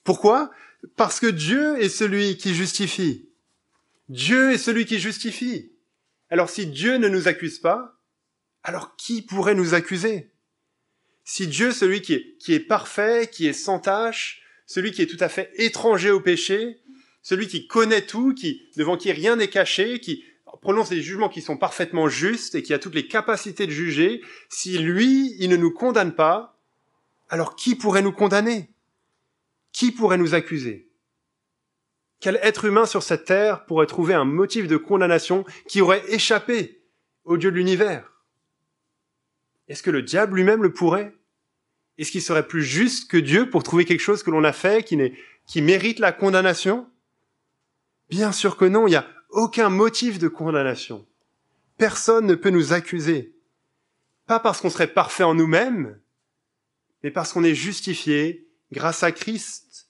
Pourquoi? 0.04 0.50
Parce 0.96 1.20
que 1.20 1.26
Dieu 1.26 1.80
est 1.80 1.88
celui 1.88 2.36
qui 2.36 2.54
justifie. 2.54 3.28
Dieu 4.08 4.52
est 4.52 4.58
celui 4.58 4.84
qui 4.84 4.98
justifie. 4.98 5.72
Alors 6.28 6.50
si 6.50 6.66
Dieu 6.66 6.96
ne 6.96 7.08
nous 7.08 7.28
accuse 7.28 7.58
pas, 7.58 7.98
alors 8.62 8.96
qui 8.96 9.22
pourrait 9.22 9.54
nous 9.54 9.74
accuser? 9.74 10.30
Si 11.24 11.46
Dieu, 11.46 11.72
celui 11.72 12.02
qui 12.02 12.14
est, 12.48 12.60
parfait, 12.60 13.28
qui 13.30 13.46
est 13.46 13.52
sans 13.52 13.78
tâche, 13.78 14.42
celui 14.66 14.90
qui 14.92 15.02
est 15.02 15.06
tout 15.06 15.22
à 15.22 15.28
fait 15.28 15.52
étranger 15.54 16.10
au 16.10 16.20
péché, 16.20 16.80
celui 17.22 17.46
qui 17.46 17.68
connaît 17.68 18.04
tout, 18.04 18.34
qui, 18.34 18.68
devant 18.76 18.96
qui 18.96 19.12
rien 19.12 19.36
n'est 19.36 19.48
caché, 19.48 20.00
qui 20.00 20.24
prononce 20.58 20.90
des 20.90 21.02
jugements 21.02 21.28
qui 21.28 21.40
sont 21.40 21.56
parfaitement 21.56 22.08
justes 22.08 22.54
et 22.54 22.62
qui 22.62 22.74
a 22.74 22.78
toutes 22.78 22.94
les 22.94 23.08
capacités 23.08 23.66
de 23.66 23.72
juger, 23.72 24.22
si 24.48 24.78
lui, 24.78 25.34
il 25.38 25.48
ne 25.50 25.56
nous 25.56 25.72
condamne 25.72 26.14
pas, 26.14 26.58
alors 27.28 27.56
qui 27.56 27.74
pourrait 27.74 28.02
nous 28.02 28.12
condamner? 28.12 28.70
Qui 29.72 29.90
pourrait 29.90 30.18
nous 30.18 30.34
accuser? 30.34 30.90
Quel 32.20 32.38
être 32.42 32.66
humain 32.66 32.86
sur 32.86 33.02
cette 33.02 33.24
terre 33.24 33.64
pourrait 33.64 33.86
trouver 33.86 34.14
un 34.14 34.24
motif 34.24 34.68
de 34.68 34.76
condamnation 34.76 35.44
qui 35.66 35.80
aurait 35.80 36.04
échappé 36.08 36.82
au 37.24 37.36
Dieu 37.36 37.50
de 37.50 37.56
l'univers? 37.56 38.12
Est-ce 39.68 39.82
que 39.82 39.90
le 39.90 40.02
diable 40.02 40.36
lui-même 40.36 40.62
le 40.62 40.72
pourrait? 40.72 41.14
Est-ce 41.98 42.10
qu'il 42.10 42.22
serait 42.22 42.46
plus 42.46 42.62
juste 42.62 43.10
que 43.10 43.16
Dieu 43.16 43.48
pour 43.48 43.62
trouver 43.62 43.84
quelque 43.84 44.00
chose 44.00 44.22
que 44.22 44.30
l'on 44.30 44.44
a 44.44 44.52
fait 44.52 44.84
qui, 44.84 45.62
mérite 45.62 45.98
la 45.98 46.12
condamnation? 46.12 46.86
Bien 48.08 48.32
sûr 48.32 48.56
que 48.56 48.66
non, 48.66 48.86
il 48.86 48.90
n'y 48.90 48.96
a 48.96 49.06
aucun 49.32 49.68
motif 49.68 50.18
de 50.18 50.28
condamnation. 50.28 51.06
Personne 51.76 52.26
ne 52.26 52.34
peut 52.34 52.50
nous 52.50 52.72
accuser. 52.72 53.34
Pas 54.26 54.40
parce 54.40 54.60
qu'on 54.60 54.70
serait 54.70 54.92
parfait 54.92 55.24
en 55.24 55.34
nous-mêmes, 55.34 56.00
mais 57.02 57.10
parce 57.10 57.32
qu'on 57.32 57.44
est 57.44 57.54
justifié 57.54 58.48
grâce 58.70 59.02
à 59.02 59.12
Christ. 59.12 59.88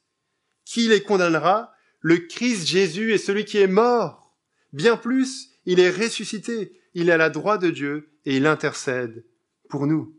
Qui 0.65 0.89
les 0.89 1.03
condamnera 1.03 1.73
le 2.01 2.17
Christ 2.19 2.67
Jésus 2.67 3.13
est 3.13 3.19
celui 3.19 3.45
qui 3.45 3.59
est 3.59 3.69
mort. 3.69 4.37
Bien 4.73 4.97
plus, 4.97 5.51
il 5.67 5.79
est 5.79 5.91
ressuscité, 5.91 6.81
il 6.95 7.09
est 7.09 7.13
à 7.13 7.17
la 7.17 7.31
droite 7.31 7.63
de 7.63 7.71
Dieu 7.71 8.11
et 8.25 8.37
il 8.37 8.47
intercède 8.47 9.25
pour 9.69 9.87
nous. 9.87 10.17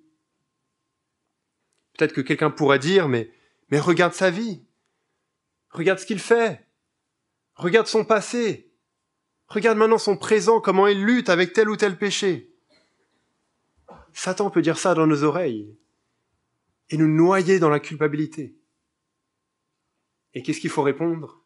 Peut-être 1.98 2.14
que 2.14 2.22
quelqu'un 2.22 2.52
pourra 2.52 2.78
dire, 2.78 3.10
mais, 3.10 3.32
mais 3.70 3.80
regarde 3.80 4.14
sa 4.14 4.32
vie. 4.32 4.64
Regarde 5.70 6.00
ce 6.00 6.06
qu'il 6.06 6.20
fait. 6.20 6.66
Regarde 7.56 7.88
son 7.88 8.06
passé. 8.06 8.73
Regarde 9.54 9.78
maintenant 9.78 10.00
son 10.00 10.18
présent, 10.18 10.60
comment 10.60 10.88
il 10.88 11.06
lutte 11.06 11.30
avec 11.30 11.54
tel 11.54 11.70
ou 11.70 11.76
tel 11.76 11.96
péché. 11.96 12.52
Satan 14.12 14.50
peut 14.50 14.64
dire 14.64 14.80
ça 14.80 14.96
dans 14.96 15.06
nos 15.06 15.24
oreilles 15.24 15.78
et 16.90 16.98
nous 16.98 17.08
noyer 17.08 17.60
dans 17.60 17.70
la 17.70 17.80
culpabilité. 17.80 18.56
Et 20.34 20.42
qu'est-ce 20.42 20.60
qu'il 20.60 20.72
faut 20.72 20.82
répondre? 20.82 21.44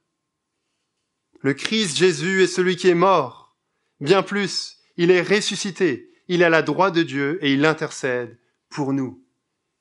Le 1.42 1.54
Christ 1.54 1.98
Jésus 1.98 2.44
est 2.44 2.48
celui 2.48 2.78
qui 2.78 2.88
est 2.88 2.96
mort. 2.96 3.58
Bien 4.00 4.24
plus, 4.24 4.78
il 4.96 5.12
est 5.12 5.22
ressuscité, 5.22 6.10
il 6.30 6.42
est 6.42 6.46
à 6.46 6.50
la 6.50 6.62
droite 6.62 6.96
de 6.96 7.04
Dieu 7.04 7.44
et 7.44 7.52
il 7.52 7.66
intercède 7.66 8.40
pour 8.70 8.94
nous. 8.94 9.22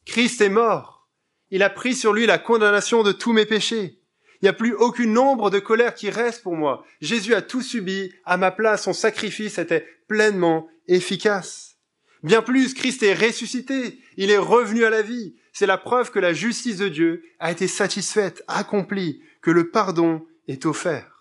Christ 0.04 0.40
est 0.40 0.48
mort. 0.48 1.08
Il 1.52 1.62
a 1.62 1.70
pris 1.70 1.94
sur 1.94 2.12
lui 2.12 2.26
la 2.26 2.38
condamnation 2.38 3.04
de 3.04 3.12
tous 3.12 3.32
mes 3.32 3.46
péchés. 3.46 4.00
Il 4.40 4.44
n'y 4.44 4.48
a 4.48 4.52
plus 4.52 4.74
aucune 4.74 5.16
ombre 5.18 5.50
de 5.50 5.58
colère 5.58 5.94
qui 5.94 6.10
reste 6.10 6.42
pour 6.42 6.56
moi. 6.56 6.84
Jésus 7.00 7.34
a 7.34 7.42
tout 7.42 7.62
subi. 7.62 8.12
À 8.24 8.36
ma 8.36 8.50
place, 8.50 8.84
son 8.84 8.92
sacrifice 8.92 9.58
était 9.58 9.86
pleinement 10.08 10.68
efficace. 10.88 11.76
Bien 12.22 12.42
plus, 12.42 12.74
Christ 12.74 13.02
est 13.02 13.14
ressuscité. 13.14 13.98
Il 14.16 14.30
est 14.30 14.38
revenu 14.38 14.84
à 14.84 14.90
la 14.90 15.02
vie. 15.02 15.36
C'est 15.52 15.66
la 15.66 15.78
preuve 15.78 16.10
que 16.10 16.18
la 16.18 16.32
justice 16.32 16.78
de 16.78 16.88
Dieu 16.88 17.22
a 17.38 17.50
été 17.50 17.66
satisfaite, 17.66 18.42
accomplie, 18.46 19.22
que 19.40 19.50
le 19.50 19.70
pardon 19.70 20.26
est 20.48 20.66
offert. 20.66 21.16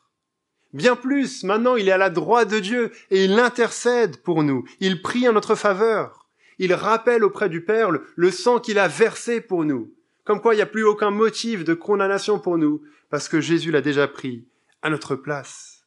Bien 0.74 0.98
plus, 0.98 1.44
maintenant 1.44 1.78
il 1.78 1.88
est 1.88 1.94
à 1.94 1.98
la 1.98 2.10
droite 2.10 2.50
de 2.50 2.60
Dieu 2.60 2.92
et 3.10 3.24
il 3.24 3.40
intercède 3.40 4.18
pour 4.18 4.44
nous. 4.44 4.66
Il 4.82 5.02
prie 5.02 5.26
en 5.30 5.32
notre 5.32 5.56
faveur. 5.56 6.28
Il 6.60 6.74
rappelle 6.74 7.24
auprès 7.24 7.48
du 7.48 7.64
Père 7.64 7.92
le, 7.92 8.32
sang 8.32 8.60
qu'il 8.60 8.78
a 8.78 8.90
versé 8.90 9.40
pour 9.40 9.64
nous. 9.64 9.94
Comme 10.26 10.42
quoi 10.42 10.54
il 10.54 10.58
n'y 10.58 10.64
a 10.64 10.68
plus 10.68 10.84
aucun 10.84 11.12
motif 11.12 11.64
de 11.64 11.74
condamnation 11.74 12.40
pour 12.40 12.58
nous 12.58 12.82
parce 13.10 13.30
que 13.30 13.42
Jésus 13.42 13.72
l'a 13.72 13.82
déjà 13.82 14.08
pris 14.08 14.48
à 14.82 14.90
notre 14.90 15.16
place. 15.16 15.86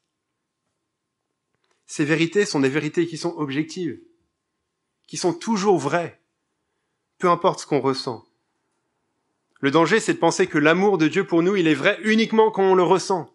Ces 1.87 2.05
vérités 2.05 2.45
sont 2.45 2.61
des 2.61 2.69
vérités 2.69 3.07
qui 3.07 3.17
sont 3.17 3.35
objectives, 3.37 4.01
qui 5.07 5.17
sont 5.17 5.33
toujours 5.33 5.79
vraies, 5.79 6.21
peu 7.19 7.29
importe 7.31 7.61
ce 7.61 7.67
qu'on 7.67 7.81
ressent. 7.81 8.25
Le 9.61 9.71
danger, 9.71 9.99
c'est 9.99 10.15
de 10.15 10.19
penser 10.19 10.47
que 10.47 10.59
l'amour 10.59 10.99
de 10.99 11.09
Dieu 11.09 11.27
pour 11.27 11.43
nous, 11.43 11.57
il 11.57 11.67
est 11.67 11.75
vrai 11.75 11.99
uniquement 12.03 12.51
quand 12.51 12.71
on 12.71 12.75
le 12.75 12.83
ressent. 12.83 13.35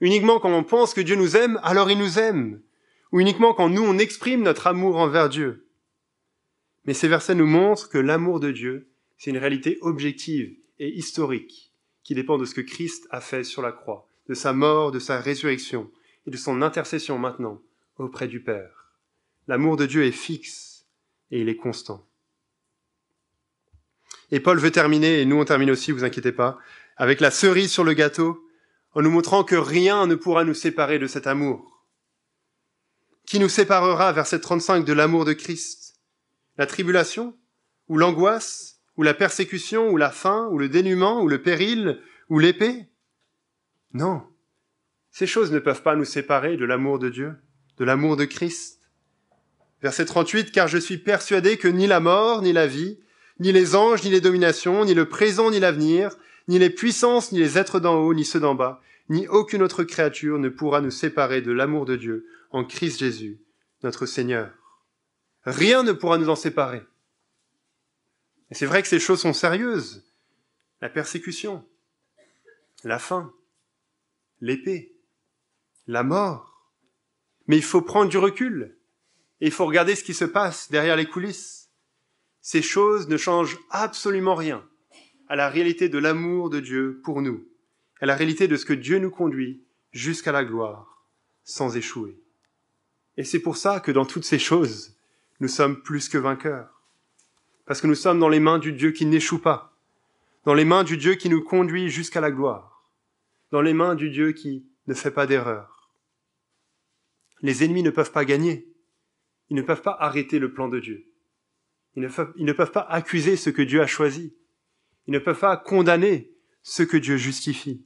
Uniquement 0.00 0.40
quand 0.40 0.52
on 0.52 0.64
pense 0.64 0.92
que 0.92 1.00
Dieu 1.00 1.16
nous 1.16 1.36
aime, 1.36 1.58
alors 1.62 1.90
il 1.90 1.98
nous 1.98 2.18
aime. 2.18 2.60
Ou 3.12 3.20
uniquement 3.20 3.54
quand 3.54 3.70
nous, 3.70 3.82
on 3.82 3.98
exprime 3.98 4.42
notre 4.42 4.66
amour 4.66 4.96
envers 4.96 5.28
Dieu. 5.28 5.66
Mais 6.84 6.94
ces 6.94 7.08
versets 7.08 7.34
nous 7.34 7.46
montrent 7.46 7.88
que 7.88 7.98
l'amour 7.98 8.40
de 8.40 8.50
Dieu, 8.50 8.90
c'est 9.16 9.30
une 9.30 9.38
réalité 9.38 9.78
objective 9.80 10.54
et 10.78 10.88
historique 10.96 11.67
qui 12.08 12.14
dépend 12.14 12.38
de 12.38 12.46
ce 12.46 12.54
que 12.54 12.62
Christ 12.62 13.06
a 13.10 13.20
fait 13.20 13.44
sur 13.44 13.60
la 13.60 13.70
croix, 13.70 14.08
de 14.30 14.34
sa 14.34 14.54
mort, 14.54 14.92
de 14.92 14.98
sa 14.98 15.20
résurrection 15.20 15.90
et 16.26 16.30
de 16.30 16.38
son 16.38 16.62
intercession 16.62 17.18
maintenant 17.18 17.60
auprès 17.98 18.28
du 18.28 18.40
Père. 18.40 18.94
L'amour 19.46 19.76
de 19.76 19.84
Dieu 19.84 20.04
est 20.04 20.10
fixe 20.10 20.86
et 21.30 21.42
il 21.42 21.50
est 21.50 21.56
constant. 21.58 22.08
Et 24.30 24.40
Paul 24.40 24.58
veut 24.58 24.70
terminer, 24.70 25.20
et 25.20 25.26
nous 25.26 25.36
on 25.36 25.44
termine 25.44 25.70
aussi, 25.70 25.92
vous 25.92 26.02
inquiétez 26.02 26.32
pas, 26.32 26.56
avec 26.96 27.20
la 27.20 27.30
cerise 27.30 27.70
sur 27.70 27.84
le 27.84 27.92
gâteau, 27.92 28.42
en 28.94 29.02
nous 29.02 29.10
montrant 29.10 29.44
que 29.44 29.56
rien 29.56 30.06
ne 30.06 30.14
pourra 30.14 30.44
nous 30.44 30.54
séparer 30.54 30.98
de 30.98 31.08
cet 31.08 31.26
amour. 31.26 31.84
Qui 33.26 33.38
nous 33.38 33.50
séparera, 33.50 34.12
verset 34.12 34.40
35, 34.40 34.86
de 34.86 34.94
l'amour 34.94 35.26
de 35.26 35.34
Christ? 35.34 36.00
La 36.56 36.64
tribulation 36.64 37.36
Ou 37.88 37.98
l'angoisse 37.98 38.77
Ou 38.98 39.04
la 39.04 39.14
persécution 39.14 39.88
Ou 39.90 39.96
la 39.96 40.10
faim 40.10 40.48
Ou 40.50 40.58
le 40.58 40.68
dénuement 40.68 41.22
Ou 41.22 41.28
le 41.28 41.40
péril 41.40 41.98
Ou 42.28 42.38
l'épée? 42.38 42.86
Non. 43.94 44.22
Ces 45.10 45.26
choses 45.26 45.52
ne 45.52 45.60
peuvent 45.60 45.82
pas 45.82 45.96
nous 45.96 46.04
séparer 46.04 46.56
de 46.56 46.66
l'amour 46.66 46.98
de 46.98 47.08
Dieu, 47.08 47.32
de 47.78 47.84
l'amour 47.84 48.16
de 48.16 48.26
Christ. 48.26 48.80
Verset 49.80 50.04
38, 50.04 50.50
car 50.50 50.68
je 50.68 50.78
suis 50.78 50.98
persuadé 50.98 51.56
que 51.56 51.68
ni 51.68 51.86
la 51.86 52.00
mort, 52.00 52.42
ni 52.42 52.52
la 52.52 52.66
vie, 52.66 52.98
ni 53.38 53.52
les 53.52 53.76
anges, 53.76 54.04
ni 54.04 54.10
les 54.10 54.20
dominations, 54.20 54.84
ni 54.84 54.94
le 54.94 55.08
présent, 55.08 55.50
ni 55.50 55.60
l'avenir, 55.60 56.16
ni 56.48 56.58
les 56.58 56.70
puissances, 56.70 57.32
ni 57.32 57.38
les 57.38 57.56
êtres 57.56 57.78
d'en 57.78 57.94
haut, 57.94 58.14
ni 58.14 58.24
ceux 58.24 58.40
d'en 58.40 58.56
bas, 58.56 58.82
ni 59.08 59.28
aucune 59.28 59.62
autre 59.62 59.84
créature 59.84 60.38
ne 60.38 60.48
pourra 60.48 60.80
nous 60.80 60.90
séparer 60.90 61.40
de 61.40 61.52
l'amour 61.52 61.86
de 61.86 61.94
Dieu 61.96 62.26
en 62.50 62.64
Christ 62.64 62.98
Jésus, 62.98 63.40
notre 63.84 64.06
Seigneur. 64.06 64.50
Rien 65.44 65.84
ne 65.84 65.92
pourra 65.92 66.18
nous 66.18 66.28
en 66.28 66.36
séparer. 66.36 66.82
Et 68.50 68.54
c'est 68.54 68.66
vrai 68.66 68.82
que 68.82 68.88
ces 68.88 69.00
choses 69.00 69.20
sont 69.20 69.32
sérieuses. 69.32 70.04
La 70.80 70.88
persécution, 70.88 71.66
la 72.84 72.98
faim, 72.98 73.32
l'épée, 74.40 74.94
la 75.86 76.02
mort. 76.02 76.70
Mais 77.46 77.56
il 77.56 77.64
faut 77.64 77.82
prendre 77.82 78.10
du 78.10 78.18
recul 78.18 78.76
et 79.40 79.46
il 79.46 79.52
faut 79.52 79.66
regarder 79.66 79.94
ce 79.94 80.04
qui 80.04 80.14
se 80.14 80.24
passe 80.24 80.70
derrière 80.70 80.96
les 80.96 81.06
coulisses. 81.06 81.70
ces 82.40 82.62
choses 82.62 83.08
ne 83.08 83.16
changent 83.16 83.58
absolument 83.70 84.34
rien 84.34 84.66
à 85.28 85.36
la 85.36 85.50
réalité 85.50 85.88
de 85.88 85.98
l'amour 85.98 86.48
de 86.48 86.60
Dieu 86.60 87.00
pour 87.04 87.20
nous, 87.20 87.46
à 88.00 88.06
la 88.06 88.16
réalité 88.16 88.48
de 88.48 88.56
ce 88.56 88.64
que 88.64 88.72
Dieu 88.72 88.98
nous 88.98 89.10
conduit 89.10 89.62
jusqu'à 89.92 90.32
la 90.32 90.44
gloire, 90.44 91.06
sans 91.44 91.76
échouer. 91.76 92.18
Et 93.16 93.24
c'est 93.24 93.40
pour 93.40 93.56
ça 93.56 93.80
que 93.80 93.92
dans 93.92 94.06
toutes 94.06 94.24
ces 94.24 94.38
choses, 94.38 94.96
nous 95.40 95.48
sommes 95.48 95.82
plus 95.82 96.08
que 96.08 96.16
vainqueurs. 96.18 96.77
Parce 97.68 97.82
que 97.82 97.86
nous 97.86 97.94
sommes 97.94 98.18
dans 98.18 98.30
les 98.30 98.40
mains 98.40 98.58
du 98.58 98.72
Dieu 98.72 98.92
qui 98.92 99.04
n'échoue 99.04 99.42
pas, 99.42 99.78
dans 100.46 100.54
les 100.54 100.64
mains 100.64 100.84
du 100.84 100.96
Dieu 100.96 101.16
qui 101.16 101.28
nous 101.28 101.44
conduit 101.44 101.90
jusqu'à 101.90 102.22
la 102.22 102.30
gloire, 102.30 102.88
dans 103.50 103.60
les 103.60 103.74
mains 103.74 103.94
du 103.94 104.08
Dieu 104.08 104.32
qui 104.32 104.66
ne 104.86 104.94
fait 104.94 105.10
pas 105.10 105.26
d'erreur. 105.26 105.92
Les 107.42 107.62
ennemis 107.62 107.82
ne 107.82 107.90
peuvent 107.90 108.10
pas 108.10 108.24
gagner, 108.24 108.72
ils 109.50 109.54
ne 109.54 109.60
peuvent 109.60 109.82
pas 109.82 109.94
arrêter 110.00 110.38
le 110.38 110.50
plan 110.50 110.68
de 110.68 110.80
Dieu. 110.80 111.12
Ils 111.94 112.02
ne, 112.02 112.52
peuvent, 112.52 112.72
pas 112.72 112.86
accuser 112.88 113.36
ce 113.36 113.50
que 113.50 113.60
Dieu 113.60 113.82
a 113.82 113.86
choisi. 113.86 114.34
Ils 115.06 115.12
ne 115.12 115.18
peuvent 115.18 115.38
pas 115.38 115.58
condamner 115.58 116.32
ce 116.62 116.82
que 116.82 116.96
Dieu 116.96 117.18
justifie. 117.18 117.84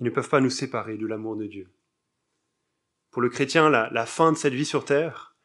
Ils 0.00 0.04
ne 0.04 0.10
peuvent 0.10 0.28
pas 0.28 0.40
nous 0.40 0.50
séparer 0.50 0.98
de 0.98 1.06
l'amour 1.06 1.36
de 1.36 1.46
Dieu. 1.46 1.70
Pour 3.12 3.22
le 3.22 3.30
chrétien, 3.30 3.70
la 3.70 4.06
fin 4.06 4.32
de 4.32 4.36
cette 4.36 4.52
vie 4.52 4.66
sur 4.66 4.84
terre, 4.84 5.36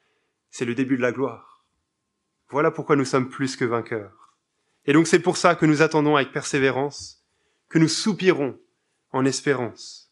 c'est 0.49 0.65
le 0.65 0.75
début 0.75 0.97
de 0.97 1.03
la 1.03 1.13
gloire. 1.13 1.50
Voilà 2.51 2.69
pourquoi 2.69 2.95
nous 2.95 3.05
sommes 3.05 3.29
plus 3.29 3.55
que 3.55 3.65
vainqueurs. 3.65 4.35
Et 4.85 4.93
donc 4.93 5.07
c'est 5.07 5.19
pour 5.19 5.37
ça 5.37 5.55
que 5.55 5.65
nous 5.65 5.81
attendons 5.81 6.15
avec 6.15 6.31
persévérance, 6.31 7.23
que 7.69 7.79
nous 7.79 7.87
soupirons 7.87 8.59
en 9.11 9.25
espérance. 9.25 10.11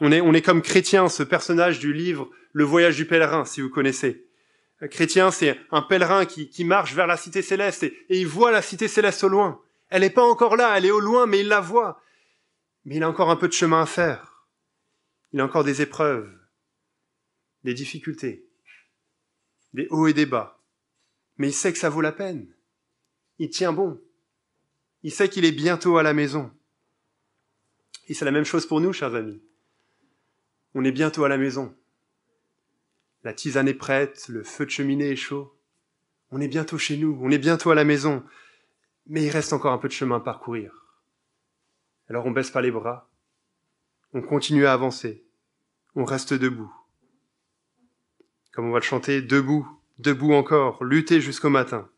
On 0.00 0.12
est, 0.12 0.20
on 0.20 0.34
est 0.34 0.42
comme 0.42 0.62
chrétien, 0.62 1.08
ce 1.08 1.22
personnage 1.22 1.78
du 1.78 1.92
livre 1.92 2.28
Le 2.52 2.64
voyage 2.64 2.96
du 2.96 3.06
pèlerin, 3.06 3.44
si 3.44 3.60
vous 3.60 3.70
connaissez. 3.70 4.26
Un 4.80 4.88
chrétien, 4.88 5.30
c'est 5.30 5.58
un 5.70 5.82
pèlerin 5.82 6.26
qui, 6.26 6.50
qui, 6.50 6.64
marche 6.64 6.94
vers 6.94 7.06
la 7.06 7.16
cité 7.16 7.40
céleste 7.40 7.82
et, 7.82 7.96
et 8.08 8.20
il 8.20 8.26
voit 8.26 8.50
la 8.50 8.62
cité 8.62 8.88
céleste 8.88 9.24
au 9.24 9.28
loin. 9.28 9.60
Elle 9.88 10.02
n'est 10.02 10.10
pas 10.10 10.24
encore 10.24 10.56
là, 10.56 10.76
elle 10.76 10.84
est 10.84 10.90
au 10.90 11.00
loin, 11.00 11.26
mais 11.26 11.40
il 11.40 11.48
la 11.48 11.60
voit. 11.60 12.00
Mais 12.84 12.96
il 12.96 13.02
a 13.02 13.08
encore 13.08 13.30
un 13.30 13.36
peu 13.36 13.48
de 13.48 13.52
chemin 13.52 13.82
à 13.82 13.86
faire. 13.86 14.46
Il 15.32 15.40
a 15.40 15.44
encore 15.44 15.64
des 15.64 15.82
épreuves, 15.82 16.30
des 17.64 17.74
difficultés, 17.74 18.46
des 19.72 19.86
hauts 19.90 20.06
et 20.06 20.12
des 20.12 20.26
bas. 20.26 20.56
Mais 21.38 21.48
il 21.48 21.52
sait 21.52 21.72
que 21.72 21.78
ça 21.78 21.90
vaut 21.90 22.00
la 22.00 22.12
peine. 22.12 22.46
Il 23.38 23.50
tient 23.50 23.72
bon. 23.72 24.00
Il 25.02 25.12
sait 25.12 25.28
qu'il 25.28 25.44
est 25.44 25.52
bientôt 25.52 25.98
à 25.98 26.02
la 26.02 26.14
maison. 26.14 26.50
Et 28.08 28.14
c'est 28.14 28.24
la 28.24 28.30
même 28.30 28.44
chose 28.44 28.66
pour 28.66 28.80
nous, 28.80 28.92
chers 28.92 29.14
amis. 29.14 29.42
On 30.74 30.84
est 30.84 30.92
bientôt 30.92 31.24
à 31.24 31.28
la 31.28 31.38
maison. 31.38 31.74
La 33.24 33.32
tisane 33.32 33.68
est 33.68 33.74
prête, 33.74 34.28
le 34.28 34.42
feu 34.44 34.66
de 34.66 34.70
cheminée 34.70 35.10
est 35.10 35.16
chaud. 35.16 35.58
On 36.30 36.40
est 36.40 36.48
bientôt 36.48 36.78
chez 36.78 36.96
nous, 36.96 37.18
on 37.22 37.30
est 37.30 37.38
bientôt 37.38 37.70
à 37.70 37.74
la 37.74 37.84
maison. 37.84 38.22
Mais 39.06 39.24
il 39.24 39.30
reste 39.30 39.52
encore 39.52 39.72
un 39.72 39.78
peu 39.78 39.88
de 39.88 39.92
chemin 39.92 40.16
à 40.16 40.20
parcourir. 40.20 40.86
Alors 42.08 42.26
on 42.26 42.30
baisse 42.30 42.50
pas 42.50 42.62
les 42.62 42.70
bras. 42.70 43.10
On 44.12 44.22
continue 44.22 44.66
à 44.66 44.72
avancer. 44.72 45.24
On 45.94 46.04
reste 46.04 46.34
debout. 46.34 46.72
Comme 48.52 48.66
on 48.66 48.72
va 48.72 48.78
le 48.78 48.84
chanter, 48.84 49.22
debout, 49.22 49.68
debout 49.98 50.32
encore, 50.32 50.84
lutter 50.84 51.20
jusqu'au 51.20 51.50
matin. 51.50 51.88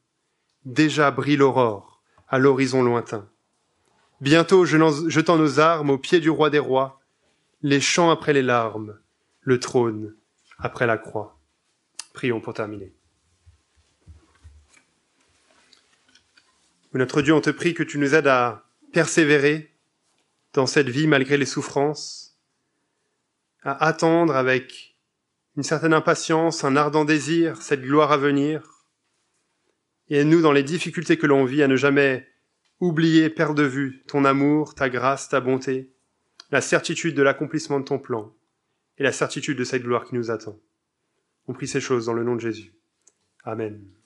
Déjà 0.64 1.10
brille 1.10 1.36
l'aurore 1.36 2.02
à 2.28 2.38
l'horizon 2.38 2.82
lointain. 2.82 3.28
Bientôt, 4.20 4.64
jetant 4.64 5.38
nos 5.38 5.60
armes 5.60 5.90
au 5.90 5.98
pied 5.98 6.20
du 6.20 6.30
roi 6.30 6.50
des 6.50 6.58
rois, 6.58 7.00
les 7.62 7.80
chants 7.80 8.10
après 8.10 8.32
les 8.32 8.42
larmes, 8.42 8.98
le 9.40 9.60
trône 9.60 10.14
après 10.58 10.86
la 10.86 10.98
croix. 10.98 11.38
Prions 12.12 12.40
pour 12.40 12.54
terminer. 12.54 12.92
Notre 16.94 17.22
Dieu, 17.22 17.32
on 17.32 17.40
te 17.40 17.50
prie 17.50 17.74
que 17.74 17.82
tu 17.84 17.98
nous 17.98 18.14
aides 18.14 18.26
à 18.26 18.64
persévérer 18.92 19.72
dans 20.52 20.66
cette 20.66 20.88
vie 20.88 21.06
malgré 21.06 21.36
les 21.36 21.46
souffrances, 21.46 22.36
à 23.62 23.84
attendre 23.84 24.34
avec 24.34 24.87
une 25.58 25.64
certaine 25.64 25.92
impatience, 25.92 26.62
un 26.62 26.76
ardent 26.76 27.04
désir, 27.04 27.60
cette 27.62 27.82
gloire 27.82 28.12
à 28.12 28.16
venir, 28.16 28.86
et 30.08 30.18
aide-nous 30.18 30.40
dans 30.40 30.52
les 30.52 30.62
difficultés 30.62 31.18
que 31.18 31.26
l'on 31.26 31.44
vit 31.44 31.64
à 31.64 31.66
ne 31.66 31.74
jamais 31.74 32.28
oublier, 32.78 33.28
perdre 33.28 33.56
de 33.56 33.64
vue 33.64 34.04
ton 34.06 34.24
amour, 34.24 34.76
ta 34.76 34.88
grâce, 34.88 35.28
ta 35.28 35.40
bonté, 35.40 35.92
la 36.52 36.60
certitude 36.60 37.16
de 37.16 37.22
l'accomplissement 37.22 37.80
de 37.80 37.84
ton 37.84 37.98
plan 37.98 38.32
et 38.98 39.02
la 39.02 39.10
certitude 39.10 39.58
de 39.58 39.64
cette 39.64 39.82
gloire 39.82 40.04
qui 40.04 40.14
nous 40.14 40.30
attend. 40.30 40.60
On 41.48 41.54
prie 41.54 41.66
ces 41.66 41.80
choses 41.80 42.06
dans 42.06 42.14
le 42.14 42.22
nom 42.22 42.36
de 42.36 42.40
Jésus. 42.40 42.72
Amen. 43.42 43.97